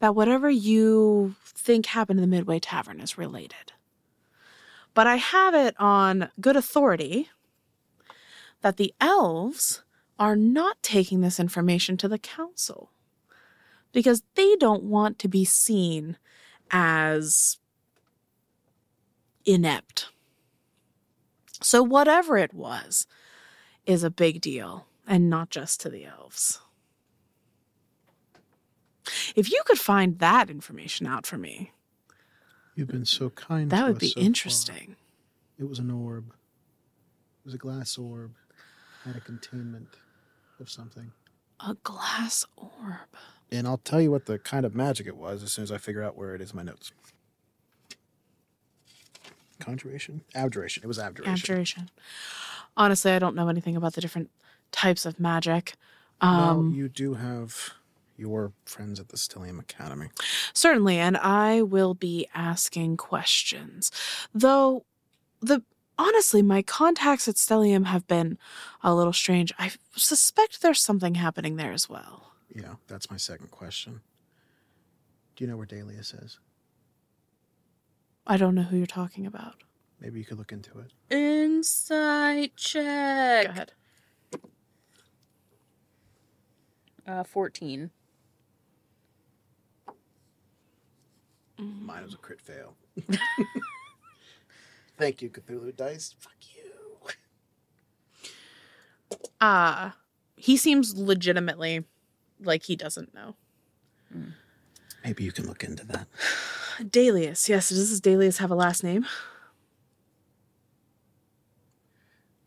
that 0.00 0.14
whatever 0.14 0.50
you 0.50 1.34
think 1.42 1.86
happened 1.86 2.20
in 2.20 2.30
the 2.30 2.36
Midway 2.36 2.60
Tavern 2.60 3.00
is 3.00 3.16
related. 3.16 3.72
But 4.92 5.06
I 5.06 5.16
have 5.16 5.54
it 5.54 5.74
on 5.80 6.28
good 6.38 6.56
authority 6.56 7.30
that 8.60 8.76
the 8.76 8.92
elves 9.00 9.83
are 10.18 10.36
not 10.36 10.82
taking 10.82 11.20
this 11.20 11.40
information 11.40 11.96
to 11.98 12.08
the 12.08 12.18
council 12.18 12.90
because 13.92 14.22
they 14.34 14.56
don't 14.56 14.82
want 14.84 15.18
to 15.20 15.28
be 15.28 15.44
seen 15.44 16.16
as 16.70 17.58
inept. 19.44 20.08
So, 21.62 21.82
whatever 21.82 22.36
it 22.36 22.52
was, 22.54 23.06
is 23.86 24.02
a 24.02 24.10
big 24.10 24.40
deal, 24.40 24.86
and 25.06 25.28
not 25.30 25.50
just 25.50 25.80
to 25.82 25.88
the 25.90 26.04
elves. 26.04 26.60
If 29.36 29.50
you 29.50 29.62
could 29.66 29.78
find 29.78 30.18
that 30.20 30.48
information 30.50 31.06
out 31.06 31.26
for 31.26 31.36
me, 31.38 31.72
You've 32.74 32.88
been 32.88 33.04
so 33.04 33.30
kind. 33.30 33.70
that 33.70 33.80
to 33.82 33.86
would 33.88 33.96
us 33.96 34.00
be 34.00 34.08
so 34.08 34.14
far. 34.20 34.24
interesting. 34.24 34.96
It 35.58 35.68
was 35.68 35.78
an 35.78 35.90
orb. 35.90 36.28
It 36.30 37.44
was 37.44 37.54
a 37.54 37.58
glass 37.58 37.96
orb. 37.98 38.32
Had 39.04 39.16
a 39.16 39.20
containment 39.20 39.88
of 40.60 40.70
something. 40.70 41.12
A 41.60 41.74
glass 41.82 42.44
orb. 42.56 42.70
And 43.50 43.66
I'll 43.66 43.78
tell 43.78 44.00
you 44.00 44.10
what 44.10 44.26
the 44.26 44.38
kind 44.38 44.66
of 44.66 44.74
magic 44.74 45.06
it 45.06 45.16
was 45.16 45.42
as 45.42 45.52
soon 45.52 45.62
as 45.62 45.70
I 45.72 45.78
figure 45.78 46.02
out 46.02 46.16
where 46.16 46.34
it 46.34 46.40
is 46.40 46.50
in 46.50 46.56
my 46.56 46.62
notes. 46.62 46.92
Conjuration? 49.60 50.22
Abjuration. 50.34 50.82
It 50.82 50.86
was 50.86 50.98
abjuration. 50.98 51.32
Abjuration. 51.32 51.90
Honestly, 52.76 53.12
I 53.12 53.18
don't 53.18 53.36
know 53.36 53.48
anything 53.48 53.76
about 53.76 53.94
the 53.94 54.00
different 54.00 54.30
types 54.72 55.06
of 55.06 55.20
magic. 55.20 55.74
Um, 56.20 56.72
you 56.74 56.88
do 56.88 57.14
have 57.14 57.74
your 58.16 58.52
friends 58.64 58.98
at 59.00 59.08
the 59.08 59.16
Stellium 59.16 59.60
Academy. 59.60 60.08
Certainly, 60.52 60.98
and 60.98 61.16
I 61.16 61.62
will 61.62 61.94
be 61.94 62.26
asking 62.34 62.96
questions. 62.96 63.90
Though 64.34 64.84
the 65.40 65.62
honestly, 65.98 66.42
my 66.42 66.62
contacts 66.62 67.28
at 67.28 67.36
Stellium 67.36 67.86
have 67.86 68.06
been 68.06 68.38
a 68.82 68.94
little 68.94 69.12
strange. 69.12 69.52
I 69.58 69.72
suspect 69.96 70.62
there's 70.62 70.80
something 70.80 71.16
happening 71.16 71.56
there 71.56 71.72
as 71.72 71.88
well. 71.88 72.32
Yeah, 72.54 72.74
that's 72.86 73.10
my 73.10 73.16
second 73.16 73.50
question. 73.50 74.00
Do 75.36 75.44
you 75.44 75.50
know 75.50 75.56
where 75.56 75.66
Dalius 75.66 76.14
is? 76.24 76.38
I 78.26 78.36
don't 78.36 78.54
know 78.54 78.62
who 78.62 78.76
you're 78.76 78.86
talking 78.86 79.26
about. 79.26 79.56
Maybe 80.00 80.18
you 80.18 80.24
could 80.24 80.38
look 80.38 80.52
into 80.52 80.70
it. 80.78 81.14
Insight 81.14 82.56
check. 82.56 83.46
Go 83.46 83.50
ahead. 83.50 83.72
Uh, 87.06 87.24
14. 87.24 87.90
Mine 91.58 92.02
was 92.04 92.14
a 92.14 92.18
crit 92.18 92.40
fail. 92.40 92.74
Thank 94.96 95.22
you, 95.22 95.30
Cthulhu 95.30 95.74
Dice. 95.74 96.14
Fuck 96.18 96.34
you. 96.54 96.62
Uh 99.40 99.90
he 100.36 100.56
seems 100.56 100.96
legitimately 100.96 101.84
like 102.40 102.64
he 102.64 102.76
doesn't 102.76 103.14
know. 103.14 103.36
Maybe 105.02 105.24
you 105.24 105.32
can 105.32 105.46
look 105.46 105.64
into 105.64 105.84
that. 105.86 106.06
Dalius, 106.80 107.48
yes, 107.48 107.68
does 107.68 107.90
this 107.90 108.00
Dalius 108.00 108.38
have 108.38 108.50
a 108.50 108.54
last 108.54 108.84
name? 108.84 109.06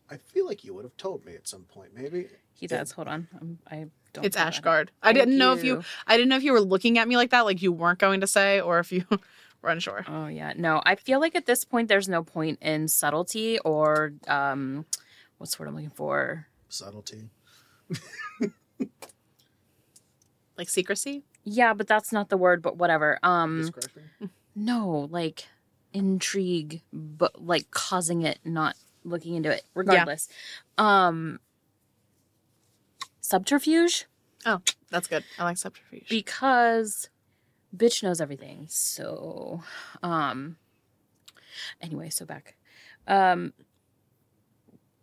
I 0.09 0.17
feel 0.17 0.45
like 0.45 0.63
you 0.63 0.73
would 0.73 0.85
have 0.85 0.95
told 0.97 1.25
me 1.25 1.35
at 1.35 1.47
some 1.47 1.63
point, 1.63 1.93
maybe. 1.93 2.27
He 2.53 2.65
does. 2.67 2.91
Hold 2.91 3.07
on. 3.07 3.27
Um, 3.39 3.59
I 3.69 3.87
don't. 4.13 4.25
It's 4.25 4.37
have. 4.37 4.53
Ashgard. 4.53 4.89
I 5.03 5.13
didn't 5.13 5.37
know 5.37 5.53
if 5.53 5.63
you 5.63 5.75
you. 5.75 5.83
I 6.07 6.17
didn't 6.17 6.29
know 6.29 6.37
if 6.37 6.43
you 6.43 6.53
were 6.53 6.61
looking 6.61 6.97
at 6.97 7.07
me 7.07 7.17
like 7.17 7.31
that, 7.31 7.41
like 7.41 7.61
you 7.61 7.71
weren't 7.71 7.99
going 7.99 8.21
to 8.21 8.27
say, 8.27 8.61
or 8.61 8.79
if 8.79 8.91
you 8.91 9.05
were 9.61 9.69
unsure. 9.69 10.05
Oh 10.07 10.27
yeah. 10.27 10.53
No, 10.55 10.81
I 10.85 10.95
feel 10.95 11.19
like 11.19 11.35
at 11.35 11.45
this 11.45 11.63
point 11.65 11.87
there's 11.87 12.07
no 12.09 12.23
point 12.23 12.59
in 12.61 12.87
subtlety 12.87 13.59
or 13.59 14.13
um, 14.27 14.85
what's 15.37 15.55
the 15.55 15.63
word 15.63 15.69
I'm 15.69 15.75
looking 15.75 15.89
for? 15.89 16.47
Subtlety. 16.69 17.29
Like 20.57 20.69
secrecy? 20.69 21.23
Yeah, 21.43 21.73
but 21.75 21.87
that's 21.87 22.11
not 22.11 22.29
the 22.29 22.37
word. 22.37 22.61
But 22.63 22.77
whatever. 22.77 23.19
Um, 23.21 23.61
Discretion. 23.61 24.31
no, 24.55 25.07
like 25.11 25.45
intrigue, 25.93 26.81
but 26.91 27.39
like 27.45 27.69
causing 27.69 28.23
it, 28.23 28.39
not 28.43 28.75
looking 29.03 29.35
into 29.35 29.51
it. 29.51 29.63
Regardless, 29.75 30.27
um, 30.77 31.39
subterfuge 33.21 34.05
Oh, 34.45 34.61
that's 34.89 35.07
good. 35.07 35.23
I 35.37 35.43
like 35.43 35.57
subterfuge. 35.57 36.07
because 36.09 37.09
bitch 37.77 38.03
knows 38.03 38.19
everything. 38.19 38.65
So, 38.69 39.61
um, 40.03 40.57
anyway, 41.81 42.09
so 42.09 42.25
back, 42.25 42.55
um, 43.07 43.53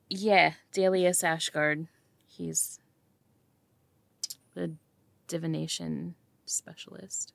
yeah, 0.09 0.55
Dalius 0.75 1.23
Ashgard. 1.23 1.89
He's 2.27 2.81
the 4.55 4.73
divination 5.29 6.15
specialist. 6.47 7.33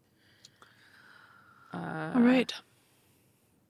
Uh, 1.74 2.12
All 2.16 2.22
right. 2.22 2.54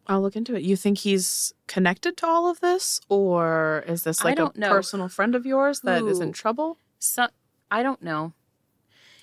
I'll 0.08 0.22
look 0.22 0.36
into 0.36 0.56
it. 0.56 0.64
You 0.64 0.76
think 0.76 1.00
he's 1.00 1.54
connected 1.68 2.18
to 2.18 2.26
all 2.26 2.50
of 2.50 2.62
this? 2.62 3.00
Or 3.10 3.84
is 3.88 4.04
this 4.04 4.24
like 4.24 4.40
a 4.40 4.52
know 4.56 4.70
personal 4.70 5.08
friend 5.08 5.36
of 5.36 5.46
yours 5.46 5.82
that 5.82 6.04
is 6.04 6.20
in 6.20 6.34
trouble? 6.34 6.78
So 6.98 7.28
I 7.70 7.84
don't 7.84 8.02
know. 8.02 8.34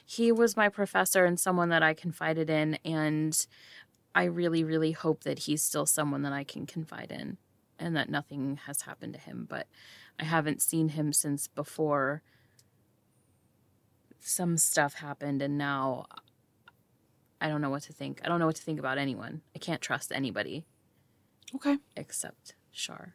He 0.09 0.31
was 0.31 0.57
my 0.57 0.69
professor 0.69 1.25
and 1.25 1.39
someone 1.39 1.69
that 1.71 1.83
I 1.83 1.93
confided 1.93 2.49
in, 2.49 2.79
and 2.85 3.47
I 4.15 4.25
really, 4.25 4.63
really 4.63 4.93
hope 4.93 5.25
that 5.25 5.41
he's 5.41 5.63
still 5.63 5.85
someone 5.85 6.23
that 6.23 6.33
I 6.33 6.45
can 6.45 6.65
confide 6.65 7.11
in, 7.11 7.39
and 7.79 7.97
that 7.97 8.09
nothing 8.09 8.61
has 8.67 8.83
happened 8.83 9.15
to 9.15 9.21
him. 9.21 9.47
But 9.49 9.67
I 10.19 10.25
haven't 10.25 10.63
seen 10.63 10.91
him 10.91 11.13
since 11.13 11.49
before 11.49 12.23
some 14.21 14.57
stuff 14.57 14.95
happened, 14.95 15.43
and 15.43 15.59
now 15.59 16.07
I 17.41 17.49
don't 17.49 17.61
know 17.61 17.71
what 17.71 17.83
to 17.83 17.93
think. 17.93 18.21
I 18.25 18.29
don't 18.29 18.39
know 18.39 18.47
what 18.47 18.57
to 18.57 18.63
think 18.63 18.79
about 18.79 18.99
anyone. 18.99 19.43
I 19.55 19.59
can't 19.59 19.81
trust 19.83 20.13
anybody 20.15 20.67
Okay. 21.55 21.79
except 21.97 22.55
Char. 22.73 23.15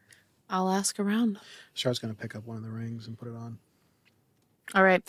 I'll 0.50 0.70
ask 0.70 1.00
around. 1.00 1.38
Char's 1.74 1.98
going 1.98 2.14
to 2.14 2.20
pick 2.20 2.36
up 2.36 2.46
one 2.46 2.58
of 2.58 2.62
the 2.62 2.70
rings 2.70 3.06
and 3.06 3.18
put 3.18 3.28
it 3.28 3.34
on. 3.34 3.58
All 4.74 4.82
right. 4.82 5.02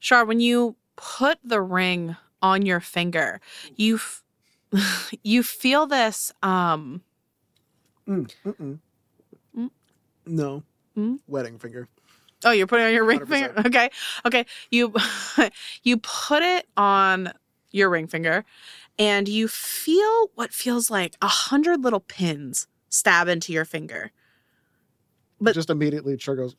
Char, 0.00 0.24
when 0.26 0.40
you 0.40 0.76
put 0.96 1.38
the 1.44 1.60
ring 1.60 2.16
on 2.42 2.64
your 2.66 2.80
finger, 2.80 3.40
you 3.76 3.96
f- 3.96 4.22
you 5.22 5.42
feel 5.42 5.86
this 5.86 6.32
um 6.42 7.02
Mm, 8.06 8.30
mm-mm. 8.44 8.78
Mm. 9.56 9.70
No. 10.26 10.62
Mm? 10.96 11.20
Wedding 11.26 11.58
finger. 11.58 11.88
Oh, 12.44 12.50
you're 12.50 12.66
putting 12.66 12.84
it 12.84 12.88
on 12.88 12.94
your 12.94 13.04
ring 13.04 13.20
100%. 13.20 13.26
finger. 13.28 13.52
Okay. 13.66 13.88
Okay. 14.26 14.44
You 14.70 14.92
you 15.82 15.96
put 15.98 16.42
it 16.42 16.66
on 16.76 17.32
your 17.70 17.88
ring 17.88 18.06
finger 18.06 18.44
and 18.98 19.26
you 19.26 19.48
feel 19.48 20.30
what 20.34 20.52
feels 20.52 20.90
like 20.90 21.16
a 21.22 21.26
hundred 21.28 21.82
little 21.82 22.00
pins 22.00 22.66
stab 22.90 23.26
into 23.28 23.52
your 23.52 23.64
finger. 23.64 24.12
But- 25.40 25.54
just 25.54 25.70
immediately 25.70 26.16
goes, 26.16 26.54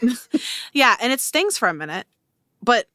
Yeah, 0.72 0.96
and 1.00 1.12
it 1.12 1.20
stings 1.20 1.58
for 1.58 1.68
a 1.68 1.74
minute, 1.74 2.06
but 2.62 2.86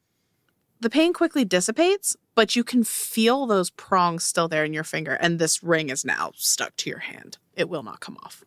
the 0.84 0.90
pain 0.90 1.14
quickly 1.14 1.46
dissipates, 1.46 2.14
but 2.34 2.54
you 2.54 2.62
can 2.62 2.84
feel 2.84 3.46
those 3.46 3.70
prongs 3.70 4.22
still 4.22 4.48
there 4.48 4.66
in 4.66 4.74
your 4.74 4.84
finger, 4.84 5.14
and 5.14 5.38
this 5.38 5.62
ring 5.62 5.88
is 5.88 6.04
now 6.04 6.32
stuck 6.34 6.76
to 6.76 6.90
your 6.90 6.98
hand. 6.98 7.38
It 7.56 7.70
will 7.70 7.82
not 7.82 8.00
come 8.00 8.18
off. 8.22 8.44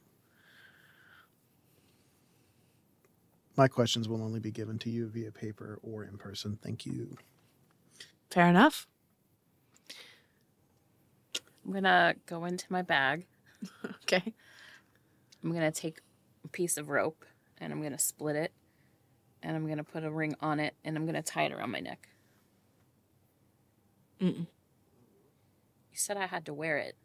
My 3.55 3.67
questions 3.67 4.07
will 4.07 4.21
only 4.21 4.39
be 4.39 4.51
given 4.51 4.77
to 4.79 4.89
you 4.91 5.07
via 5.07 5.31
paper 5.31 5.79
or 5.81 6.03
in 6.03 6.19
person. 6.19 6.59
Thank 6.61 6.85
you. 6.85 7.17
Fair 8.29 8.47
enough. 8.47 8.85
I'm 11.65 11.73
gonna 11.73 12.13
go 12.27 12.45
into 12.45 12.65
my 12.69 12.83
bag. 12.83 13.25
Okay. 14.03 14.33
I'm 15.43 15.51
gonna 15.51 15.71
take 15.71 16.01
a 16.45 16.47
piece 16.47 16.77
of 16.77 16.87
rope 16.87 17.25
and 17.57 17.73
I'm 17.73 17.81
gonna 17.81 17.97
split 17.99 18.35
it 18.35 18.53
and 19.41 19.55
I'm 19.55 19.67
gonna 19.67 19.83
put 19.83 20.03
a 20.03 20.11
ring 20.11 20.35
on 20.39 20.59
it 20.59 20.75
and 20.85 20.95
I'm 20.95 21.05
gonna 21.07 21.23
tie 21.23 21.43
it 21.43 21.51
around 21.51 21.71
my 21.71 21.79
neck. 21.79 22.07
Mm-mm. 24.21 24.47
You 25.91 25.95
said 25.95 26.17
I 26.17 26.27
had 26.27 26.45
to 26.45 26.53
wear 26.53 26.77
it. 26.77 26.95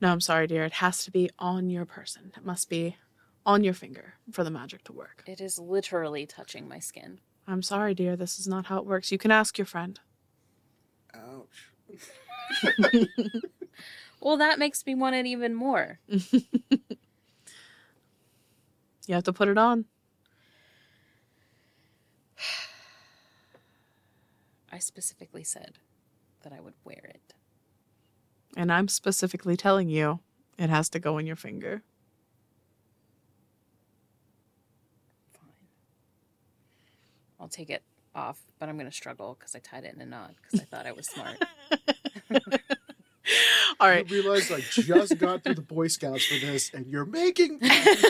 No, 0.00 0.10
I'm 0.10 0.20
sorry, 0.20 0.46
dear. 0.46 0.64
It 0.64 0.74
has 0.74 1.04
to 1.04 1.10
be 1.10 1.30
on 1.38 1.70
your 1.70 1.84
person. 1.84 2.32
It 2.36 2.44
must 2.44 2.68
be 2.68 2.96
on 3.44 3.64
your 3.64 3.74
finger 3.74 4.14
for 4.32 4.44
the 4.44 4.50
magic 4.50 4.84
to 4.84 4.92
work. 4.92 5.22
It 5.26 5.40
is 5.40 5.58
literally 5.58 6.26
touching 6.26 6.68
my 6.68 6.78
skin. 6.78 7.20
I'm 7.46 7.62
sorry, 7.62 7.94
dear. 7.94 8.16
This 8.16 8.38
is 8.38 8.46
not 8.46 8.66
how 8.66 8.78
it 8.78 8.86
works. 8.86 9.10
You 9.10 9.18
can 9.18 9.30
ask 9.30 9.58
your 9.58 9.66
friend. 9.66 9.98
Ouch. 11.14 11.72
Well, 14.20 14.36
that 14.36 14.58
makes 14.58 14.84
me 14.84 14.94
want 14.94 15.16
it 15.16 15.26
even 15.26 15.54
more. 15.54 15.98
You 19.06 19.14
have 19.14 19.24
to 19.24 19.32
put 19.32 19.48
it 19.48 19.58
on. 19.58 19.86
Specifically 24.80 25.44
said 25.44 25.78
that 26.42 26.52
I 26.52 26.60
would 26.60 26.74
wear 26.84 27.00
it. 27.04 27.34
And 28.56 28.72
I'm 28.72 28.88
specifically 28.88 29.56
telling 29.56 29.88
you 29.88 30.20
it 30.58 30.70
has 30.70 30.88
to 30.90 30.98
go 30.98 31.18
in 31.18 31.26
your 31.26 31.36
finger. 31.36 31.82
Fine. 35.32 35.52
I'll 37.38 37.48
take 37.48 37.70
it 37.70 37.82
off, 38.14 38.40
but 38.58 38.68
I'm 38.68 38.76
gonna 38.76 38.92
struggle 38.92 39.36
because 39.38 39.54
I 39.54 39.60
tied 39.60 39.84
it 39.84 39.94
in 39.94 40.00
a 40.00 40.06
knot 40.06 40.34
because 40.42 40.60
I 40.60 40.64
thought 40.64 40.86
I 40.86 40.92
was 40.92 41.06
smart. 41.08 41.38
All 43.80 43.88
I 43.88 43.92
right. 43.92 44.10
realized 44.10 44.52
I 44.52 44.60
just 44.60 45.18
got 45.18 45.42
through 45.42 45.54
the 45.54 45.62
Boy 45.62 45.88
Scouts 45.88 46.26
for 46.26 46.38
this, 46.38 46.70
and 46.74 46.86
you're 46.86 47.06
making. 47.06 47.60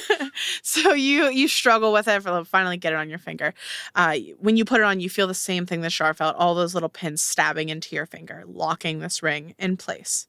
so 0.63 0.93
you 0.93 1.31
you 1.31 1.47
struggle 1.47 1.93
with 1.93 2.09
it 2.09 2.23
for 2.23 2.45
finally 2.45 2.77
get 2.77 2.93
it 2.93 2.97
on 2.97 3.09
your 3.09 3.21
finger. 3.21 3.55
Uh, 3.95 4.17
when 4.39 4.57
you 4.57 4.65
put 4.65 4.81
it 4.81 4.85
on, 4.85 4.99
you 5.01 5.09
feel 5.09 5.29
the 5.29 5.35
same 5.35 5.67
thing 5.67 5.81
that 5.83 5.93
Char 5.93 6.13
felt: 6.13 6.35
all 6.37 6.57
those 6.57 6.75
little 6.75 6.89
pins 6.89 7.23
stabbing 7.23 7.69
into 7.69 7.95
your 7.95 8.07
finger, 8.07 8.43
locking 8.47 8.99
this 8.99 9.23
ring 9.23 9.55
in 9.59 9.77
place. 9.77 10.27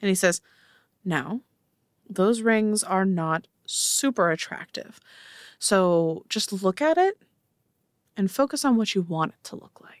And 0.00 0.08
he 0.08 0.14
says, 0.14 0.40
"Now, 1.04 1.40
those 2.08 2.40
rings 2.40 2.84
are 2.84 3.04
not 3.04 3.48
super 3.66 4.30
attractive, 4.30 5.00
so 5.58 6.24
just 6.28 6.52
look 6.52 6.80
at 6.80 6.96
it 6.96 7.18
and 8.16 8.30
focus 8.30 8.64
on 8.64 8.76
what 8.76 8.94
you 8.94 9.02
want 9.02 9.32
it 9.32 9.44
to 9.44 9.56
look 9.56 9.80
like. 9.82 9.92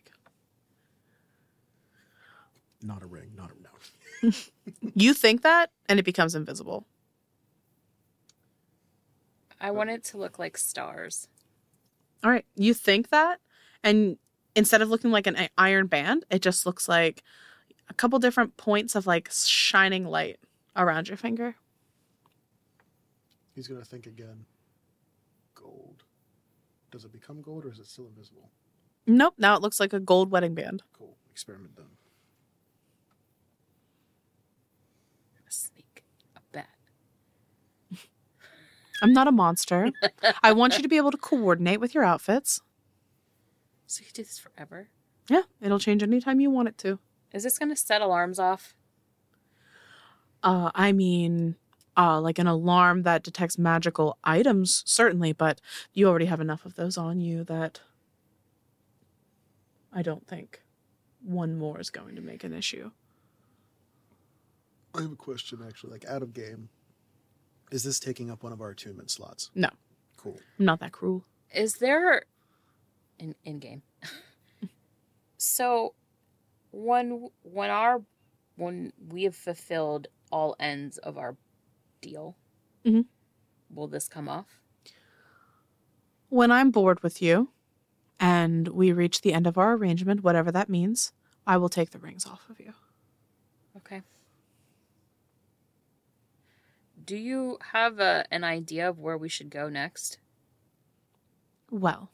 not 2.82 3.02
a 3.02 3.06
ring, 3.06 3.32
not 3.36 3.50
a 3.50 3.62
no. 3.62 3.65
You 4.94 5.14
think 5.14 5.42
that, 5.42 5.70
and 5.88 5.98
it 5.98 6.04
becomes 6.04 6.34
invisible. 6.34 6.86
I 9.60 9.70
want 9.70 9.90
it 9.90 10.04
to 10.04 10.18
look 10.18 10.38
like 10.38 10.56
stars. 10.58 11.28
All 12.24 12.30
right. 12.30 12.44
You 12.56 12.74
think 12.74 13.10
that, 13.10 13.40
and 13.82 14.18
instead 14.54 14.82
of 14.82 14.88
looking 14.88 15.10
like 15.10 15.26
an 15.26 15.48
iron 15.56 15.86
band, 15.86 16.24
it 16.30 16.42
just 16.42 16.66
looks 16.66 16.88
like 16.88 17.22
a 17.88 17.94
couple 17.94 18.18
different 18.18 18.56
points 18.56 18.94
of 18.94 19.06
like 19.06 19.28
shining 19.30 20.04
light 20.04 20.38
around 20.74 21.08
your 21.08 21.16
finger. 21.16 21.56
He's 23.54 23.68
gonna 23.68 23.84
think 23.84 24.06
again. 24.06 24.44
Gold. 25.54 26.04
Does 26.90 27.04
it 27.04 27.12
become 27.12 27.40
gold 27.42 27.64
or 27.64 27.72
is 27.72 27.78
it 27.78 27.86
still 27.86 28.06
invisible? 28.06 28.50
Nope. 29.06 29.34
Now 29.38 29.56
it 29.56 29.62
looks 29.62 29.80
like 29.80 29.92
a 29.92 30.00
gold 30.00 30.30
wedding 30.30 30.54
band. 30.54 30.82
Cool. 30.92 31.16
Experiment 31.30 31.76
done. 31.76 31.86
A 35.48 35.50
snake, 35.50 36.04
a 36.34 36.40
bat. 36.52 36.68
I'm 39.02 39.12
not 39.12 39.28
a 39.28 39.32
monster. 39.32 39.92
I 40.42 40.52
want 40.52 40.76
you 40.76 40.82
to 40.82 40.88
be 40.88 40.96
able 40.96 41.10
to 41.10 41.16
coordinate 41.18 41.80
with 41.80 41.94
your 41.94 42.04
outfits. 42.04 42.60
So 43.86 44.02
you 44.04 44.10
do 44.12 44.22
this 44.22 44.38
forever? 44.38 44.88
Yeah, 45.28 45.42
it'll 45.60 45.78
change 45.78 46.02
anytime 46.02 46.40
you 46.40 46.50
want 46.50 46.68
it 46.68 46.78
to. 46.78 46.98
Is 47.32 47.42
this 47.42 47.58
gonna 47.58 47.76
set 47.76 48.00
alarms 48.00 48.38
off? 48.38 48.74
Uh, 50.42 50.70
I 50.74 50.92
mean, 50.92 51.56
uh, 51.96 52.20
like 52.20 52.38
an 52.38 52.46
alarm 52.46 53.02
that 53.02 53.22
detects 53.22 53.58
magical 53.58 54.18
items, 54.22 54.82
certainly, 54.86 55.32
but 55.32 55.60
you 55.92 56.08
already 56.08 56.26
have 56.26 56.40
enough 56.40 56.64
of 56.64 56.76
those 56.76 56.96
on 56.96 57.20
you 57.20 57.44
that 57.44 57.80
I 59.92 60.02
don't 60.02 60.26
think 60.26 60.62
one 61.22 61.56
more 61.56 61.80
is 61.80 61.90
going 61.90 62.14
to 62.16 62.22
make 62.22 62.44
an 62.44 62.52
issue. 62.52 62.90
I 64.94 65.02
have 65.02 65.12
a 65.12 65.16
question 65.16 65.60
actually, 65.66 65.92
like 65.92 66.04
out 66.06 66.22
of 66.22 66.32
game. 66.32 66.68
Is 67.70 67.82
this 67.82 67.98
taking 67.98 68.30
up 68.30 68.42
one 68.42 68.52
of 68.52 68.60
our 68.60 68.70
attunement 68.70 69.10
slots? 69.10 69.50
No. 69.54 69.68
Cool. 70.16 70.38
I'm 70.58 70.64
not 70.64 70.80
that 70.80 70.92
cruel. 70.92 71.24
Is 71.54 71.74
there 71.74 72.22
in 73.18 73.34
in 73.44 73.58
game? 73.58 73.82
so 75.36 75.94
when 76.70 77.28
when 77.42 77.70
our 77.70 78.02
when 78.56 78.92
we 79.08 79.24
have 79.24 79.36
fulfilled 79.36 80.06
all 80.32 80.56
ends 80.58 80.98
of 80.98 81.18
our 81.18 81.36
deal, 82.00 82.36
Mhm. 82.84 83.06
will 83.70 83.88
this 83.88 84.08
come 84.08 84.28
off? 84.28 84.60
When 86.28 86.50
I'm 86.50 86.70
bored 86.70 87.02
with 87.02 87.20
you 87.22 87.50
and 88.18 88.68
we 88.68 88.92
reach 88.92 89.20
the 89.20 89.32
end 89.32 89.46
of 89.46 89.56
our 89.58 89.74
arrangement, 89.74 90.22
whatever 90.22 90.50
that 90.52 90.68
means, 90.68 91.12
I 91.46 91.56
will 91.58 91.68
take 91.68 91.90
the 91.90 91.98
rings 91.98 92.26
off 92.26 92.48
of 92.50 92.58
you. 92.58 92.72
Okay. 93.76 94.02
Do 97.06 97.16
you 97.16 97.58
have 97.72 98.00
a, 98.00 98.24
an 98.32 98.42
idea 98.42 98.88
of 98.88 98.98
where 98.98 99.16
we 99.16 99.28
should 99.28 99.48
go 99.48 99.68
next? 99.68 100.18
Well, 101.70 102.10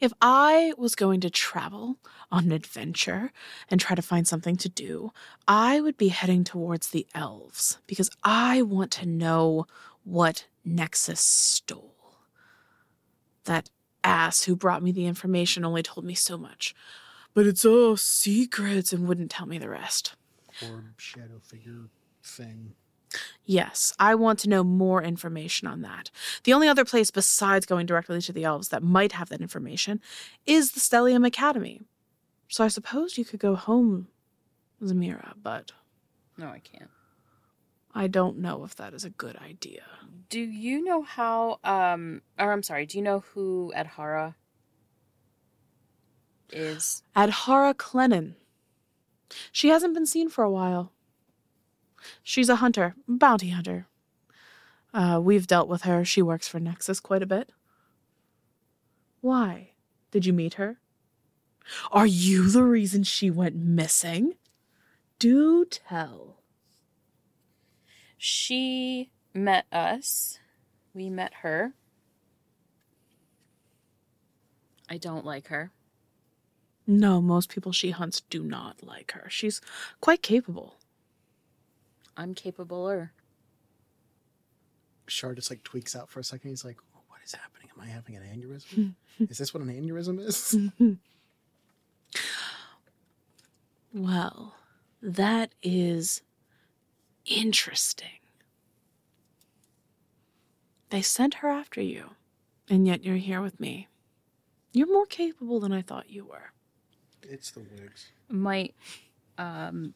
if 0.00 0.12
I 0.20 0.74
was 0.76 0.94
going 0.94 1.20
to 1.20 1.30
travel 1.30 1.96
on 2.30 2.44
an 2.44 2.52
adventure 2.52 3.32
and 3.70 3.80
try 3.80 3.96
to 3.96 4.02
find 4.02 4.28
something 4.28 4.56
to 4.56 4.68
do, 4.68 5.10
I 5.48 5.80
would 5.80 5.96
be 5.96 6.08
heading 6.08 6.44
towards 6.44 6.88
the 6.90 7.06
elves 7.14 7.78
because 7.86 8.10
I 8.22 8.60
want 8.60 8.90
to 8.92 9.06
know 9.06 9.66
what 10.04 10.46
Nexus 10.64 11.20
stole. 11.20 11.94
That 13.44 13.70
ass 14.02 14.44
who 14.44 14.54
brought 14.54 14.82
me 14.82 14.92
the 14.92 15.06
information 15.06 15.64
only 15.64 15.82
told 15.82 16.04
me 16.04 16.14
so 16.14 16.36
much. 16.36 16.74
But 17.32 17.46
it's 17.46 17.64
all 17.64 17.96
secrets 17.96 18.92
and 18.92 19.08
wouldn't 19.08 19.30
tell 19.30 19.46
me 19.46 19.58
the 19.58 19.70
rest. 19.70 20.14
Orb 20.62 21.00
shadow 21.00 21.40
figure 21.42 21.88
thing. 22.22 22.74
Yes, 23.44 23.92
I 23.98 24.14
want 24.14 24.38
to 24.40 24.48
know 24.48 24.64
more 24.64 25.02
information 25.02 25.68
on 25.68 25.82
that. 25.82 26.10
The 26.44 26.52
only 26.52 26.68
other 26.68 26.84
place 26.84 27.10
besides 27.10 27.66
going 27.66 27.86
directly 27.86 28.20
to 28.22 28.32
the 28.32 28.44
elves 28.44 28.68
that 28.68 28.82
might 28.82 29.12
have 29.12 29.28
that 29.28 29.40
information 29.40 30.00
is 30.46 30.72
the 30.72 30.80
Stellium 30.80 31.26
Academy. 31.26 31.82
So 32.48 32.64
I 32.64 32.68
suppose 32.68 33.18
you 33.18 33.24
could 33.24 33.40
go 33.40 33.54
home, 33.54 34.08
Zemira, 34.82 35.34
but 35.42 35.72
No, 36.36 36.48
I 36.48 36.60
can't. 36.60 36.90
I 37.94 38.08
don't 38.08 38.38
know 38.38 38.64
if 38.64 38.74
that 38.76 38.92
is 38.92 39.04
a 39.04 39.10
good 39.10 39.36
idea. 39.36 39.82
Do 40.28 40.40
you 40.40 40.82
know 40.82 41.02
how 41.02 41.58
um 41.64 42.22
or 42.38 42.52
I'm 42.52 42.62
sorry, 42.62 42.86
do 42.86 42.98
you 42.98 43.04
know 43.04 43.20
who 43.34 43.72
Adhara 43.76 44.34
is? 46.50 47.02
Adhara 47.16 47.74
Clennon. 47.74 48.34
She 49.52 49.68
hasn't 49.68 49.94
been 49.94 50.06
seen 50.06 50.28
for 50.28 50.44
a 50.44 50.50
while. 50.50 50.92
She's 52.22 52.48
a 52.48 52.56
hunter, 52.56 52.94
bounty 53.06 53.50
hunter. 53.50 53.86
Uh, 54.92 55.20
we've 55.22 55.46
dealt 55.46 55.68
with 55.68 55.82
her. 55.82 56.04
She 56.04 56.22
works 56.22 56.46
for 56.46 56.60
Nexus 56.60 57.00
quite 57.00 57.22
a 57.22 57.26
bit. 57.26 57.50
Why? 59.20 59.70
Did 60.10 60.26
you 60.26 60.32
meet 60.32 60.54
her? 60.54 60.78
Are 61.90 62.06
you 62.06 62.50
the 62.50 62.62
reason 62.62 63.02
she 63.02 63.30
went 63.30 63.56
missing? 63.56 64.34
Do 65.18 65.64
tell. 65.64 66.36
She 68.18 69.10
met 69.32 69.66
us. 69.72 70.38
We 70.92 71.10
met 71.10 71.34
her. 71.42 71.72
I 74.88 74.98
don't 74.98 75.24
like 75.24 75.48
her. 75.48 75.72
No, 76.86 77.20
most 77.22 77.48
people 77.48 77.72
she 77.72 77.90
hunts 77.90 78.20
do 78.20 78.42
not 78.42 78.82
like 78.82 79.12
her. 79.12 79.26
She's 79.30 79.60
quite 80.00 80.22
capable. 80.22 80.76
I'm 82.16 82.34
capable 82.34 82.88
or 82.88 83.12
Char 85.06 85.34
just 85.34 85.50
like 85.50 85.62
tweaks 85.64 85.94
out 85.94 86.08
for 86.08 86.20
a 86.20 86.24
second. 86.24 86.50
He's 86.50 86.64
like, 86.64 86.78
"Oh, 86.96 87.00
"What 87.08 87.20
is 87.24 87.32
happening? 87.34 87.68
Am 87.76 87.80
I 87.82 87.86
having 87.86 88.16
an 88.16 88.22
aneurysm? 88.22 88.94
is 89.30 89.38
this 89.38 89.52
what 89.52 89.62
an 89.62 89.68
aneurysm 89.68 90.18
is?" 90.20 90.56
Well, 93.92 94.56
that 95.00 95.52
is 95.62 96.22
interesting. 97.26 98.18
They 100.90 101.00
sent 101.02 101.34
her 101.34 101.48
after 101.48 101.80
you, 101.80 102.10
and 102.68 102.86
yet 102.86 103.04
you're 103.04 103.16
here 103.16 103.40
with 103.40 103.60
me. 103.60 103.88
You're 104.72 104.92
more 104.92 105.06
capable 105.06 105.60
than 105.60 105.72
I 105.72 105.82
thought 105.82 106.10
you 106.10 106.24
were. 106.24 106.50
it's 107.22 107.52
the 107.52 107.60
wigs. 107.60 108.08
might 108.28 108.74
um 109.38 109.94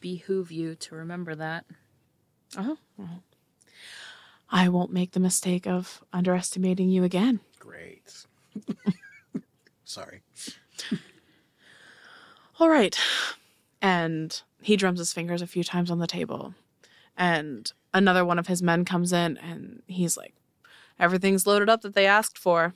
behoove 0.00 0.50
you 0.50 0.74
to 0.76 0.94
remember 0.94 1.34
that. 1.34 1.64
Oh, 2.56 2.78
well. 2.96 3.22
I 4.50 4.68
won't 4.68 4.92
make 4.92 5.12
the 5.12 5.20
mistake 5.20 5.66
of 5.66 6.02
underestimating 6.12 6.88
you 6.88 7.04
again. 7.04 7.40
Great. 7.58 8.26
Sorry. 9.84 10.22
All 12.58 12.68
right. 12.68 12.98
And 13.80 14.40
he 14.60 14.76
drums 14.76 14.98
his 14.98 15.12
fingers 15.12 15.40
a 15.42 15.46
few 15.46 15.62
times 15.64 15.90
on 15.90 15.98
the 16.00 16.06
table. 16.06 16.54
And 17.16 17.70
another 17.94 18.24
one 18.24 18.38
of 18.38 18.46
his 18.48 18.62
men 18.62 18.84
comes 18.84 19.12
in 19.12 19.36
and 19.38 19.82
he's 19.86 20.16
like, 20.16 20.34
Everything's 20.98 21.46
loaded 21.46 21.70
up 21.70 21.80
that 21.82 21.94
they 21.94 22.06
asked 22.06 22.36
for. 22.36 22.74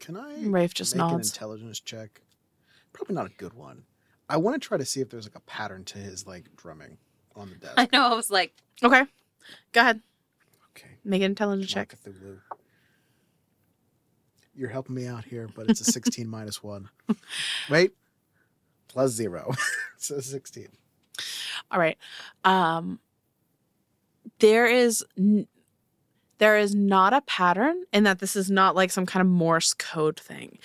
Can 0.00 0.16
I 0.16 0.34
Rafe 0.46 0.74
just 0.74 0.96
make 0.96 1.04
an 1.04 1.12
nods. 1.12 1.30
intelligence 1.30 1.78
check? 1.78 2.20
Probably 2.92 3.14
not 3.14 3.26
a 3.26 3.34
good 3.36 3.54
one. 3.54 3.84
I 4.28 4.36
want 4.38 4.60
to 4.60 4.66
try 4.66 4.78
to 4.78 4.84
see 4.84 5.00
if 5.00 5.10
there's 5.10 5.26
like 5.26 5.34
a 5.36 5.40
pattern 5.40 5.84
to 5.86 5.98
his 5.98 6.26
like 6.26 6.44
drumming 6.56 6.98
on 7.36 7.50
the 7.50 7.56
desk. 7.56 7.74
I 7.76 7.88
know, 7.92 8.06
I 8.12 8.14
was 8.14 8.30
like, 8.30 8.52
Okay. 8.82 9.02
Go 9.72 9.80
ahead. 9.80 10.00
Okay. 10.76 10.88
Make 11.04 11.20
an 11.22 11.26
intelligence 11.32 11.74
Mark 11.74 11.90
check. 11.90 11.98
Cthulhu. 12.00 12.38
You're 14.56 14.68
helping 14.70 14.94
me 14.94 15.06
out 15.06 15.24
here, 15.24 15.48
but 15.54 15.68
it's 15.68 15.80
a 15.80 15.84
16 15.84 16.28
minus 16.28 16.62
one. 16.62 16.88
Wait, 17.68 17.92
plus 18.88 19.10
zero. 19.12 19.52
so 19.98 20.20
16. 20.20 20.68
All 21.70 21.78
right. 21.78 21.98
Um 22.44 23.00
there 24.40 24.66
is 24.66 25.04
n- 25.18 25.46
there 26.38 26.58
is 26.58 26.74
not 26.74 27.12
a 27.12 27.20
pattern 27.22 27.84
in 27.92 28.04
that 28.04 28.18
this 28.18 28.34
is 28.34 28.50
not 28.50 28.74
like 28.74 28.90
some 28.90 29.06
kind 29.06 29.20
of 29.20 29.26
Morse 29.32 29.72
code 29.74 30.18
thing. 30.18 30.58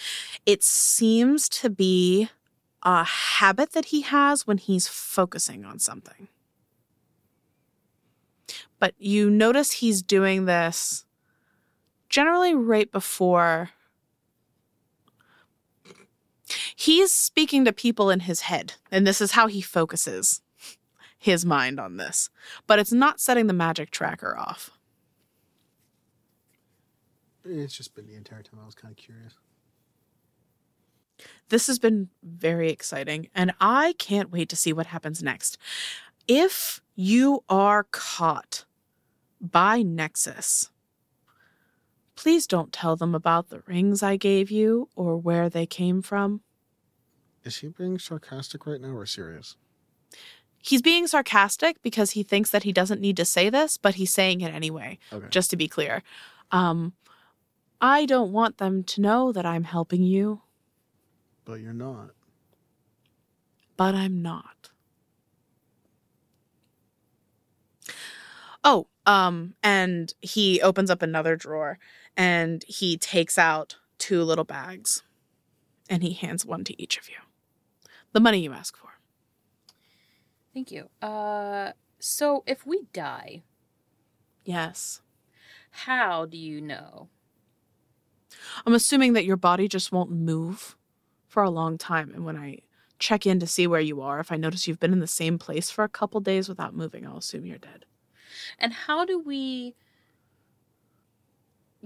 It 0.45 0.63
seems 0.63 1.47
to 1.49 1.69
be 1.69 2.29
a 2.83 3.03
habit 3.03 3.73
that 3.73 3.85
he 3.85 4.01
has 4.01 4.47
when 4.47 4.57
he's 4.57 4.87
focusing 4.87 5.65
on 5.65 5.79
something. 5.79 6.27
But 8.79 8.93
you 8.97 9.29
notice 9.29 9.71
he's 9.71 10.01
doing 10.01 10.45
this 10.45 11.05
generally 12.07 12.55
right 12.55 12.91
before 12.91 13.71
he's 16.75 17.11
speaking 17.11 17.65
to 17.65 17.73
people 17.73 18.09
in 18.09 18.21
his 18.21 18.41
head, 18.41 18.73
and 18.91 19.05
this 19.05 19.21
is 19.21 19.31
how 19.31 19.47
he 19.47 19.61
focuses 19.61 20.41
his 21.17 21.45
mind 21.45 21.79
on 21.79 21.97
this. 21.97 22.29
But 22.65 22.79
it's 22.79 22.93
not 22.93 23.19
setting 23.19 23.47
the 23.47 23.53
magic 23.53 23.91
tracker 23.91 24.37
off. 24.37 24.71
It's 27.45 27.75
just 27.75 27.95
been 27.95 28.07
the 28.07 28.15
entire 28.15 28.43
time. 28.43 28.59
I 28.61 28.65
was 28.65 28.75
kind 28.75 28.91
of 28.91 28.97
curious. 28.97 29.33
This 31.49 31.67
has 31.67 31.79
been 31.79 32.09
very 32.23 32.69
exciting, 32.69 33.29
and 33.33 33.53
I 33.59 33.93
can't 33.97 34.31
wait 34.31 34.49
to 34.49 34.55
see 34.55 34.71
what 34.73 34.87
happens 34.87 35.21
next. 35.23 35.57
If 36.27 36.81
you 36.95 37.43
are 37.49 37.85
caught 37.91 38.65
by 39.41 39.81
Nexus, 39.81 40.69
please 42.15 42.45
don't 42.45 42.71
tell 42.71 42.95
them 42.95 43.15
about 43.15 43.49
the 43.49 43.61
rings 43.65 44.03
I 44.03 44.15
gave 44.17 44.51
you 44.51 44.89
or 44.95 45.17
where 45.17 45.49
they 45.49 45.65
came 45.65 46.01
from. 46.01 46.41
Is 47.43 47.57
he 47.57 47.69
being 47.69 47.97
sarcastic 47.97 48.67
right 48.67 48.81
now 48.81 48.89
or 48.89 49.05
serious? 49.05 49.55
He's 50.61 50.81
being 50.81 51.07
sarcastic 51.07 51.81
because 51.81 52.11
he 52.11 52.21
thinks 52.21 52.51
that 52.51 52.63
he 52.63 52.73
doesn't 52.73 52.99
need 52.99 53.15
to 53.17 53.25
say 53.25 53.49
this, 53.49 53.77
but 53.77 53.95
he's 53.95 54.13
saying 54.13 54.41
it 54.41 54.53
anyway, 54.53 54.99
Okay. 55.11 55.27
just 55.29 55.49
to 55.51 55.57
be 55.57 55.69
clear. 55.69 56.03
Um, 56.51 56.93
I 57.79 58.05
don't 58.05 58.33
want 58.33 58.57
them 58.57 58.83
to 58.83 59.01
know 59.01 59.31
that 59.31 59.45
I'm 59.45 59.63
helping 59.63 60.03
you, 60.03 60.41
but 61.49 61.61
you're 61.61 61.73
not. 61.73 62.11
but 63.75 63.95
I'm 63.95 64.21
not. 64.21 64.69
Oh, 68.63 68.87
um, 69.07 69.55
and 69.63 70.13
he 70.21 70.61
opens 70.61 70.91
up 70.91 71.01
another 71.01 71.35
drawer 71.35 71.79
and 72.15 72.63
he 72.67 72.97
takes 72.97 73.37
out 73.39 73.77
two 73.97 74.21
little 74.23 74.43
bags 74.43 75.01
and 75.89 76.03
he 76.03 76.13
hands 76.13 76.45
one 76.45 76.63
to 76.65 76.79
each 76.81 76.97
of 76.99 77.09
you. 77.09 77.15
The 78.11 78.19
money 78.19 78.39
you 78.41 78.53
ask 78.53 78.77
for. 78.77 78.89
thank 80.53 80.71
you. 80.71 80.89
Uh 81.01 81.71
so 81.99 82.43
if 82.45 82.65
we 82.65 82.83
die, 82.93 83.41
Yes. 84.43 85.01
how 85.71 86.25
do 86.25 86.37
you 86.37 86.59
know? 86.61 87.07
I'm 88.65 88.73
assuming 88.73 89.13
that 89.13 89.25
your 89.25 89.37
body 89.37 89.67
just 89.67 89.91
won't 89.91 90.11
move 90.11 90.75
for 91.29 91.43
a 91.43 91.49
long 91.49 91.77
time. 91.77 92.11
And 92.13 92.25
when 92.25 92.35
I 92.35 92.59
check 92.97 93.25
in 93.25 93.39
to 93.39 93.47
see 93.47 93.67
where 93.67 93.79
you 93.79 94.01
are, 94.01 94.19
if 94.19 94.31
I 94.31 94.35
notice 94.35 94.67
you've 94.67 94.79
been 94.79 94.91
in 94.91 94.99
the 94.99 95.07
same 95.07 95.39
place 95.39 95.71
for 95.71 95.85
a 95.85 95.89
couple 95.89 96.19
days 96.19 96.49
without 96.49 96.75
moving, 96.75 97.07
I'll 97.07 97.17
assume 97.17 97.45
you're 97.45 97.57
dead. 97.57 97.85
And 98.57 98.73
how 98.73 99.05
do 99.05 99.19
we 99.19 99.75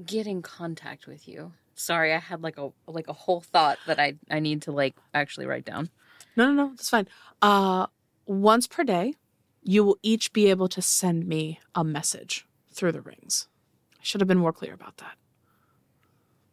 get 0.04 0.26
in 0.26 0.41
contact 0.41 1.06
with 1.06 1.28
you? 1.28 1.52
Sorry, 1.76 2.14
I 2.14 2.20
had 2.20 2.41
like 2.41 2.58
a 2.58 2.72
like 2.88 3.08
a 3.08 3.14
whole 3.14 3.41
thought 3.41 3.78
that 3.88 4.00
I 4.00 4.16
I 4.30 4.39
need 4.39 4.64
to 4.64 4.72
like 4.72 4.96
actually 5.14 5.46
write 5.46 5.66
down. 5.66 5.89
No, 6.36 6.46
no, 6.48 6.54
no, 6.54 6.70
that's 6.70 6.89
fine. 6.89 7.08
Uh, 7.41 7.88
once 8.26 8.68
per 8.68 8.84
day, 8.84 9.14
you 9.62 9.84
will 9.84 9.98
each 10.02 10.34
be 10.34 10.50
able 10.50 10.68
to 10.70 10.82
send 10.82 11.28
me 11.28 11.60
a 11.76 11.84
message 11.84 12.48
through 12.72 12.91
the 12.91 13.02
rings. 13.02 13.48
I 13.94 14.04
should 14.04 14.22
have 14.22 14.28
been 14.28 14.38
more 14.38 14.54
clear 14.54 14.74
about 14.74 14.98
that. 14.98 15.16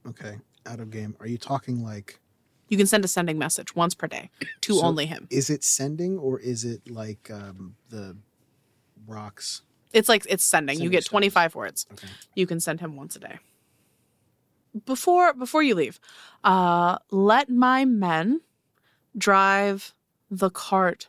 Okay. 0.07 0.39
Out 0.67 0.81
of 0.81 0.91
game. 0.91 1.17
Are 1.21 1.27
you 1.27 1.39
talking 1.39 1.83
like 1.83 2.20
You 2.71 2.77
can 2.79 2.87
send 2.87 3.05
a 3.05 3.09
sending 3.09 3.37
message 3.37 3.75
once 3.77 3.95
per 3.95 4.07
day 4.07 4.31
to 4.63 4.75
So- 4.79 4.83
only 4.87 5.05
him. 5.07 5.27
is 5.29 5.51
it 5.51 5.63
sending 5.63 6.19
or 6.19 6.41
is 6.41 6.65
it 6.65 6.89
like 6.91 7.31
um 7.31 7.77
the 7.91 8.17
rocks? 9.07 9.63
It's 9.93 10.09
like 10.09 10.25
it's 10.29 10.45
sending. 10.45 10.81
you 10.81 10.89
get 10.89 11.03
stuff. 11.03 11.11
25 11.11 11.55
words. 11.57 11.87
Okay. 11.93 12.09
You 12.37 12.47
can 12.47 12.61
send 12.61 12.81
him 12.81 12.95
once 12.97 13.17
a 13.17 13.19
day. 13.19 13.39
Before 14.87 15.33
before 15.35 15.65
you 15.65 15.75
leave, 15.75 15.99
uh, 16.45 16.99
let 17.11 17.51
my 17.51 17.85
men 17.85 18.41
drive 19.19 19.93
the 20.31 20.49
cart 20.49 21.09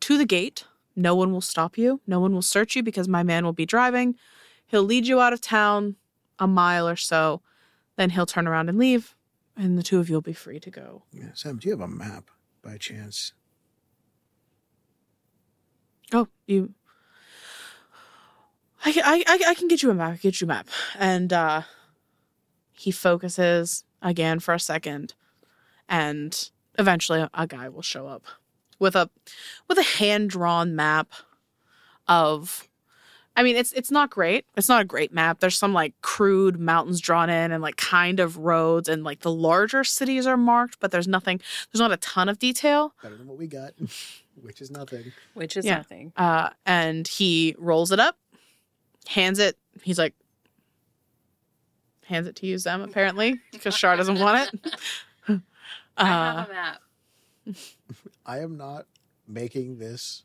to 0.00 0.16
the 0.16 0.24
gate. 0.24 0.64
No 0.94 1.16
one 1.16 1.32
will 1.32 1.40
stop 1.40 1.76
you. 1.76 2.00
No 2.06 2.20
one 2.20 2.32
will 2.32 2.42
search 2.42 2.76
you 2.76 2.82
because 2.84 3.08
my 3.08 3.24
man 3.24 3.44
will 3.44 3.52
be 3.52 3.66
driving. 3.66 4.14
He'll 4.66 4.84
lead 4.84 5.08
you 5.08 5.20
out 5.20 5.32
of 5.32 5.40
town 5.40 5.96
a 6.38 6.46
mile 6.46 6.88
or 6.88 6.94
so. 6.96 7.42
Then 7.96 8.10
he'll 8.10 8.26
turn 8.26 8.46
around 8.46 8.68
and 8.68 8.78
leave, 8.78 9.16
and 9.56 9.78
the 9.78 9.82
two 9.82 10.00
of 10.00 10.08
you 10.08 10.14
will 10.14 10.22
be 10.22 10.32
free 10.32 10.60
to 10.60 10.70
go. 10.70 11.02
Yeah, 11.12 11.30
Sam, 11.34 11.58
do 11.58 11.68
you 11.68 11.72
have 11.72 11.80
a 11.80 11.88
map 11.88 12.30
by 12.62 12.78
chance? 12.78 13.32
Oh, 16.12 16.28
you. 16.46 16.74
I, 18.84 19.24
I, 19.26 19.50
I, 19.50 19.54
can 19.54 19.68
get 19.68 19.82
you 19.82 19.90
a 19.90 19.94
map. 19.94 20.08
I 20.08 20.16
can 20.16 20.30
get 20.30 20.40
you 20.40 20.46
a 20.46 20.48
map. 20.48 20.68
And 20.98 21.32
uh, 21.32 21.62
he 22.72 22.90
focuses 22.90 23.84
again 24.02 24.40
for 24.40 24.54
a 24.54 24.60
second, 24.60 25.14
and 25.88 26.50
eventually 26.78 27.26
a 27.32 27.46
guy 27.46 27.68
will 27.68 27.82
show 27.82 28.06
up 28.06 28.24
with 28.78 28.96
a 28.96 29.08
with 29.68 29.78
a 29.78 29.82
hand 29.82 30.30
drawn 30.30 30.74
map 30.74 31.12
of. 32.08 32.68
I 33.34 33.42
mean, 33.42 33.56
it's 33.56 33.72
it's 33.72 33.90
not 33.90 34.10
great. 34.10 34.44
It's 34.56 34.68
not 34.68 34.82
a 34.82 34.84
great 34.84 35.12
map. 35.12 35.40
There's 35.40 35.56
some 35.56 35.72
like 35.72 35.94
crude 36.02 36.60
mountains 36.60 37.00
drawn 37.00 37.30
in 37.30 37.50
and 37.52 37.62
like 37.62 37.76
kind 37.76 38.20
of 38.20 38.36
roads 38.36 38.88
and 38.88 39.04
like 39.04 39.20
the 39.20 39.30
larger 39.32 39.84
cities 39.84 40.26
are 40.26 40.36
marked, 40.36 40.78
but 40.80 40.90
there's 40.90 41.08
nothing. 41.08 41.40
There's 41.72 41.80
not 41.80 41.92
a 41.92 41.96
ton 41.96 42.28
of 42.28 42.38
detail. 42.38 42.94
Better 43.02 43.16
than 43.16 43.26
what 43.26 43.38
we 43.38 43.46
got, 43.46 43.72
which 44.42 44.60
is 44.60 44.70
nothing. 44.70 45.12
Which 45.34 45.56
is 45.56 45.64
Yeah. 45.64 45.76
nothing. 45.78 46.12
Uh, 46.16 46.50
and 46.66 47.08
he 47.08 47.54
rolls 47.58 47.90
it 47.90 47.98
up, 48.00 48.18
hands 49.06 49.38
it. 49.38 49.56
He's 49.82 49.98
like, 49.98 50.14
hands 52.04 52.26
it 52.26 52.36
to 52.36 52.46
you, 52.46 52.58
Zem, 52.58 52.82
apparently, 52.82 53.40
because 53.52 53.74
Char 53.76 53.96
doesn't 53.96 54.18
want 54.18 54.52
it. 54.52 54.76
I 55.96 56.02
Uh, 56.02 56.34
have 56.36 56.48
a 56.48 56.52
map. 56.52 56.82
I 58.26 58.38
am 58.40 58.56
not 58.56 58.86
making 59.26 59.78
this 59.78 60.24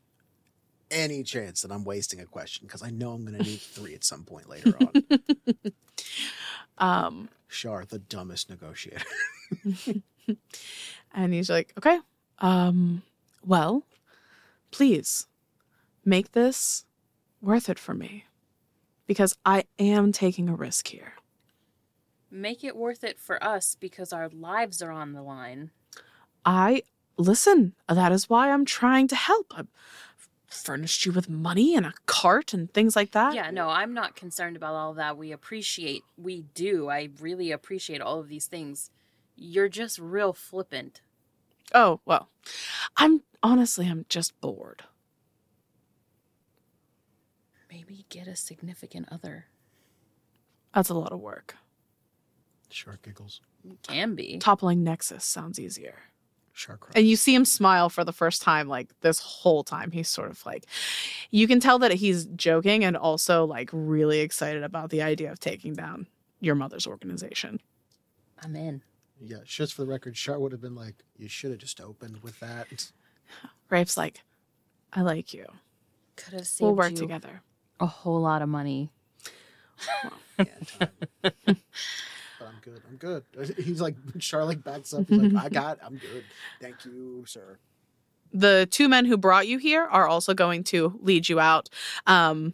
any 0.92 1.24
chance 1.24 1.62
that 1.62 1.72
I'm 1.72 1.84
wasting 1.84 2.20
a 2.20 2.26
question 2.26 2.68
because 2.68 2.84
I 2.84 2.90
know 2.90 3.12
I'm 3.12 3.26
going 3.26 3.38
to 3.38 3.44
need 3.44 3.60
three 3.60 3.94
at 3.94 4.04
some 4.04 4.24
point 4.24 4.50
later 4.50 4.78
on. 4.80 5.04
um, 6.78 7.30
Char, 7.50 7.86
the 7.86 8.00
dumbest 8.00 8.50
negotiator. 8.50 9.06
and 11.14 11.34
he's 11.34 11.50
like, 11.50 11.74
okay, 11.78 12.00
um, 12.40 13.04
well, 13.46 13.84
please 14.72 15.28
make 16.06 16.32
this 16.32 16.86
worth 17.42 17.70
it 17.70 17.80
for 17.80 17.94
me 17.94 18.26
because 19.06 19.36
I 19.46 19.66
am 19.80 20.12
taking 20.12 20.50
a 20.50 20.56
risk 20.56 20.88
here. 20.88 21.14
Make 22.30 22.64
it 22.64 22.76
worth 22.76 23.04
it 23.04 23.20
for 23.20 23.42
us 23.44 23.76
because 23.80 24.12
our 24.12 24.30
lives 24.30 24.82
are 24.82 24.92
on 24.92 25.14
the 25.14 25.22
line. 25.22 25.72
I 26.46 26.84
listen. 27.18 27.74
That 27.88 28.12
is 28.12 28.30
why 28.30 28.52
I'm 28.52 28.66
trying 28.66 29.08
to 29.10 29.16
help. 29.16 29.54
I've 29.56 29.68
furnished 30.48 31.06
you 31.06 31.12
with 31.12 31.30
money 31.30 31.76
and 31.76 31.86
a 31.86 31.94
cart 32.06 32.54
and 32.54 32.74
things 32.74 32.96
like 32.96 33.12
that. 33.12 33.36
Yeah, 33.36 33.52
no, 33.52 33.70
I'm 33.70 33.94
not 33.94 34.16
concerned 34.16 34.56
about 34.56 34.74
all 34.74 34.94
that. 34.96 35.18
We 35.18 35.32
appreciate, 35.32 36.04
we 36.18 36.46
do. 36.54 36.90
I 36.90 37.10
really 37.20 37.52
appreciate 37.52 38.02
all 38.02 38.20
of 38.20 38.30
these 38.30 38.48
things. 38.48 38.90
You're 39.36 39.70
just 39.70 40.00
real 40.00 40.34
flippant. 40.34 41.02
Oh 41.74 42.00
well, 42.06 42.30
I'm 42.96 43.24
honestly 43.44 43.88
I'm 43.88 44.06
just 44.10 44.40
bored. 44.40 44.84
Maybe 47.70 48.06
get 48.10 48.28
a 48.28 48.36
significant 48.36 49.10
other. 49.12 49.48
That's 50.74 50.90
a 50.90 50.94
lot 50.94 51.12
of 51.12 51.20
work. 51.20 51.56
Char 52.70 53.00
giggles. 53.04 53.42
Can 53.84 54.16
be. 54.16 54.38
Toppling 54.40 54.84
Nexus 54.84 55.26
sounds 55.26 55.60
easier. 55.60 55.96
Char. 56.58 56.80
And 56.96 57.08
you 57.08 57.16
see 57.16 57.34
him 57.36 57.46
smile 57.46 57.90
for 57.90 58.04
the 58.04 58.12
first 58.12 58.42
time, 58.42 58.68
like 58.68 58.90
this 59.02 59.20
whole 59.20 59.64
time. 59.64 59.92
He's 59.92 60.10
sort 60.10 60.30
of 60.32 60.46
like, 60.46 60.66
you 61.32 61.48
can 61.48 61.60
tell 61.60 61.80
that 61.80 61.94
he's 61.94 62.26
joking 62.36 62.84
and 62.84 62.98
also 62.98 63.46
like 63.46 63.70
really 63.72 64.20
excited 64.20 64.64
about 64.64 64.90
the 64.90 65.02
idea 65.02 65.32
of 65.32 65.40
taking 65.40 65.74
down 65.74 66.08
your 66.40 66.56
mother's 66.56 66.88
organization. 66.88 67.60
I'm 68.44 68.56
in. 68.56 68.82
yeah, 69.20 69.38
just 69.46 69.74
for 69.74 69.84
the 69.84 69.88
record, 69.88 70.16
Char 70.16 70.40
would 70.40 70.52
have 70.52 70.62
been 70.62 70.76
like, 70.76 70.96
you 71.16 71.28
should 71.30 71.52
have 71.52 71.60
just 71.60 71.80
opened 71.80 72.22
with 72.24 72.40
that. 72.40 72.68
Rafe's 73.70 73.98
like, 73.98 74.22
I 74.94 75.02
like 75.02 75.34
you. 75.34 75.46
Could 76.16 76.34
have 76.34 76.48
saved 76.48 76.62
We'll 76.62 76.76
work 76.76 76.92
you 76.92 76.98
together. 76.98 77.42
a 77.80 77.86
whole 77.86 78.22
lot 78.22 78.42
of 78.42 78.50
money. 78.50 78.92
Yeah, 80.40 80.46
time. 80.80 80.90
but 81.24 81.34
I'm 81.48 81.58
good. 82.70 82.82
I'm 82.90 82.98
good. 82.98 83.56
He's 83.64 83.82
like, 83.82 83.96
Char 84.20 84.46
like 84.46 84.64
backs 84.64 84.94
up. 84.94 85.08
He's 85.10 85.22
like, 85.22 85.46
I 85.46 85.50
got, 85.62 85.80
I'm 85.84 85.96
good. 85.98 86.24
Thank 86.62 86.86
you, 86.86 87.24
sir. 87.28 87.58
the 88.34 88.68
two 88.70 88.90
men 88.90 89.06
who 89.06 89.18
brought 89.18 89.48
you 89.48 89.58
here 89.58 89.84
are 89.84 90.08
also 90.08 90.34
going 90.34 90.64
to 90.66 91.00
lead 91.02 91.30
you 91.30 91.40
out. 91.40 91.70
Um, 92.06 92.54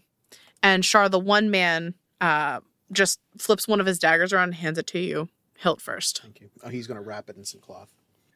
and 0.61 0.83
Char, 0.83 1.09
the 1.09 1.19
one 1.19 1.49
man, 1.51 1.95
uh, 2.21 2.59
just 2.91 3.19
flips 3.37 3.67
one 3.67 3.79
of 3.79 3.85
his 3.85 3.97
daggers 3.99 4.31
around 4.31 4.49
and 4.49 4.55
hands 4.55 4.77
it 4.77 4.87
to 4.87 4.99
you, 4.99 5.29
hilt 5.57 5.81
first. 5.81 6.21
Thank 6.21 6.41
you. 6.41 6.49
Oh, 6.63 6.69
he's 6.69 6.85
going 6.87 6.99
to 6.99 7.01
wrap 7.03 7.29
it 7.29 7.35
in 7.37 7.43
some 7.43 7.59
cloth. 7.59 7.89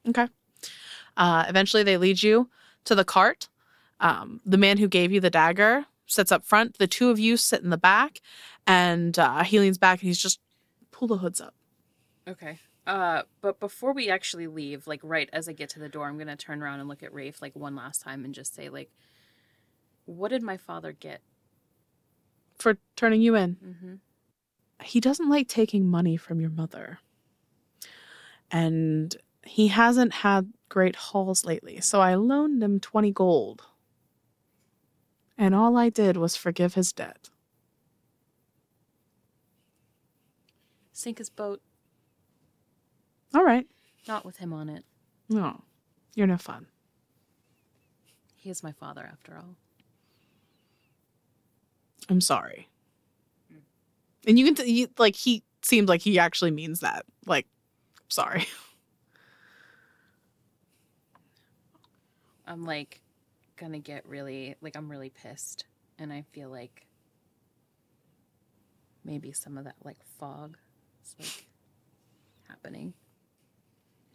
Okay. 0.09 0.27
Uh, 1.15 1.45
eventually, 1.47 1.83
they 1.83 1.97
lead 1.97 2.21
you 2.23 2.49
to 2.85 2.95
the 2.95 3.05
cart. 3.05 3.49
Um, 3.99 4.41
the 4.45 4.57
man 4.57 4.77
who 4.77 4.87
gave 4.87 5.11
you 5.11 5.19
the 5.19 5.29
dagger 5.29 5.85
sits 6.07 6.31
up 6.31 6.43
front. 6.43 6.77
The 6.79 6.87
two 6.87 7.09
of 7.09 7.19
you 7.19 7.37
sit 7.37 7.61
in 7.63 7.69
the 7.69 7.77
back, 7.77 8.21
and 8.65 9.17
uh, 9.19 9.43
he 9.43 9.59
leans 9.59 9.77
back 9.77 9.99
and 10.01 10.07
he's 10.07 10.17
just 10.21 10.39
pull 10.91 11.07
the 11.07 11.17
hoods 11.17 11.39
up. 11.39 11.53
Okay. 12.27 12.59
Uh, 12.85 13.23
but 13.41 13.59
before 13.59 13.93
we 13.93 14.09
actually 14.09 14.47
leave, 14.47 14.87
like 14.87 15.01
right 15.03 15.29
as 15.33 15.47
I 15.49 15.53
get 15.53 15.69
to 15.71 15.79
the 15.79 15.89
door, 15.89 16.07
I'm 16.07 16.17
gonna 16.17 16.35
turn 16.35 16.61
around 16.61 16.79
and 16.79 16.89
look 16.89 17.03
at 17.03 17.13
Rafe 17.13 17.41
like 17.41 17.55
one 17.55 17.75
last 17.75 18.01
time 18.01 18.25
and 18.25 18.33
just 18.33 18.55
say, 18.55 18.69
like, 18.69 18.91
what 20.05 20.29
did 20.29 20.41
my 20.41 20.57
father 20.57 20.91
get? 20.91 21.21
for 22.57 22.77
turning 22.95 23.21
you 23.21 23.35
in. 23.35 23.57
Mm-hmm. 23.63 23.93
he 24.83 24.99
doesn't 24.99 25.29
like 25.29 25.47
taking 25.47 25.87
money 25.87 26.17
from 26.17 26.39
your 26.39 26.49
mother. 26.49 26.99
And 28.51 29.15
he 29.43 29.67
hasn't 29.67 30.13
had 30.13 30.53
great 30.69 30.95
hauls 30.95 31.45
lately, 31.45 31.81
so 31.81 32.01
I 32.01 32.15
loaned 32.15 32.63
him 32.63 32.79
20 32.79 33.11
gold. 33.11 33.63
And 35.37 35.53
all 35.53 35.77
I 35.77 35.89
did 35.89 36.17
was 36.17 36.35
forgive 36.35 36.73
his 36.73 36.91
debt. 36.91 37.29
Sink 40.93 41.19
his 41.19 41.29
boat, 41.29 41.61
All 43.37 43.43
right. 43.43 43.67
not 44.07 44.25
with 44.25 44.37
him 44.37 44.51
on 44.51 44.67
it. 44.67 44.83
No, 45.29 45.61
you're 46.15 46.25
no 46.25 46.37
fun. 46.37 46.65
He 48.35 48.49
is 48.49 48.63
my 48.63 48.71
father, 48.71 49.07
after 49.11 49.37
all. 49.37 49.55
I'm 52.09 52.19
sorry. 52.19 52.67
And 54.25 54.39
you 54.39 54.45
can, 54.45 54.55
t- 54.55 54.71
you, 54.71 54.87
like, 54.97 55.15
he 55.15 55.43
seems 55.61 55.87
like 55.87 56.01
he 56.01 56.17
actually 56.17 56.49
means 56.49 56.79
that. 56.79 57.05
Like, 57.27 57.45
sorry. 58.07 58.47
I'm 62.47 62.65
like 62.65 63.01
gonna 63.57 63.77
get 63.77 64.07
really 64.07 64.55
like 64.61 64.75
I'm 64.77 64.89
really 64.89 65.09
pissed, 65.09 65.65
and 65.99 66.13
I 66.13 66.23
feel 66.31 66.49
like 66.49 66.87
maybe 69.03 69.33
some 69.33 69.57
of 69.57 69.65
that 69.65 69.75
like 69.83 69.97
fog 70.17 70.57
is 71.03 71.15
like 71.19 71.45
happening. 72.47 72.93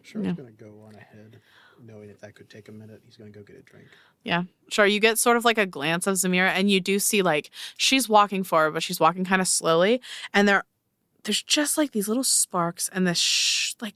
Char's 0.02 0.26
Yeah. 0.26 0.32
going 0.32 0.54
to 0.56 0.64
go 0.64 0.82
on 0.86 0.94
ahead, 0.94 1.40
knowing 1.82 2.08
that 2.08 2.20
that 2.20 2.34
could 2.34 2.48
take 2.50 2.68
a 2.68 2.72
minute. 2.72 3.02
He's 3.04 3.16
going 3.16 3.32
to 3.32 3.38
go 3.38 3.44
get 3.44 3.56
a 3.56 3.62
drink. 3.62 3.86
Yeah, 4.22 4.44
sure. 4.70 4.86
You 4.86 5.00
get 5.00 5.18
sort 5.18 5.36
of 5.36 5.44
like 5.44 5.58
a 5.58 5.66
glance 5.66 6.06
of 6.06 6.14
Zemira, 6.16 6.48
and 6.50 6.70
you 6.70 6.80
do 6.80 6.98
see 6.98 7.22
like 7.22 7.50
she's 7.76 8.08
walking 8.08 8.44
forward, 8.44 8.72
but 8.72 8.82
she's 8.82 9.00
walking 9.00 9.24
kind 9.24 9.40
of 9.42 9.48
slowly, 9.48 10.00
and 10.32 10.46
there, 10.46 10.64
there's 11.24 11.42
just 11.42 11.76
like 11.78 11.92
these 11.92 12.08
little 12.08 12.24
sparks, 12.24 12.88
and 12.92 13.06
this 13.06 13.74
like 13.80 13.94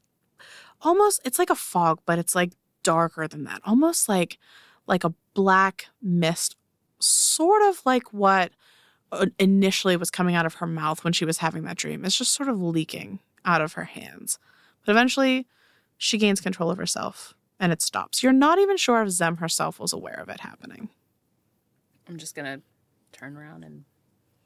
almost 0.83 1.21
it's 1.25 1.39
like 1.39 1.51
a 1.51 1.55
fog, 1.55 2.01
but 2.07 2.19
it's 2.19 2.35
like 2.35 2.53
darker 2.83 3.27
than 3.29 3.45
that, 3.45 3.61
almost 3.65 4.09
like 4.09 4.39
like 4.87 5.05
a 5.05 5.13
black 5.35 5.87
mist, 6.03 6.57
sort 7.01 7.63
of 7.63 7.83
like 7.85 8.13
what 8.13 8.53
uh, 9.13 9.27
initially 9.39 9.97
was 9.97 10.11
coming 10.11 10.35
out 10.35 10.47
of 10.47 10.55
her 10.55 10.67
mouth 10.67 11.05
when 11.05 11.13
she 11.13 11.25
was 11.25 11.39
having 11.39 11.65
that 11.65 11.77
dream. 11.77 12.05
It's 12.05 12.17
just 12.19 12.33
sort 12.33 12.49
of 12.49 12.61
leaking 12.61 13.21
out 13.45 13.61
of 13.61 13.75
her 13.75 13.85
hands, 13.85 14.39
but 14.85 14.91
eventually 14.93 15.47
she 15.99 16.19
gains 16.19 16.41
control 16.41 16.71
of 16.71 16.79
herself 16.79 17.35
and 17.59 17.73
it 17.73 17.83
stops. 17.83 18.23
You're 18.23 18.33
not 18.33 18.59
even 18.59 18.77
sure 18.77 19.03
if 19.03 19.11
Zem 19.11 19.39
herself 19.39 19.79
was 19.81 19.93
aware 19.93 20.21
of 20.21 20.29
it 20.29 20.41
happening. 20.41 20.89
I'm 22.09 22.19
just 22.19 22.35
gonna 22.35 22.61
turn 23.13 23.37
around 23.37 23.65
and 23.65 23.85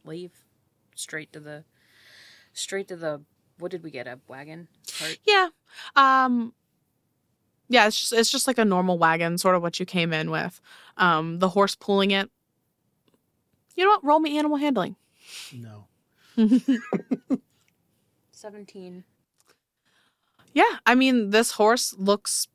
leave 0.05 0.33
straight 0.95 1.33
to 1.33 1.41
the 1.41 1.65
straight 2.53 2.89
to 2.89 2.97
the 2.97 3.23
what 3.59 3.71
did 3.71 3.83
we 3.83 3.91
get 3.91 4.07
a 4.07 4.19
wagon 4.29 4.69
cart 4.99 5.19
Yeah. 5.27 5.49
Um 5.97 6.55
yeah, 7.69 7.87
it's 7.87 7.99
just 8.01 8.13
it's 8.13 8.31
just 8.31 8.47
like 8.47 8.59
a 8.59 8.65
normal 8.65 8.99
wagon, 8.99 9.39
sort 9.39 9.55
of 9.55 9.63
what 9.63 9.79
you 9.79 9.87
came 9.87 10.13
in 10.13 10.31
with. 10.31 10.61
Um 10.97 11.39
the 11.39 11.51
horse 11.51 11.75
pulling 11.75 12.11
it. 12.11 12.31
You 13.77 13.85
know 13.85 13.91
what? 13.91 14.05
Roll 14.05 14.21
me 14.21 14.39
animal 14.39 14.59
handling. 14.59 14.97
No. 15.53 15.87
17 18.33 19.05
Yeah, 20.53 20.79
I 20.87 20.95
mean 20.95 21.31
this 21.31 21.53
horse 21.53 21.95
looks 21.97 22.49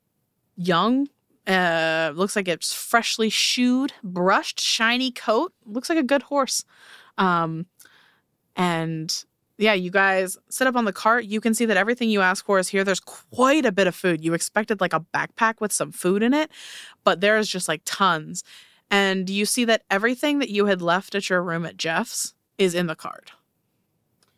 young. 0.56 1.08
Uh 1.46 2.12
looks 2.14 2.36
like 2.36 2.48
it's 2.48 2.72
freshly 2.72 3.30
shoed, 3.30 3.92
brushed, 4.02 4.60
shiny 4.60 5.10
coat. 5.10 5.52
Looks 5.64 5.88
like 5.88 5.98
a 5.98 6.02
good 6.02 6.22
horse. 6.22 6.64
Um 7.18 7.66
and 8.56 9.24
yeah, 9.58 9.72
you 9.72 9.90
guys 9.90 10.36
sit 10.50 10.66
up 10.66 10.76
on 10.76 10.84
the 10.84 10.92
cart. 10.92 11.24
You 11.24 11.40
can 11.40 11.54
see 11.54 11.64
that 11.64 11.76
everything 11.76 12.10
you 12.10 12.20
ask 12.20 12.44
for 12.44 12.58
is 12.58 12.68
here. 12.68 12.84
There's 12.84 13.00
quite 13.00 13.64
a 13.64 13.72
bit 13.72 13.86
of 13.86 13.94
food. 13.94 14.22
You 14.22 14.34
expected 14.34 14.80
like 14.80 14.92
a 14.92 15.00
backpack 15.14 15.60
with 15.60 15.72
some 15.72 15.92
food 15.92 16.22
in 16.22 16.34
it, 16.34 16.50
but 17.04 17.20
there's 17.20 17.48
just 17.48 17.68
like 17.68 17.80
tons. 17.84 18.44
And 18.90 19.30
you 19.30 19.46
see 19.46 19.64
that 19.64 19.82
everything 19.90 20.38
that 20.40 20.50
you 20.50 20.66
had 20.66 20.82
left 20.82 21.14
at 21.14 21.30
your 21.30 21.42
room 21.42 21.64
at 21.64 21.76
Jeff's 21.76 22.34
is 22.58 22.74
in 22.74 22.86
the 22.86 22.94
cart. 22.94 23.32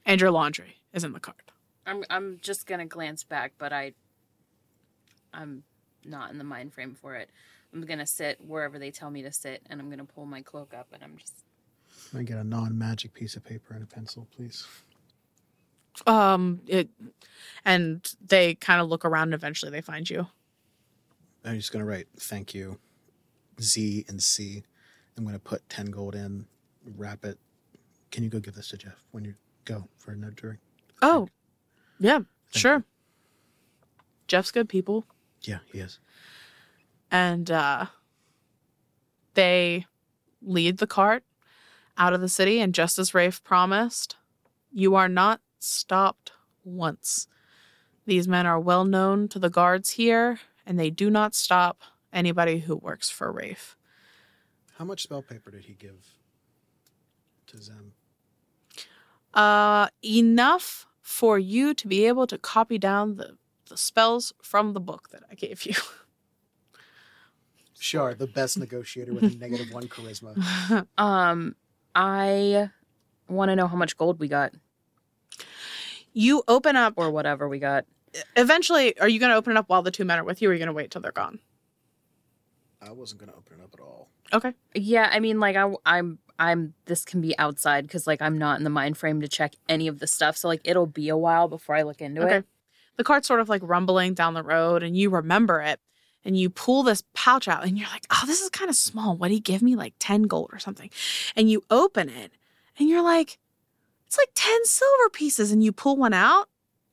And 0.07 0.21
your 0.21 0.31
laundry 0.31 0.77
is 0.93 1.05
in 1.05 1.13
the 1.13 1.21
cart. 1.21 1.48
I'm 1.89 2.05
I'm 2.11 2.39
just 2.43 2.67
gonna 2.67 2.87
glance 2.87 3.25
back, 3.25 3.53
but 3.59 3.73
I 3.73 3.95
I'm 5.33 5.63
not 6.05 6.31
in 6.31 6.39
the 6.39 6.45
mind 6.45 6.75
frame 6.75 6.95
for 6.95 7.15
it. 7.15 7.31
I'm 7.73 7.85
gonna 7.85 8.07
sit 8.07 8.39
wherever 8.47 8.79
they 8.79 8.91
tell 8.91 9.11
me 9.11 9.23
to 9.23 9.33
sit, 9.33 9.63
and 9.69 9.81
I'm 9.81 9.91
gonna 9.91 10.05
pull 10.05 10.27
my 10.27 10.43
cloak 10.43 10.75
up, 10.75 10.89
and 10.93 11.03
I'm 11.03 11.17
just 11.17 11.45
Can 12.11 12.21
I 12.21 12.23
get 12.23 12.37
a 12.39 12.45
non-magic 12.45 13.15
piece 13.15 13.37
of 13.37 13.45
paper 13.45 13.75
and 13.75 13.83
a 13.83 13.87
pencil, 13.87 14.27
please? 14.37 14.67
Um 16.07 16.61
it 16.67 16.89
and 17.65 18.07
they 18.25 18.55
kind 18.55 18.81
of 18.81 18.89
look 18.89 19.05
around 19.05 19.29
and 19.29 19.35
eventually 19.35 19.73
they 19.73 19.81
find 19.81 20.09
you. 20.09 20.29
I'm 21.45 21.57
just 21.57 21.73
gonna 21.73 21.85
write 21.85 22.07
thank 22.19 22.55
you, 22.55 22.79
Z 23.61 24.05
and 24.09 24.23
C. 24.23 24.63
I'm 25.17 25.25
gonna 25.25 25.39
put 25.39 25.69
ten 25.69 25.87
gold 25.87 26.15
in, 26.15 26.47
wrap 26.97 27.25
it. 27.25 27.39
Can 28.11 28.23
you 28.23 28.31
go 28.31 28.39
give 28.41 28.55
this 28.55 28.69
to 28.69 28.77
Jeff 28.77 29.03
when 29.11 29.25
you 29.25 29.35
go 29.65 29.89
for 29.99 30.13
a 30.13 30.17
note 30.17 30.37
drink? 30.37 30.61
Oh. 31.03 31.29
Yeah, 32.01 32.21
sure. 32.53 32.85
Jeff's 34.27 34.51
good 34.51 34.69
people. 34.69 35.05
Yeah, 35.43 35.59
he 35.73 35.79
is. 35.81 35.99
and 37.11 37.51
uh, 37.51 37.87
they 39.35 39.87
lead 40.43 40.79
the 40.79 40.87
cart 40.87 41.25
out 41.97 42.13
of 42.13 42.21
the 42.21 42.29
city. 42.29 42.61
And 42.61 42.75
just 42.75 42.99
as 42.99 43.15
Rafe 43.15 43.43
promised, 43.43 44.17
you 44.73 44.95
are 44.95 45.09
not 45.09 45.41
stopped 45.59 46.33
once. 46.65 47.27
These 48.07 48.29
men 48.29 48.47
are 48.47 48.61
well 48.61 48.85
known 48.85 49.29
to 49.29 49.39
the 49.39 49.51
guards 49.51 49.91
here, 49.91 50.41
and 50.67 50.79
they 50.79 50.91
do 50.91 51.09
not 51.11 51.35
stop 51.35 51.81
anybody 52.13 52.59
who 52.61 52.77
works 52.77 53.09
for 53.11 53.31
Rafe. 53.33 53.77
How 54.77 54.85
much 54.85 55.03
spell 55.03 55.23
paper 55.23 55.51
did 55.51 55.65
he 55.65 55.75
give 55.75 56.07
to 57.49 57.63
Zem? 57.63 57.93
Uh, 59.35 59.89
enough 60.05 60.87
for 61.09 61.39
you 61.39 61.73
to 61.73 61.89
be 61.89 62.05
able 62.07 62.27
to 62.27 62.37
copy 62.37 62.77
down 62.77 63.17
the, 63.17 63.39
the 63.71 63.79
spells 63.79 64.35
from 64.43 64.75
the 64.75 64.81
book 64.81 65.09
that 65.11 65.23
I 65.31 65.35
gave 65.35 65.65
you. 65.65 65.73
Char, 67.81 68.13
the 68.13 68.27
best 68.27 68.59
negotiator 68.59 69.15
with 69.15 69.25
a 69.25 69.39
negative 69.39 69.73
one 69.73 69.85
charisma. 69.85 70.87
um 70.99 71.57
I 71.95 72.69
want 73.27 73.49
to 73.49 73.57
know 73.57 73.67
how 73.67 73.77
much 73.77 73.97
gold 73.97 74.21
we 74.21 74.29
got 74.29 74.53
you 76.13 76.43
open 76.47 76.77
up 76.77 76.95
or 76.97 77.11
whatever 77.11 77.49
we 77.49 77.59
got. 77.59 77.87
eventually. 78.37 78.99
Are 78.99 79.09
you 79.09 79.19
going 79.19 79.31
to 79.31 79.37
open 79.37 79.53
it 79.53 79.57
up 79.57 79.69
while 79.69 79.83
the 79.83 79.91
two 79.91 80.05
men 80.05 80.19
are 80.19 80.25
with 80.25 80.43
you, 80.43 80.49
or 80.49 80.51
are 80.51 80.55
you 80.55 80.59
going 80.59 80.67
to 80.67 80.73
wait 80.73 80.91
till 80.91 81.01
they're 81.01 81.13
gone? 81.13 81.39
I 82.81 82.93
wasn't 82.93 83.21
gonna 83.21 83.35
open 83.37 83.59
it 83.59 83.65
up 83.65 83.75
at 83.75 83.81
all. 83.81 84.09
Okay. 84.33 84.55
Yeah, 84.75 85.11
I 85.13 85.19
mean, 85.21 85.41
like 85.41 85.57
I, 85.57 85.73
I'm, 85.85 86.19
I'm. 86.39 86.75
This 86.87 87.05
can 87.05 87.21
be 87.21 87.37
outside 87.39 87.87
because 87.87 88.07
like 88.07 88.23
I'm 88.23 88.39
not 88.39 88.59
in 88.59 88.65
the 88.65 88.71
mind 88.71 88.97
frame 88.97 89.21
to 89.21 89.29
check 89.29 89.55
any 89.69 89.89
of 89.89 89.99
the 89.99 90.07
stuff. 90.07 90.37
So 90.37 90.49
like 90.49 90.61
it'll 90.65 90.87
be 90.87 91.09
a 91.09 91.17
while 91.17 91.49
before 91.49 91.75
I 91.75 91.83
look 91.83 92.01
into 92.01 92.23
Okay. 92.25 92.37
it. 92.39 92.45
the 92.97 93.05
cart's 93.05 93.27
sort 93.29 93.41
of 93.41 93.49
like 93.49 93.63
rumbling 93.65 94.15
down 94.15 94.35
the 94.35 94.43
road 94.43 94.83
and 94.83 94.97
you 94.97 95.11
remember 95.11 95.61
it 95.61 95.81
and 96.25 96.37
you 96.37 96.51
pull 96.51 96.83
this 96.83 97.03
pouch 97.15 97.47
out 97.49 97.65
and 97.65 97.79
you're 97.79 97.89
like, 97.91 98.07
oh, 98.11 98.23
this 98.27 98.41
is 98.41 98.51
kind 98.51 98.69
of 98.69 98.77
small. 98.77 99.13
What 99.13 99.21
would 99.21 99.31
he 99.31 99.41
give 99.41 99.63
me? 99.63 99.77
Like 99.77 99.95
10 99.99 100.23
gold 100.25 100.51
or 100.53 100.59
something. 100.59 100.91
And 101.37 101.49
you 101.51 101.63
open 101.71 102.09
it 102.09 102.33
and 102.79 102.89
you're 102.89 103.03
like, 103.03 103.39
it's 104.07 104.19
like 104.19 104.31
10 104.35 104.65
silver 104.65 105.11
pieces. 105.13 105.53
And 105.53 105.63
you 105.63 105.71
pull 105.73 105.97
one 105.97 106.13
out 106.15 106.49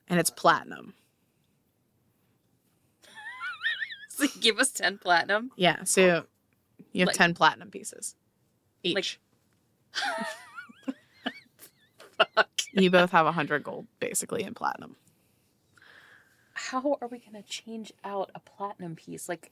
and 0.08 0.20
it's 0.20 0.30
platinum. 0.30 0.94
So 4.10 4.28
give 4.40 4.60
us 4.60 4.72
ten 4.72 4.98
platinum. 4.98 5.52
Yeah. 5.58 5.84
So 5.84 6.26
you 6.94 7.02
have 7.02 7.08
Like- 7.08 7.16
10 7.18 7.34
platinum 7.34 7.70
pieces 7.70 8.16
each. 8.84 8.96
Like- 8.96 9.20
you 12.74 12.90
both 12.92 13.12
have 13.12 13.26
100 13.26 13.64
gold 13.64 13.88
basically 14.00 14.44
in 14.44 14.54
platinum. 14.54 14.96
How 16.54 16.98
are 17.02 17.08
we 17.08 17.20
gonna 17.20 17.44
change 17.44 17.92
out 18.04 18.32
a 18.34 18.40
platinum 18.40 18.96
piece? 18.96 19.28
Like, 19.30 19.52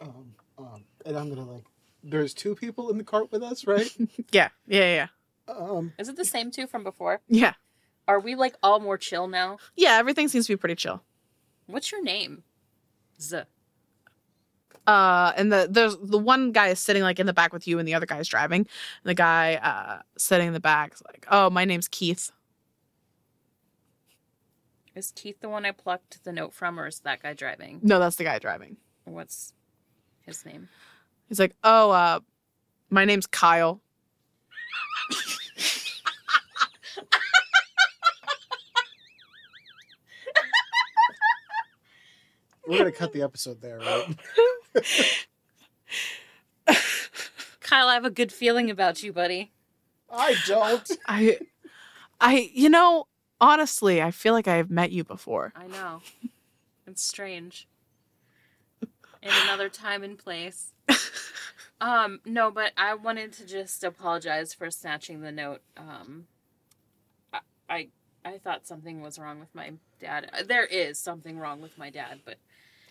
Um, 0.00 0.34
um, 0.58 0.84
and 1.04 1.16
I'm 1.16 1.28
gonna 1.28 1.44
like. 1.50 1.64
There's 2.02 2.34
two 2.34 2.54
people 2.54 2.90
in 2.90 2.98
the 2.98 3.04
cart 3.04 3.32
with 3.32 3.42
us, 3.42 3.66
right? 3.66 3.90
Yeah. 4.30 4.48
Yeah. 4.66 5.08
Yeah. 5.48 5.54
um, 5.54 5.92
is 5.98 6.08
it 6.08 6.16
the 6.16 6.24
same 6.24 6.50
two 6.50 6.66
from 6.66 6.84
before? 6.84 7.20
Yeah. 7.28 7.54
Are 8.06 8.20
we 8.20 8.34
like 8.34 8.54
all 8.62 8.78
more 8.80 8.98
chill 8.98 9.26
now? 9.26 9.58
Yeah. 9.76 9.96
Everything 9.98 10.28
seems 10.28 10.46
to 10.46 10.52
be 10.52 10.56
pretty 10.56 10.74
chill. 10.76 11.02
What's 11.66 11.90
your 11.90 12.02
name? 12.02 12.44
Z. 13.20 13.42
uh 14.86 15.32
and 15.36 15.52
the 15.52 15.66
there's 15.70 15.96
the 15.98 16.18
one 16.18 16.52
guy 16.52 16.68
is 16.68 16.78
sitting 16.78 17.02
like 17.02 17.18
in 17.18 17.26
the 17.26 17.32
back 17.32 17.52
with 17.52 17.66
you 17.66 17.78
and 17.78 17.88
the 17.88 17.94
other 17.94 18.06
guy's 18.06 18.28
driving 18.28 18.60
and 18.60 18.68
the 19.04 19.14
guy 19.14 19.54
uh 19.56 20.02
sitting 20.18 20.46
in 20.48 20.52
the 20.52 20.60
back 20.60 20.94
is 20.94 21.02
like 21.06 21.26
oh 21.30 21.48
my 21.50 21.64
name's 21.64 21.88
keith 21.88 22.30
Is 24.94 25.12
Keith 25.16 25.40
the 25.40 25.48
one 25.48 25.64
I 25.64 25.72
plucked 25.72 26.22
the 26.24 26.32
note 26.32 26.52
from, 26.52 26.78
or 26.78 26.86
is 26.86 27.00
that 27.00 27.22
guy 27.22 27.32
driving? 27.34 27.80
no 27.82 27.98
that's 27.98 28.16
the 28.16 28.24
guy 28.24 28.38
driving 28.38 28.76
What's 29.04 29.52
his 30.20 30.44
name? 30.46 30.68
he's 31.28 31.40
like 31.40 31.56
oh 31.64 31.90
uh 31.90 32.20
my 32.90 33.04
name's 33.04 33.26
kyle 33.26 33.80
we're 42.66 42.78
gonna 42.78 42.92
cut 42.92 43.12
the 43.12 43.22
episode 43.22 43.60
there, 43.60 43.78
right? 43.78 44.06
Kyle, 47.60 47.88
I 47.88 47.94
have 47.94 48.04
a 48.04 48.10
good 48.10 48.32
feeling 48.32 48.70
about 48.70 49.02
you, 49.02 49.12
buddy. 49.12 49.52
I 50.10 50.36
don't. 50.46 50.90
i 51.06 51.38
i 52.20 52.48
you 52.54 52.70
know 52.70 53.08
honestly 53.40 54.00
i 54.00 54.12
feel 54.12 54.32
like 54.32 54.46
i've 54.46 54.70
met 54.70 54.92
you 54.92 55.02
before 55.02 55.52
I 55.56 55.66
know. 55.66 56.02
It's 56.86 57.02
strange. 57.02 57.66
In 58.80 59.32
another 59.42 59.68
time 59.68 60.04
and 60.04 60.16
place. 60.16 60.72
Um, 61.80 62.20
no, 62.24 62.50
but 62.52 62.72
I 62.76 62.94
wanted 62.94 63.32
to 63.34 63.46
just 63.46 63.82
apologize 63.82 64.54
for 64.54 64.70
snatching 64.70 65.20
the 65.22 65.32
note. 65.32 65.60
Um, 65.76 66.26
I, 67.32 67.40
I, 67.68 67.88
I 68.24 68.38
thought 68.38 68.66
something 68.66 69.00
was 69.02 69.18
wrong 69.18 69.40
with 69.40 69.52
my 69.54 69.72
dad. 70.00 70.30
Uh, 70.32 70.44
There 70.44 70.64
is 70.64 70.98
something 70.98 71.38
wrong 71.38 71.60
with 71.60 71.76
my 71.76 71.90
dad, 71.90 72.20
but 72.24 72.36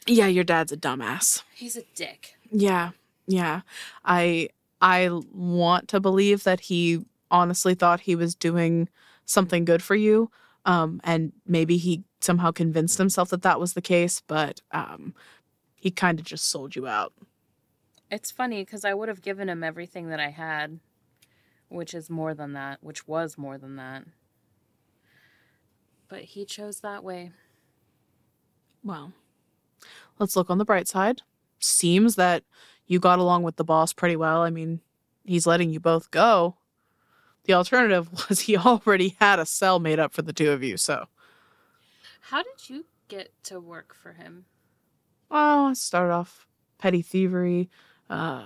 yeah 0.08 0.28
your 0.28 0.44
dad's 0.44 0.72
a 0.72 0.78
dumbass 0.78 1.44
he's 1.56 1.76
a 1.78 1.84
dick. 1.96 2.36
yeah 2.52 2.92
yeah 3.28 3.62
i 4.06 4.48
i 4.82 5.10
want 5.34 5.88
to 5.88 6.00
believe 6.00 6.44
that 6.44 6.60
he 6.62 7.06
honestly 7.32 7.74
thought 7.76 8.02
he 8.02 8.16
was 8.16 8.36
doing 8.36 8.90
something 9.26 9.66
good 9.66 9.82
for 9.82 9.96
you 9.96 10.30
um 10.66 11.00
and 11.04 11.32
maybe 11.46 11.78
he 11.78 12.04
somehow 12.22 12.52
convinced 12.52 12.98
himself 12.98 13.30
that 13.30 13.42
that 13.42 13.60
was 13.60 13.74
the 13.74 13.82
case 13.82 14.22
but 14.28 14.62
um 14.72 15.14
he 15.76 15.92
kind 15.92 16.20
of 16.20 16.26
just 16.26 16.50
sold 16.50 16.76
you 16.76 16.88
out 16.88 17.14
It's 18.12 18.32
funny 18.32 18.62
because 18.64 18.86
I 18.86 18.94
would 18.94 19.10
have 19.10 19.22
given 19.22 19.50
him 19.50 19.64
everything 19.64 20.10
that 20.10 20.20
I 20.20 20.30
had, 20.30 20.80
which 21.68 21.94
is 21.96 22.10
more 22.10 22.34
than 22.36 22.54
that, 22.54 22.78
which 22.82 23.08
was 23.08 23.38
more 23.38 23.58
than 23.58 23.76
that. 23.78 24.04
But 26.08 26.22
he 26.22 26.46
chose 26.46 26.80
that 26.82 27.04
way. 27.04 27.32
well 28.84 29.12
let's 30.24 30.36
look 30.36 30.50
on 30.50 30.58
the 30.58 30.66
bright 30.66 30.88
side 30.88 31.22
seems 31.60 32.16
that 32.16 32.44
you 32.88 32.98
got 33.00 33.20
along 33.20 33.44
with 33.44 33.58
the 33.58 33.64
boss 33.64 33.92
pretty 33.94 34.16
well 34.16 34.42
i 34.42 34.50
mean 34.50 34.80
he's 35.26 35.46
letting 35.46 35.70
you 35.70 35.80
both 35.80 36.10
go 36.12 36.56
the 37.44 37.54
alternative 37.54 38.10
was 38.30 38.40
he 38.42 38.56
already 38.58 39.16
had 39.20 39.38
a 39.38 39.46
cell 39.46 39.80
made 39.80 40.00
up 40.00 40.14
for 40.14 40.22
the 40.22 40.34
two 40.34 40.52
of 40.52 40.64
you 40.64 40.78
so 40.78 41.08
How 42.22 42.42
did 42.42 42.70
you 42.70 42.86
get 43.10 43.32
to 43.44 43.60
work 43.60 43.94
for 43.94 44.14
him? 44.14 44.46
Well, 45.30 45.66
I 45.68 45.74
started 45.74 46.14
off 46.14 46.48
petty 46.78 47.02
thievery, 47.02 47.70
uh, 48.10 48.46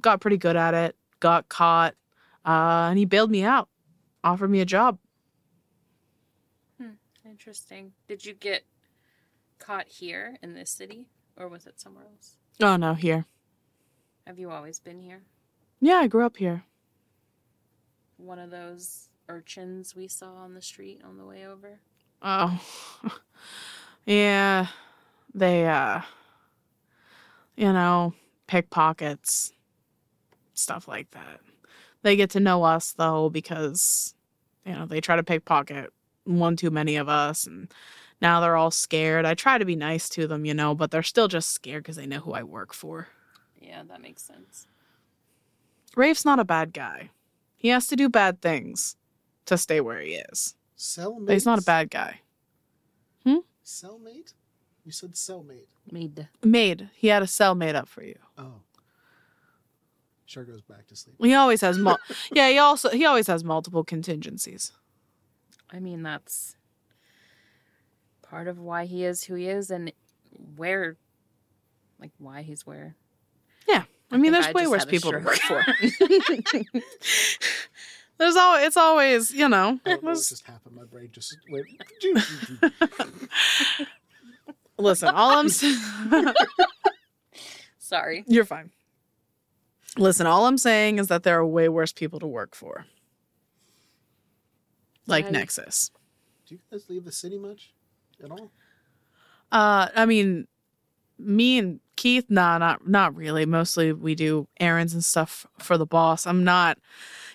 got 0.00 0.20
pretty 0.20 0.36
good 0.36 0.56
at 0.56 0.74
it, 0.74 0.96
got 1.20 1.48
caught, 1.48 1.94
uh, 2.44 2.88
and 2.90 2.98
he 2.98 3.04
bailed 3.04 3.30
me 3.30 3.44
out, 3.44 3.68
offered 4.22 4.50
me 4.50 4.60
a 4.60 4.64
job. 4.64 4.98
Hmm, 6.78 6.96
interesting. 7.24 7.92
Did 8.08 8.24
you 8.24 8.34
get 8.34 8.64
caught 9.64 9.88
here 9.88 10.36
in 10.42 10.54
this 10.54 10.70
city 10.70 11.06
or 11.36 11.48
was 11.48 11.66
it 11.66 11.80
somewhere 11.80 12.04
else? 12.04 12.36
Oh, 12.60 12.76
no, 12.76 12.94
here. 12.94 13.24
Have 14.26 14.38
you 14.38 14.50
always 14.50 14.78
been 14.78 15.00
here? 15.00 15.22
Yeah, 15.80 15.96
I 15.96 16.06
grew 16.06 16.24
up 16.24 16.36
here. 16.36 16.64
One 18.16 18.38
of 18.38 18.50
those 18.50 19.08
urchins 19.28 19.96
we 19.96 20.06
saw 20.06 20.34
on 20.34 20.54
the 20.54 20.62
street 20.62 21.00
on 21.04 21.16
the 21.16 21.24
way 21.24 21.46
over? 21.46 21.80
Oh, 22.22 22.60
yeah, 24.06 24.66
they, 25.34 25.66
uh, 25.66 26.02
you 27.56 27.72
know, 27.72 28.14
pickpockets, 28.46 29.52
stuff 30.52 30.86
like 30.86 31.10
that. 31.12 31.40
They 32.02 32.16
get 32.16 32.30
to 32.30 32.40
know 32.40 32.64
us, 32.64 32.92
though, 32.92 33.30
because 33.30 34.14
you 34.64 34.72
know, 34.72 34.86
they 34.86 35.00
try 35.00 35.16
to 35.16 35.22
pickpocket 35.22 35.92
one 36.24 36.56
too 36.56 36.70
many 36.70 36.96
of 36.96 37.08
us 37.08 37.46
and 37.46 37.70
now 38.20 38.40
they're 38.40 38.56
all 38.56 38.70
scared. 38.70 39.24
I 39.26 39.34
try 39.34 39.58
to 39.58 39.64
be 39.64 39.76
nice 39.76 40.08
to 40.10 40.26
them, 40.26 40.44
you 40.44 40.54
know, 40.54 40.74
but 40.74 40.90
they're 40.90 41.02
still 41.02 41.28
just 41.28 41.50
scared 41.50 41.82
because 41.82 41.96
they 41.96 42.06
know 42.06 42.20
who 42.20 42.32
I 42.32 42.42
work 42.42 42.72
for. 42.72 43.08
Yeah, 43.60 43.82
that 43.88 44.00
makes 44.00 44.22
sense. 44.22 44.66
Rafe's 45.96 46.24
not 46.24 46.38
a 46.38 46.44
bad 46.44 46.72
guy. 46.72 47.10
He 47.56 47.68
has 47.68 47.86
to 47.88 47.96
do 47.96 48.08
bad 48.08 48.40
things 48.42 48.96
to 49.46 49.56
stay 49.56 49.80
where 49.80 50.00
he 50.00 50.14
is. 50.14 50.54
Cellmate. 50.76 51.26
But 51.26 51.32
he's 51.32 51.46
not 51.46 51.58
a 51.58 51.64
bad 51.64 51.90
guy. 51.90 52.20
Hmm? 53.24 53.38
Cellmate? 53.64 54.34
You 54.84 54.92
said 54.92 55.12
cellmate. 55.12 55.68
Made. 55.90 56.28
Made. 56.42 56.90
He 56.94 57.08
had 57.08 57.22
a 57.22 57.26
cell 57.26 57.54
made 57.54 57.74
up 57.74 57.88
for 57.88 58.02
you. 58.02 58.18
Oh. 58.36 58.60
Char 60.26 60.44
goes 60.44 60.62
back 60.62 60.86
to 60.88 60.96
sleep. 60.96 61.16
He 61.20 61.34
always 61.34 61.60
has 61.60 61.78
mul- 61.78 61.98
Yeah, 62.32 62.48
he 62.50 62.58
also 62.58 62.90
he 62.90 63.04
always 63.04 63.26
has 63.28 63.44
multiple 63.44 63.84
contingencies. 63.84 64.72
I 65.70 65.80
mean, 65.80 66.02
that's 66.02 66.56
part 68.34 68.48
of 68.48 68.58
why 68.58 68.84
he 68.84 69.04
is 69.04 69.22
who 69.22 69.36
he 69.36 69.46
is 69.46 69.70
and 69.70 69.92
where, 70.56 70.96
like, 72.00 72.10
why 72.18 72.42
he's 72.42 72.66
where. 72.66 72.96
Yeah. 73.68 73.84
I 74.10 74.16
mean, 74.16 74.32
there's 74.32 74.46
I 74.46 74.52
way 74.52 74.66
worse 74.66 74.84
people 74.84 75.12
to 75.12 75.18
work 75.18 75.36
for. 75.36 75.64
there's 78.18 78.34
all 78.34 78.56
it's 78.56 78.76
always, 78.76 79.30
you 79.30 79.48
know. 79.48 79.78
I 79.86 79.90
don't 79.90 80.02
know 80.02 80.14
just 80.14 80.44
happened. 80.46 80.74
My 80.74 80.82
brain 80.82 81.10
just 81.12 81.36
went. 81.48 81.66
Listen, 84.78 85.10
all 85.10 85.38
I'm 85.38 85.48
saying 85.48 85.78
Sorry. 87.78 88.24
You're 88.26 88.44
fine. 88.44 88.72
Listen, 89.96 90.26
all 90.26 90.46
I'm 90.46 90.58
saying 90.58 90.98
is 90.98 91.06
that 91.06 91.22
there 91.22 91.38
are 91.38 91.46
way 91.46 91.68
worse 91.68 91.92
people 91.92 92.18
to 92.18 92.26
work 92.26 92.56
for. 92.56 92.86
Like 95.06 95.26
I- 95.26 95.30
Nexus. 95.30 95.92
Do 96.48 96.56
you 96.56 96.60
guys 96.68 96.90
leave 96.90 97.04
the 97.04 97.12
city 97.12 97.38
much 97.38 97.74
at 98.22 98.30
all? 98.30 98.50
Uh 99.52 99.88
I 99.94 100.06
mean 100.06 100.46
me 101.18 101.58
and 101.58 101.80
Keith, 101.96 102.26
nah, 102.28 102.58
not 102.58 102.86
not 102.88 103.14
really. 103.14 103.46
Mostly 103.46 103.92
we 103.92 104.14
do 104.14 104.48
errands 104.58 104.94
and 104.94 105.04
stuff 105.04 105.46
for 105.58 105.78
the 105.78 105.86
boss. 105.86 106.26
I'm 106.26 106.44
not 106.44 106.78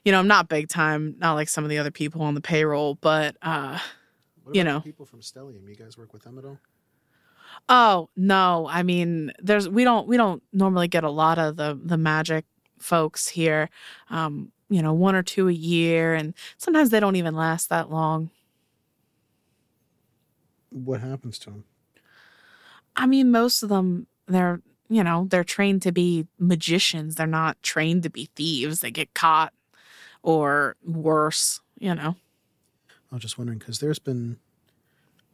you 0.03 0.11
know, 0.11 0.19
I'm 0.19 0.27
not 0.27 0.47
big 0.47 0.69
time, 0.69 1.15
not 1.17 1.33
like 1.33 1.49
some 1.49 1.63
of 1.63 1.69
the 1.69 1.77
other 1.77 1.91
people 1.91 2.21
on 2.21 2.33
the 2.35 2.41
payroll, 2.41 2.95
but 2.95 3.35
uh 3.41 3.79
You 4.51 4.63
know. 4.63 4.81
people 4.81 5.05
from 5.05 5.21
Stellium. 5.21 5.67
You 5.67 5.75
guys 5.75 5.97
work 5.97 6.13
with 6.13 6.23
them 6.23 6.37
at 6.37 6.45
all? 6.45 6.59
Oh 7.67 8.09
no! 8.15 8.67
I 8.69 8.83
mean, 8.83 9.31
there's 9.39 9.67
we 9.67 9.83
don't 9.83 10.07
we 10.07 10.17
don't 10.17 10.41
normally 10.53 10.87
get 10.87 11.03
a 11.03 11.09
lot 11.09 11.37
of 11.39 11.55
the 11.57 11.79
the 11.83 11.97
magic 11.97 12.45
folks 12.79 13.27
here. 13.27 13.69
Um, 14.09 14.51
you 14.69 14.81
know, 14.81 14.93
one 14.93 15.15
or 15.15 15.23
two 15.23 15.47
a 15.47 15.51
year, 15.53 16.13
and 16.13 16.33
sometimes 16.57 16.89
they 16.89 16.99
don't 16.99 17.15
even 17.15 17.35
last 17.35 17.69
that 17.69 17.91
long. 17.91 18.29
What 20.69 21.01
happens 21.01 21.39
to 21.39 21.49
them? 21.51 21.63
I 22.95 23.05
mean, 23.05 23.31
most 23.31 23.63
of 23.63 23.69
them 23.69 24.07
they're 24.27 24.61
you 24.89 25.03
know 25.03 25.27
they're 25.29 25.43
trained 25.43 25.81
to 25.83 25.91
be 25.91 26.27
magicians. 26.37 27.15
They're 27.15 27.27
not 27.27 27.61
trained 27.63 28.03
to 28.03 28.09
be 28.09 28.29
thieves. 28.35 28.81
They 28.81 28.91
get 28.91 29.13
caught, 29.13 29.53
or 30.23 30.75
worse. 30.83 31.61
You 31.79 31.95
know. 31.95 32.15
I 33.11 33.15
was 33.15 33.21
just 33.21 33.37
wondering 33.37 33.59
because 33.59 33.79
there's 33.79 33.99
been 33.99 34.37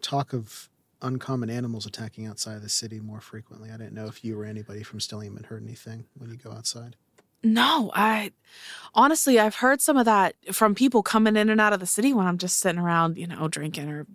talk 0.01 0.31
of 0.33 0.69
uncommon 1.01 1.49
animals 1.49 1.85
attacking 1.85 2.25
outside 2.25 2.55
of 2.55 2.61
the 2.61 2.69
city 2.69 2.99
more 2.99 3.19
frequently. 3.19 3.69
I 3.69 3.77
didn't 3.77 3.93
know 3.93 4.05
if 4.05 4.23
you 4.23 4.39
or 4.39 4.45
anybody 4.45 4.81
from 4.81 4.99
Stellium 4.99 5.35
had 5.35 5.47
heard 5.47 5.63
anything 5.63 6.05
when 6.17 6.29
you 6.29 6.37
go 6.37 6.51
outside. 6.51 6.95
No, 7.45 7.91
I 7.93 8.31
honestly 8.95 9.39
I've 9.39 9.55
heard 9.55 9.81
some 9.81 9.97
of 9.97 10.05
that 10.05 10.35
from 10.53 10.75
people 10.75 11.03
coming 11.03 11.35
in 11.35 11.49
and 11.49 11.61
out 11.61 11.73
of 11.73 11.79
the 11.79 11.85
city 11.85 12.13
when 12.13 12.27
I'm 12.27 12.39
just 12.39 12.59
sitting 12.59 12.81
around, 12.81 13.17
you 13.17 13.27
know, 13.27 13.47
drinking 13.47 13.89
or 13.89 14.07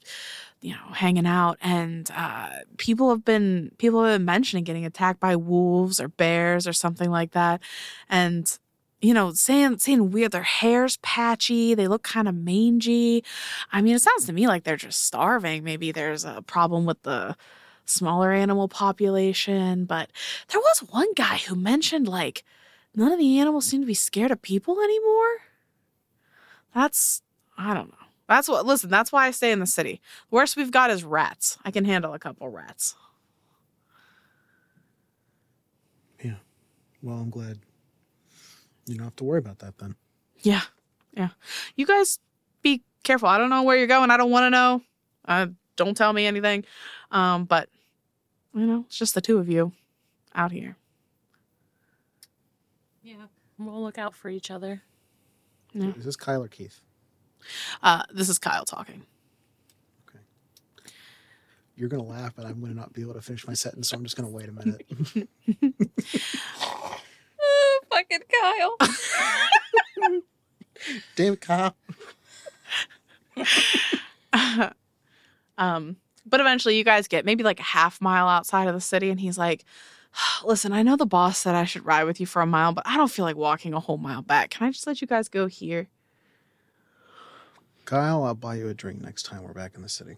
you 0.62 0.72
know, 0.74 0.92
hanging 0.94 1.26
out 1.26 1.58
and 1.62 2.10
uh 2.16 2.50
people 2.78 3.10
have 3.10 3.24
been 3.24 3.72
people 3.78 4.04
have 4.04 4.18
been 4.18 4.26
mentioning 4.26 4.64
getting 4.64 4.86
attacked 4.86 5.20
by 5.20 5.36
wolves 5.36 6.00
or 6.00 6.08
bears 6.08 6.66
or 6.68 6.72
something 6.74 7.10
like 7.10 7.32
that. 7.32 7.62
And 8.08 8.58
you 9.02 9.14
know, 9.14 9.32
saying 9.32 9.78
saying 9.78 10.10
weird 10.10 10.32
their 10.32 10.42
hair's 10.42 10.98
patchy, 10.98 11.74
they 11.74 11.88
look 11.88 12.02
kind 12.04 12.28
of 12.28 12.34
mangy. 12.34 13.24
I 13.72 13.82
mean, 13.82 13.96
it 13.96 14.02
sounds 14.02 14.26
to 14.26 14.32
me 14.34 14.48
like 14.48 14.64
they're 14.64 14.76
just 14.76 15.04
starving. 15.06 15.64
Maybe 15.64 15.92
there's 15.92 16.24
a 16.24 16.42
problem 16.42 16.86
with 16.86 17.02
the 17.04 17.36
smaller 17.86 18.32
animal 18.32 18.68
population, 18.68 19.84
but 19.86 20.10
there 20.48 20.60
was 20.60 20.80
one 20.90 21.12
guy 21.14 21.38
who 21.38 21.54
mentioned 21.56 22.08
like 22.08 22.44
none 22.94 23.12
of 23.12 23.18
the 23.18 23.38
animals 23.38 23.66
seem 23.66 23.80
to 23.80 23.86
be 23.86 23.94
scared 23.94 24.30
of 24.30 24.42
people 24.42 24.80
anymore. 24.80 25.38
That's 26.74 27.22
I 27.56 27.74
don't 27.74 27.88
know. 27.88 28.06
That's 28.28 28.48
what 28.48 28.64
listen, 28.64 28.90
that's 28.90 29.10
why 29.12 29.26
I 29.26 29.30
stay 29.32 29.50
in 29.52 29.58
the 29.58 29.66
city. 29.66 30.00
The 30.30 30.36
worst 30.36 30.56
we've 30.56 30.70
got 30.70 30.90
is 30.90 31.04
rats. 31.04 31.58
I 31.64 31.70
can 31.70 31.84
handle 31.84 32.14
a 32.14 32.18
couple 32.18 32.48
rats. 32.48 32.94
Yeah. 36.22 36.36
Well, 37.02 37.16
I'm 37.16 37.30
glad 37.30 37.58
you 38.86 38.96
don't 38.96 39.04
have 39.04 39.16
to 39.16 39.24
worry 39.24 39.38
about 39.38 39.58
that 39.60 39.78
then. 39.78 39.96
Yeah. 40.38 40.62
Yeah. 41.12 41.30
You 41.76 41.86
guys 41.86 42.18
be 42.62 42.82
careful. 43.02 43.28
I 43.28 43.38
don't 43.38 43.50
know 43.50 43.62
where 43.62 43.76
you're 43.76 43.86
going. 43.86 44.10
I 44.10 44.16
don't 44.16 44.30
want 44.30 44.44
to 44.44 44.50
know. 44.50 44.82
Uh 45.26 45.46
don't 45.76 45.96
tell 45.96 46.12
me 46.12 46.26
anything. 46.26 46.64
Um 47.10 47.44
but 47.44 47.68
you 48.54 48.66
know, 48.66 48.84
it's 48.86 48.98
just 48.98 49.14
the 49.14 49.20
two 49.20 49.38
of 49.38 49.48
you 49.48 49.72
out 50.34 50.52
here. 50.52 50.76
Yeah. 53.02 53.26
We'll 53.58 53.82
look 53.82 53.98
out 53.98 54.14
for 54.14 54.28
each 54.28 54.50
other. 54.50 54.82
Yeah. 55.72 55.92
Is 55.96 56.04
this 56.04 56.16
Kyle 56.16 56.42
or 56.42 56.48
Keith? 56.48 56.80
Uh 57.82 58.02
this 58.12 58.28
is 58.28 58.38
Kyle 58.38 58.64
talking. 58.64 59.04
Okay. 60.08 60.18
You're 61.76 61.88
gonna 61.88 62.02
laugh, 62.02 62.34
but 62.34 62.44
I'm 62.46 62.60
gonna 62.60 62.74
not 62.74 62.92
be 62.92 63.02
able 63.02 63.14
to 63.14 63.22
finish 63.22 63.46
my 63.46 63.54
sentence, 63.54 63.88
so 63.88 63.96
I'm 63.96 64.02
just 64.02 64.16
gonna 64.16 64.28
wait 64.28 64.48
a 64.48 64.52
minute. 64.52 64.86
Oh, 67.42 67.80
fucking 67.90 68.20
Kyle. 68.40 68.76
Damn 71.16 71.32
it, 71.34 71.40
Kyle. 71.40 71.74
um, 75.58 75.96
but 76.26 76.40
eventually 76.40 76.76
you 76.76 76.84
guys 76.84 77.08
get 77.08 77.24
maybe 77.24 77.42
like 77.42 77.60
a 77.60 77.64
half 77.64 78.00
mile 78.00 78.28
outside 78.28 78.68
of 78.68 78.74
the 78.74 78.80
city, 78.80 79.10
and 79.10 79.18
he's 79.20 79.38
like, 79.38 79.64
Listen, 80.44 80.72
I 80.72 80.82
know 80.82 80.96
the 80.96 81.06
boss 81.06 81.38
said 81.38 81.54
I 81.54 81.64
should 81.64 81.84
ride 81.84 82.04
with 82.04 82.20
you 82.20 82.26
for 82.26 82.42
a 82.42 82.46
mile, 82.46 82.72
but 82.72 82.86
I 82.86 82.96
don't 82.96 83.10
feel 83.10 83.24
like 83.24 83.36
walking 83.36 83.74
a 83.74 83.80
whole 83.80 83.98
mile 83.98 84.22
back. 84.22 84.50
Can 84.50 84.66
I 84.66 84.70
just 84.70 84.86
let 84.86 85.00
you 85.00 85.06
guys 85.06 85.28
go 85.28 85.46
here? 85.46 85.88
Kyle, 87.84 88.22
I'll 88.22 88.34
buy 88.34 88.56
you 88.56 88.68
a 88.68 88.74
drink 88.74 89.00
next 89.00 89.24
time 89.24 89.42
we're 89.42 89.52
back 89.52 89.74
in 89.74 89.82
the 89.82 89.88
city. 89.88 90.16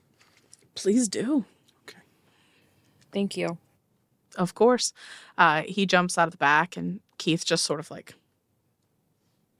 Please 0.74 1.08
do. 1.08 1.44
Okay. 1.88 2.00
Thank 3.12 3.36
you. 3.36 3.58
Of 4.36 4.54
course. 4.54 4.92
Uh, 5.38 5.62
he 5.62 5.86
jumps 5.86 6.18
out 6.18 6.28
of 6.28 6.32
the 6.32 6.38
back, 6.38 6.76
and 6.76 7.00
Keith 7.18 7.44
just 7.44 7.64
sort 7.64 7.80
of 7.80 7.90
like 7.90 8.14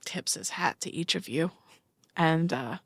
tips 0.05 0.35
his 0.35 0.51
hat 0.51 0.79
to 0.81 0.93
each 0.93 1.15
of 1.15 1.27
you. 1.27 1.51
And 2.15 2.53
uh, 2.53 2.77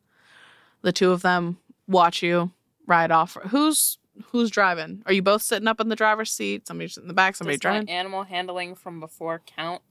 the 0.82 0.91
two 0.91 1.11
of 1.11 1.22
them 1.22 1.57
watch 1.88 2.22
you 2.24 2.52
ride 2.86 3.11
off. 3.11 3.38
Who's 3.49 3.98
who's 4.31 4.49
driving? 4.52 5.02
Are 5.06 5.14
you 5.14 5.22
both 5.22 5.41
sitting 5.41 5.68
up 5.68 5.80
in 5.80 5.89
the 5.89 5.95
driver's 5.95 6.31
seat? 6.31 6.68
Somebody 6.68 6.88
sitting 6.89 7.06
in 7.06 7.07
the 7.07 7.14
back, 7.14 7.35
somebody 7.35 7.57
Does 7.57 7.64
my 7.64 7.72
driving? 7.72 7.89
animal 7.89 8.23
handling 8.23 8.76
from 8.76 8.99
before 8.99 9.41
count? 9.45 9.81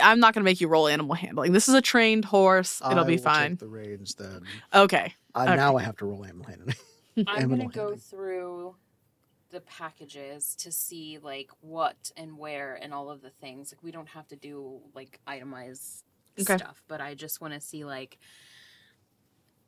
I'm 0.00 0.20
not 0.20 0.34
going 0.34 0.42
to 0.42 0.44
make 0.44 0.60
you 0.60 0.68
roll 0.68 0.88
animal 0.88 1.14
handling. 1.14 1.52
This 1.52 1.68
is 1.68 1.74
a 1.74 1.82
trained 1.82 2.24
horse. 2.24 2.80
It'll 2.80 3.04
I 3.04 3.06
be 3.06 3.12
will 3.12 3.16
take 3.18 3.24
fine. 3.24 3.56
The 3.56 3.66
reins 3.68 4.14
then. 4.14 4.42
Okay. 4.74 5.14
Uh, 5.34 5.42
Okay. 5.42 5.56
Now 5.56 5.76
I 5.76 5.82
have 5.82 5.96
to 5.96 6.06
roll 6.06 6.24
animal 6.24 6.46
handling. 6.46 6.76
I'm 7.26 7.48
gonna 7.48 7.66
go 7.68 7.96
through 7.96 8.76
the 9.50 9.60
packages 9.62 10.54
to 10.56 10.70
see 10.70 11.18
like 11.22 11.50
what 11.60 12.10
and 12.16 12.36
where 12.38 12.74
and 12.74 12.92
all 12.92 13.10
of 13.10 13.22
the 13.22 13.30
things. 13.30 13.72
Like 13.72 13.82
we 13.82 13.90
don't 13.90 14.08
have 14.10 14.28
to 14.28 14.36
do 14.36 14.80
like 14.94 15.20
itemized 15.26 16.04
Okay. 16.40 16.56
stuff, 16.56 16.82
but 16.86 17.00
I 17.00 17.14
just 17.14 17.40
want 17.40 17.54
to 17.54 17.60
see 17.60 17.84
like 17.84 18.18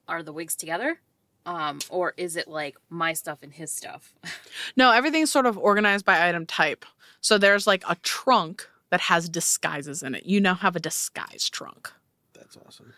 are 0.06 0.22
the 0.22 0.32
wigs 0.32 0.54
together? 0.56 1.00
Um, 1.46 1.78
or 1.88 2.12
is 2.16 2.36
it 2.36 2.48
like 2.48 2.76
my 2.90 3.12
stuff 3.14 3.42
and 3.42 3.52
his 3.52 3.70
stuff? 3.72 4.14
No, 4.76 4.92
everything's 4.92 5.30
sort 5.32 5.46
of 5.46 5.56
organized 5.58 6.04
by 6.04 6.28
item 6.28 6.44
type. 6.46 6.84
So 7.20 7.38
there's 7.38 7.66
like 7.66 7.82
a 7.88 7.96
trunk 8.02 8.68
that 8.90 9.00
has 9.00 9.28
disguises 9.28 10.02
in 10.02 10.14
it. 10.14 10.26
You 10.26 10.40
now 10.40 10.54
have 10.54 10.76
a 10.76 10.80
disguise 10.80 11.48
trunk. 11.48 11.90
That's 12.34 12.56
awesome. 12.66 12.92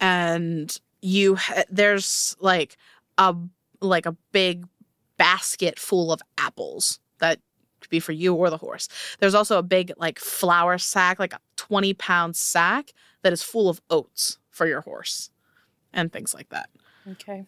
and 0.00 0.78
you 1.00 1.36
ha- 1.36 1.64
there's 1.70 2.36
like 2.40 2.76
a 3.18 3.34
like 3.80 4.06
a 4.06 4.16
big 4.32 4.66
basket 5.16 5.78
full 5.78 6.12
of 6.12 6.20
apples 6.38 7.00
that 7.18 7.40
could 7.80 7.90
be 7.90 8.00
for 8.00 8.12
you 8.12 8.34
or 8.34 8.50
the 8.50 8.56
horse. 8.58 8.88
There's 9.18 9.34
also 9.34 9.58
a 9.58 9.62
big 9.62 9.92
like 9.96 10.18
flour 10.18 10.78
sack, 10.78 11.18
like 11.18 11.32
a 11.32 11.40
20 11.56 11.94
pound 11.94 12.36
sack 12.36 12.92
that 13.22 13.32
is 13.32 13.42
full 13.42 13.68
of 13.68 13.80
oats 13.90 14.38
for 14.50 14.66
your 14.66 14.82
horse 14.82 15.30
and 15.92 16.12
things 16.12 16.34
like 16.34 16.48
that. 16.50 16.68
Okay. 17.10 17.46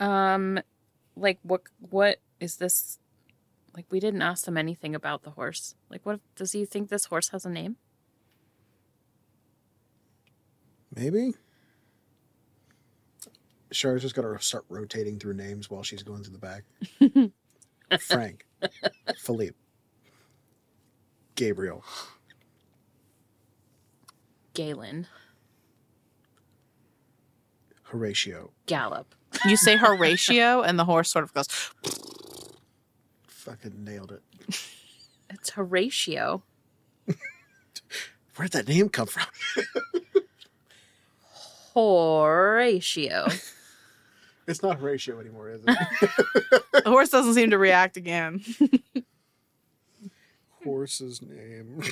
Um 0.00 0.60
like 1.14 1.38
what 1.42 1.62
what 1.78 2.18
is 2.40 2.56
this 2.56 2.98
like 3.76 3.86
we 3.90 4.00
didn't 4.00 4.22
ask 4.22 4.44
them 4.46 4.56
anything 4.56 4.94
about 4.94 5.22
the 5.22 5.30
horse. 5.30 5.74
Like 5.88 6.04
what 6.04 6.20
does 6.34 6.52
he 6.52 6.64
think 6.64 6.88
this 6.88 7.04
horse 7.04 7.28
has 7.28 7.44
a 7.44 7.50
name? 7.50 7.76
Maybe. 10.94 11.34
Char's 13.72 14.02
just 14.02 14.14
gonna 14.16 14.40
start 14.40 14.64
rotating 14.68 15.18
through 15.18 15.34
names 15.34 15.70
while 15.70 15.82
she's 15.84 16.02
going 16.02 16.24
through 16.24 16.32
the 16.32 16.38
back. 16.38 16.64
Frank, 18.00 18.46
Philippe, 19.16 19.56
Gabriel, 21.36 21.84
Galen. 24.54 25.06
Horatio. 27.84 28.52
Gallop. 28.66 29.14
You 29.46 29.56
say 29.56 29.76
Horatio, 29.76 30.62
and 30.62 30.78
the 30.78 30.84
horse 30.84 31.10
sort 31.10 31.24
of 31.24 31.32
goes, 31.34 31.46
Fucking 33.26 33.84
nailed 33.84 34.12
it. 34.12 34.22
It's 35.32 35.50
Horatio. 35.50 36.42
Where'd 38.36 38.50
that 38.50 38.66
name 38.66 38.88
come 38.88 39.06
from? 39.06 39.26
Horatio. 41.74 43.28
It's 44.48 44.60
not 44.62 44.80
Horatio 44.80 45.20
anymore, 45.20 45.50
is 45.50 45.60
it? 45.66 45.78
the 46.72 46.82
horse 46.90 47.10
doesn't 47.10 47.34
seem 47.34 47.50
to 47.50 47.58
react 47.58 47.96
again. 47.96 48.42
Horse's 50.64 51.22
name. 51.22 51.82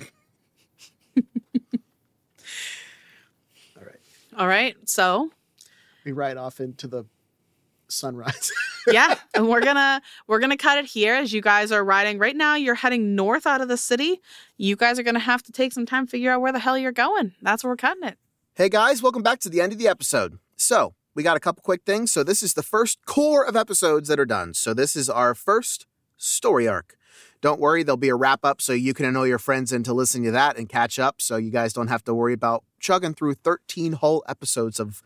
All 3.76 3.84
right. 3.84 4.00
All 4.36 4.48
right. 4.48 4.76
So, 4.86 5.30
We 6.04 6.12
ride 6.12 6.36
off 6.36 6.60
into 6.60 6.86
the 6.88 7.04
sunrise. 7.88 8.50
yeah, 8.86 9.16
and 9.34 9.48
we're 9.48 9.60
to 9.60 10.00
we're 10.26 10.40
to 10.40 10.56
cut 10.56 10.78
it 10.78 10.86
here 10.86 11.14
as 11.14 11.32
you 11.32 11.40
guys 11.40 11.72
are 11.72 11.84
riding. 11.84 12.18
Right 12.18 12.36
now 12.36 12.54
you're 12.54 12.74
heading 12.74 13.14
north 13.14 13.46
out 13.46 13.60
of 13.60 13.68
the 13.68 13.76
city. 13.76 14.20
You 14.56 14.76
guys 14.76 14.98
are 14.98 15.02
to 15.02 15.18
have 15.18 15.42
to 15.44 15.52
take 15.52 15.72
some 15.72 15.86
time 15.86 16.06
to 16.06 16.10
figure 16.10 16.30
out 16.30 16.40
where 16.40 16.52
the 16.52 16.58
hell 16.58 16.78
you're 16.78 16.92
going. 16.92 17.32
That's 17.42 17.64
where 17.64 17.72
we're 17.72 17.76
cutting 17.76 18.04
it. 18.04 18.18
Hey 18.54 18.68
guys, 18.68 19.02
welcome 19.02 19.22
back 19.22 19.40
to 19.40 19.48
the 19.48 19.60
end 19.60 19.72
of 19.72 19.78
the 19.78 19.88
episode. 19.88 20.38
So, 20.56 20.94
we 21.14 21.22
got 21.22 21.36
a 21.36 21.40
couple 21.40 21.62
quick 21.62 21.82
things. 21.84 22.12
So, 22.12 22.24
this 22.24 22.42
is 22.42 22.54
the 22.54 22.62
first 22.62 22.98
cour 23.06 23.44
of 23.44 23.56
episodes 23.56 24.08
that 24.08 24.18
are 24.18 24.26
done. 24.26 24.54
So, 24.54 24.74
this 24.74 24.96
is 24.96 25.08
our 25.08 25.34
first 25.34 25.86
story 26.16 26.66
arc. 26.66 26.96
Don't 27.40 27.60
worry, 27.60 27.84
there'll 27.84 27.96
be 27.96 28.08
a 28.08 28.16
wrap 28.16 28.44
up 28.44 28.60
so 28.60 28.72
you 28.72 28.92
can 28.94 29.06
annoy 29.06 29.24
your 29.24 29.38
friends 29.38 29.72
into 29.72 29.94
listening 29.94 30.24
to 30.24 30.30
that 30.32 30.56
and 30.56 30.68
catch 30.68 30.98
up 30.98 31.22
so 31.22 31.36
you 31.36 31.50
guys 31.50 31.72
don't 31.72 31.86
have 31.86 32.02
to 32.04 32.14
worry 32.14 32.32
about 32.32 32.64
chugging 32.80 33.14
through 33.14 33.34
13 33.34 33.92
whole 33.92 34.24
episodes 34.28 34.80
of 34.80 35.02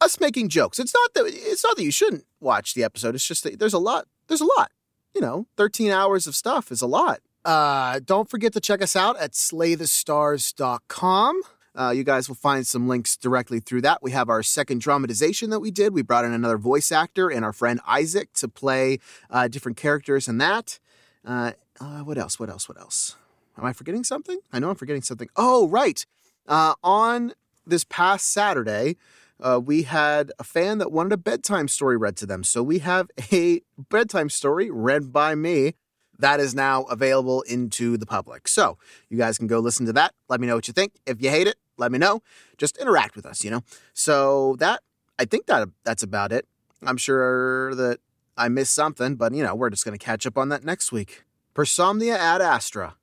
us 0.00 0.20
making 0.20 0.48
jokes. 0.48 0.78
It's 0.78 0.94
not 0.94 1.12
that 1.14 1.24
it's 1.26 1.64
not 1.64 1.76
that 1.76 1.84
you 1.84 1.90
shouldn't 1.90 2.24
watch 2.40 2.74
the 2.74 2.84
episode. 2.84 3.14
It's 3.14 3.26
just 3.26 3.44
that 3.44 3.58
there's 3.58 3.74
a 3.74 3.78
lot. 3.78 4.06
There's 4.28 4.40
a 4.40 4.48
lot. 4.58 4.70
You 5.14 5.20
know, 5.20 5.46
13 5.56 5.90
hours 5.90 6.26
of 6.26 6.36
stuff 6.36 6.70
is 6.70 6.82
a 6.82 6.86
lot. 6.86 7.20
Uh, 7.44 8.00
don't 8.04 8.28
forget 8.28 8.52
to 8.52 8.60
check 8.60 8.82
us 8.82 8.94
out 8.94 9.18
at 9.18 9.32
slaythestars.com. 9.32 11.40
Uh, 11.74 11.90
you 11.90 12.02
guys 12.02 12.28
will 12.28 12.36
find 12.36 12.66
some 12.66 12.88
links 12.88 13.16
directly 13.16 13.60
through 13.60 13.82
that. 13.82 14.02
We 14.02 14.10
have 14.10 14.28
our 14.28 14.42
second 14.42 14.80
dramatization 14.80 15.50
that 15.50 15.60
we 15.60 15.70
did. 15.70 15.94
We 15.94 16.02
brought 16.02 16.24
in 16.24 16.32
another 16.32 16.58
voice 16.58 16.90
actor 16.90 17.30
and 17.30 17.44
our 17.44 17.52
friend 17.52 17.80
Isaac 17.86 18.32
to 18.34 18.48
play 18.48 18.98
uh, 19.30 19.46
different 19.48 19.76
characters 19.76 20.26
in 20.26 20.38
that. 20.38 20.80
Uh, 21.24 21.52
uh, 21.80 22.00
what 22.00 22.18
else? 22.18 22.40
What 22.40 22.50
else? 22.50 22.68
What 22.68 22.80
else? 22.80 23.14
Am 23.56 23.64
I 23.64 23.72
forgetting 23.72 24.02
something? 24.04 24.40
I 24.52 24.58
know 24.58 24.70
I'm 24.70 24.76
forgetting 24.76 25.02
something. 25.02 25.28
Oh, 25.36 25.68
right. 25.68 26.04
Uh, 26.46 26.74
on 26.82 27.32
this 27.66 27.84
past 27.84 28.32
Saturday, 28.32 28.96
uh, 29.40 29.60
we 29.64 29.82
had 29.82 30.32
a 30.38 30.44
fan 30.44 30.78
that 30.78 30.90
wanted 30.90 31.12
a 31.12 31.16
bedtime 31.16 31.68
story 31.68 31.96
read 31.96 32.16
to 32.16 32.26
them. 32.26 32.42
So 32.42 32.62
we 32.62 32.80
have 32.80 33.08
a 33.32 33.62
bedtime 33.90 34.30
story 34.30 34.70
read 34.70 35.12
by 35.12 35.34
me 35.34 35.74
that 36.18 36.40
is 36.40 36.54
now 36.54 36.82
available 36.84 37.42
into 37.42 37.96
the 37.96 38.06
public. 38.06 38.48
So 38.48 38.76
you 39.08 39.16
guys 39.16 39.38
can 39.38 39.46
go 39.46 39.60
listen 39.60 39.86
to 39.86 39.92
that. 39.94 40.14
Let 40.28 40.40
me 40.40 40.46
know 40.46 40.56
what 40.56 40.66
you 40.66 40.74
think. 40.74 40.94
If 41.06 41.22
you 41.22 41.30
hate 41.30 41.46
it, 41.46 41.56
let 41.76 41.92
me 41.92 41.98
know. 41.98 42.22
Just 42.56 42.76
interact 42.78 43.14
with 43.14 43.24
us, 43.24 43.44
you 43.44 43.50
know. 43.50 43.62
So 43.94 44.56
that 44.58 44.82
I 45.18 45.24
think 45.24 45.46
that 45.46 45.68
that's 45.84 46.02
about 46.02 46.32
it. 46.32 46.46
I'm 46.82 46.96
sure 46.96 47.74
that 47.76 47.98
I 48.36 48.48
missed 48.48 48.74
something, 48.74 49.14
but 49.16 49.32
you 49.32 49.42
know, 49.42 49.54
we're 49.54 49.70
just 49.70 49.84
gonna 49.84 49.98
catch 49.98 50.26
up 50.26 50.36
on 50.36 50.48
that 50.48 50.64
next 50.64 50.90
week. 50.90 51.24
Per 51.54 51.64
somnia 51.64 52.16
ad 52.16 52.40
Astra. 52.40 52.96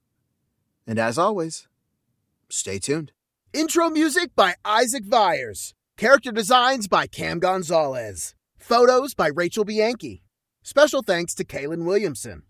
And 0.87 0.99
as 0.99 1.17
always, 1.17 1.67
stay 2.49 2.79
tuned. 2.79 3.11
Intro 3.53 3.89
music 3.89 4.35
by 4.35 4.55
Isaac 4.65 5.05
Vyers. 5.05 5.73
Character 5.97 6.34
designs 6.34 6.89
by 6.89 7.07
Cam 7.07 7.39
Gonzalez. 7.39 8.35
Photos 8.57 9.13
by 9.13 9.27
Rachel 9.27 9.63
Bianchi. 9.63 10.23
Special 10.61 11.01
thanks 11.01 11.34
to 11.35 11.45
Kaylin 11.45 11.85
Williamson. 11.85 12.43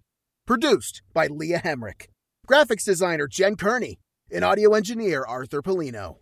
Produced 0.47 1.03
by 1.13 1.27
Leah 1.27 1.61
Hemrick. 1.63 2.07
Graphics 2.49 2.85
designer 2.85 3.27
Jen 3.27 3.55
Kearney. 3.55 3.99
And 4.31 4.43
audio 4.43 4.73
engineer 4.73 5.23
Arthur 5.23 5.61
Polino. 5.61 6.15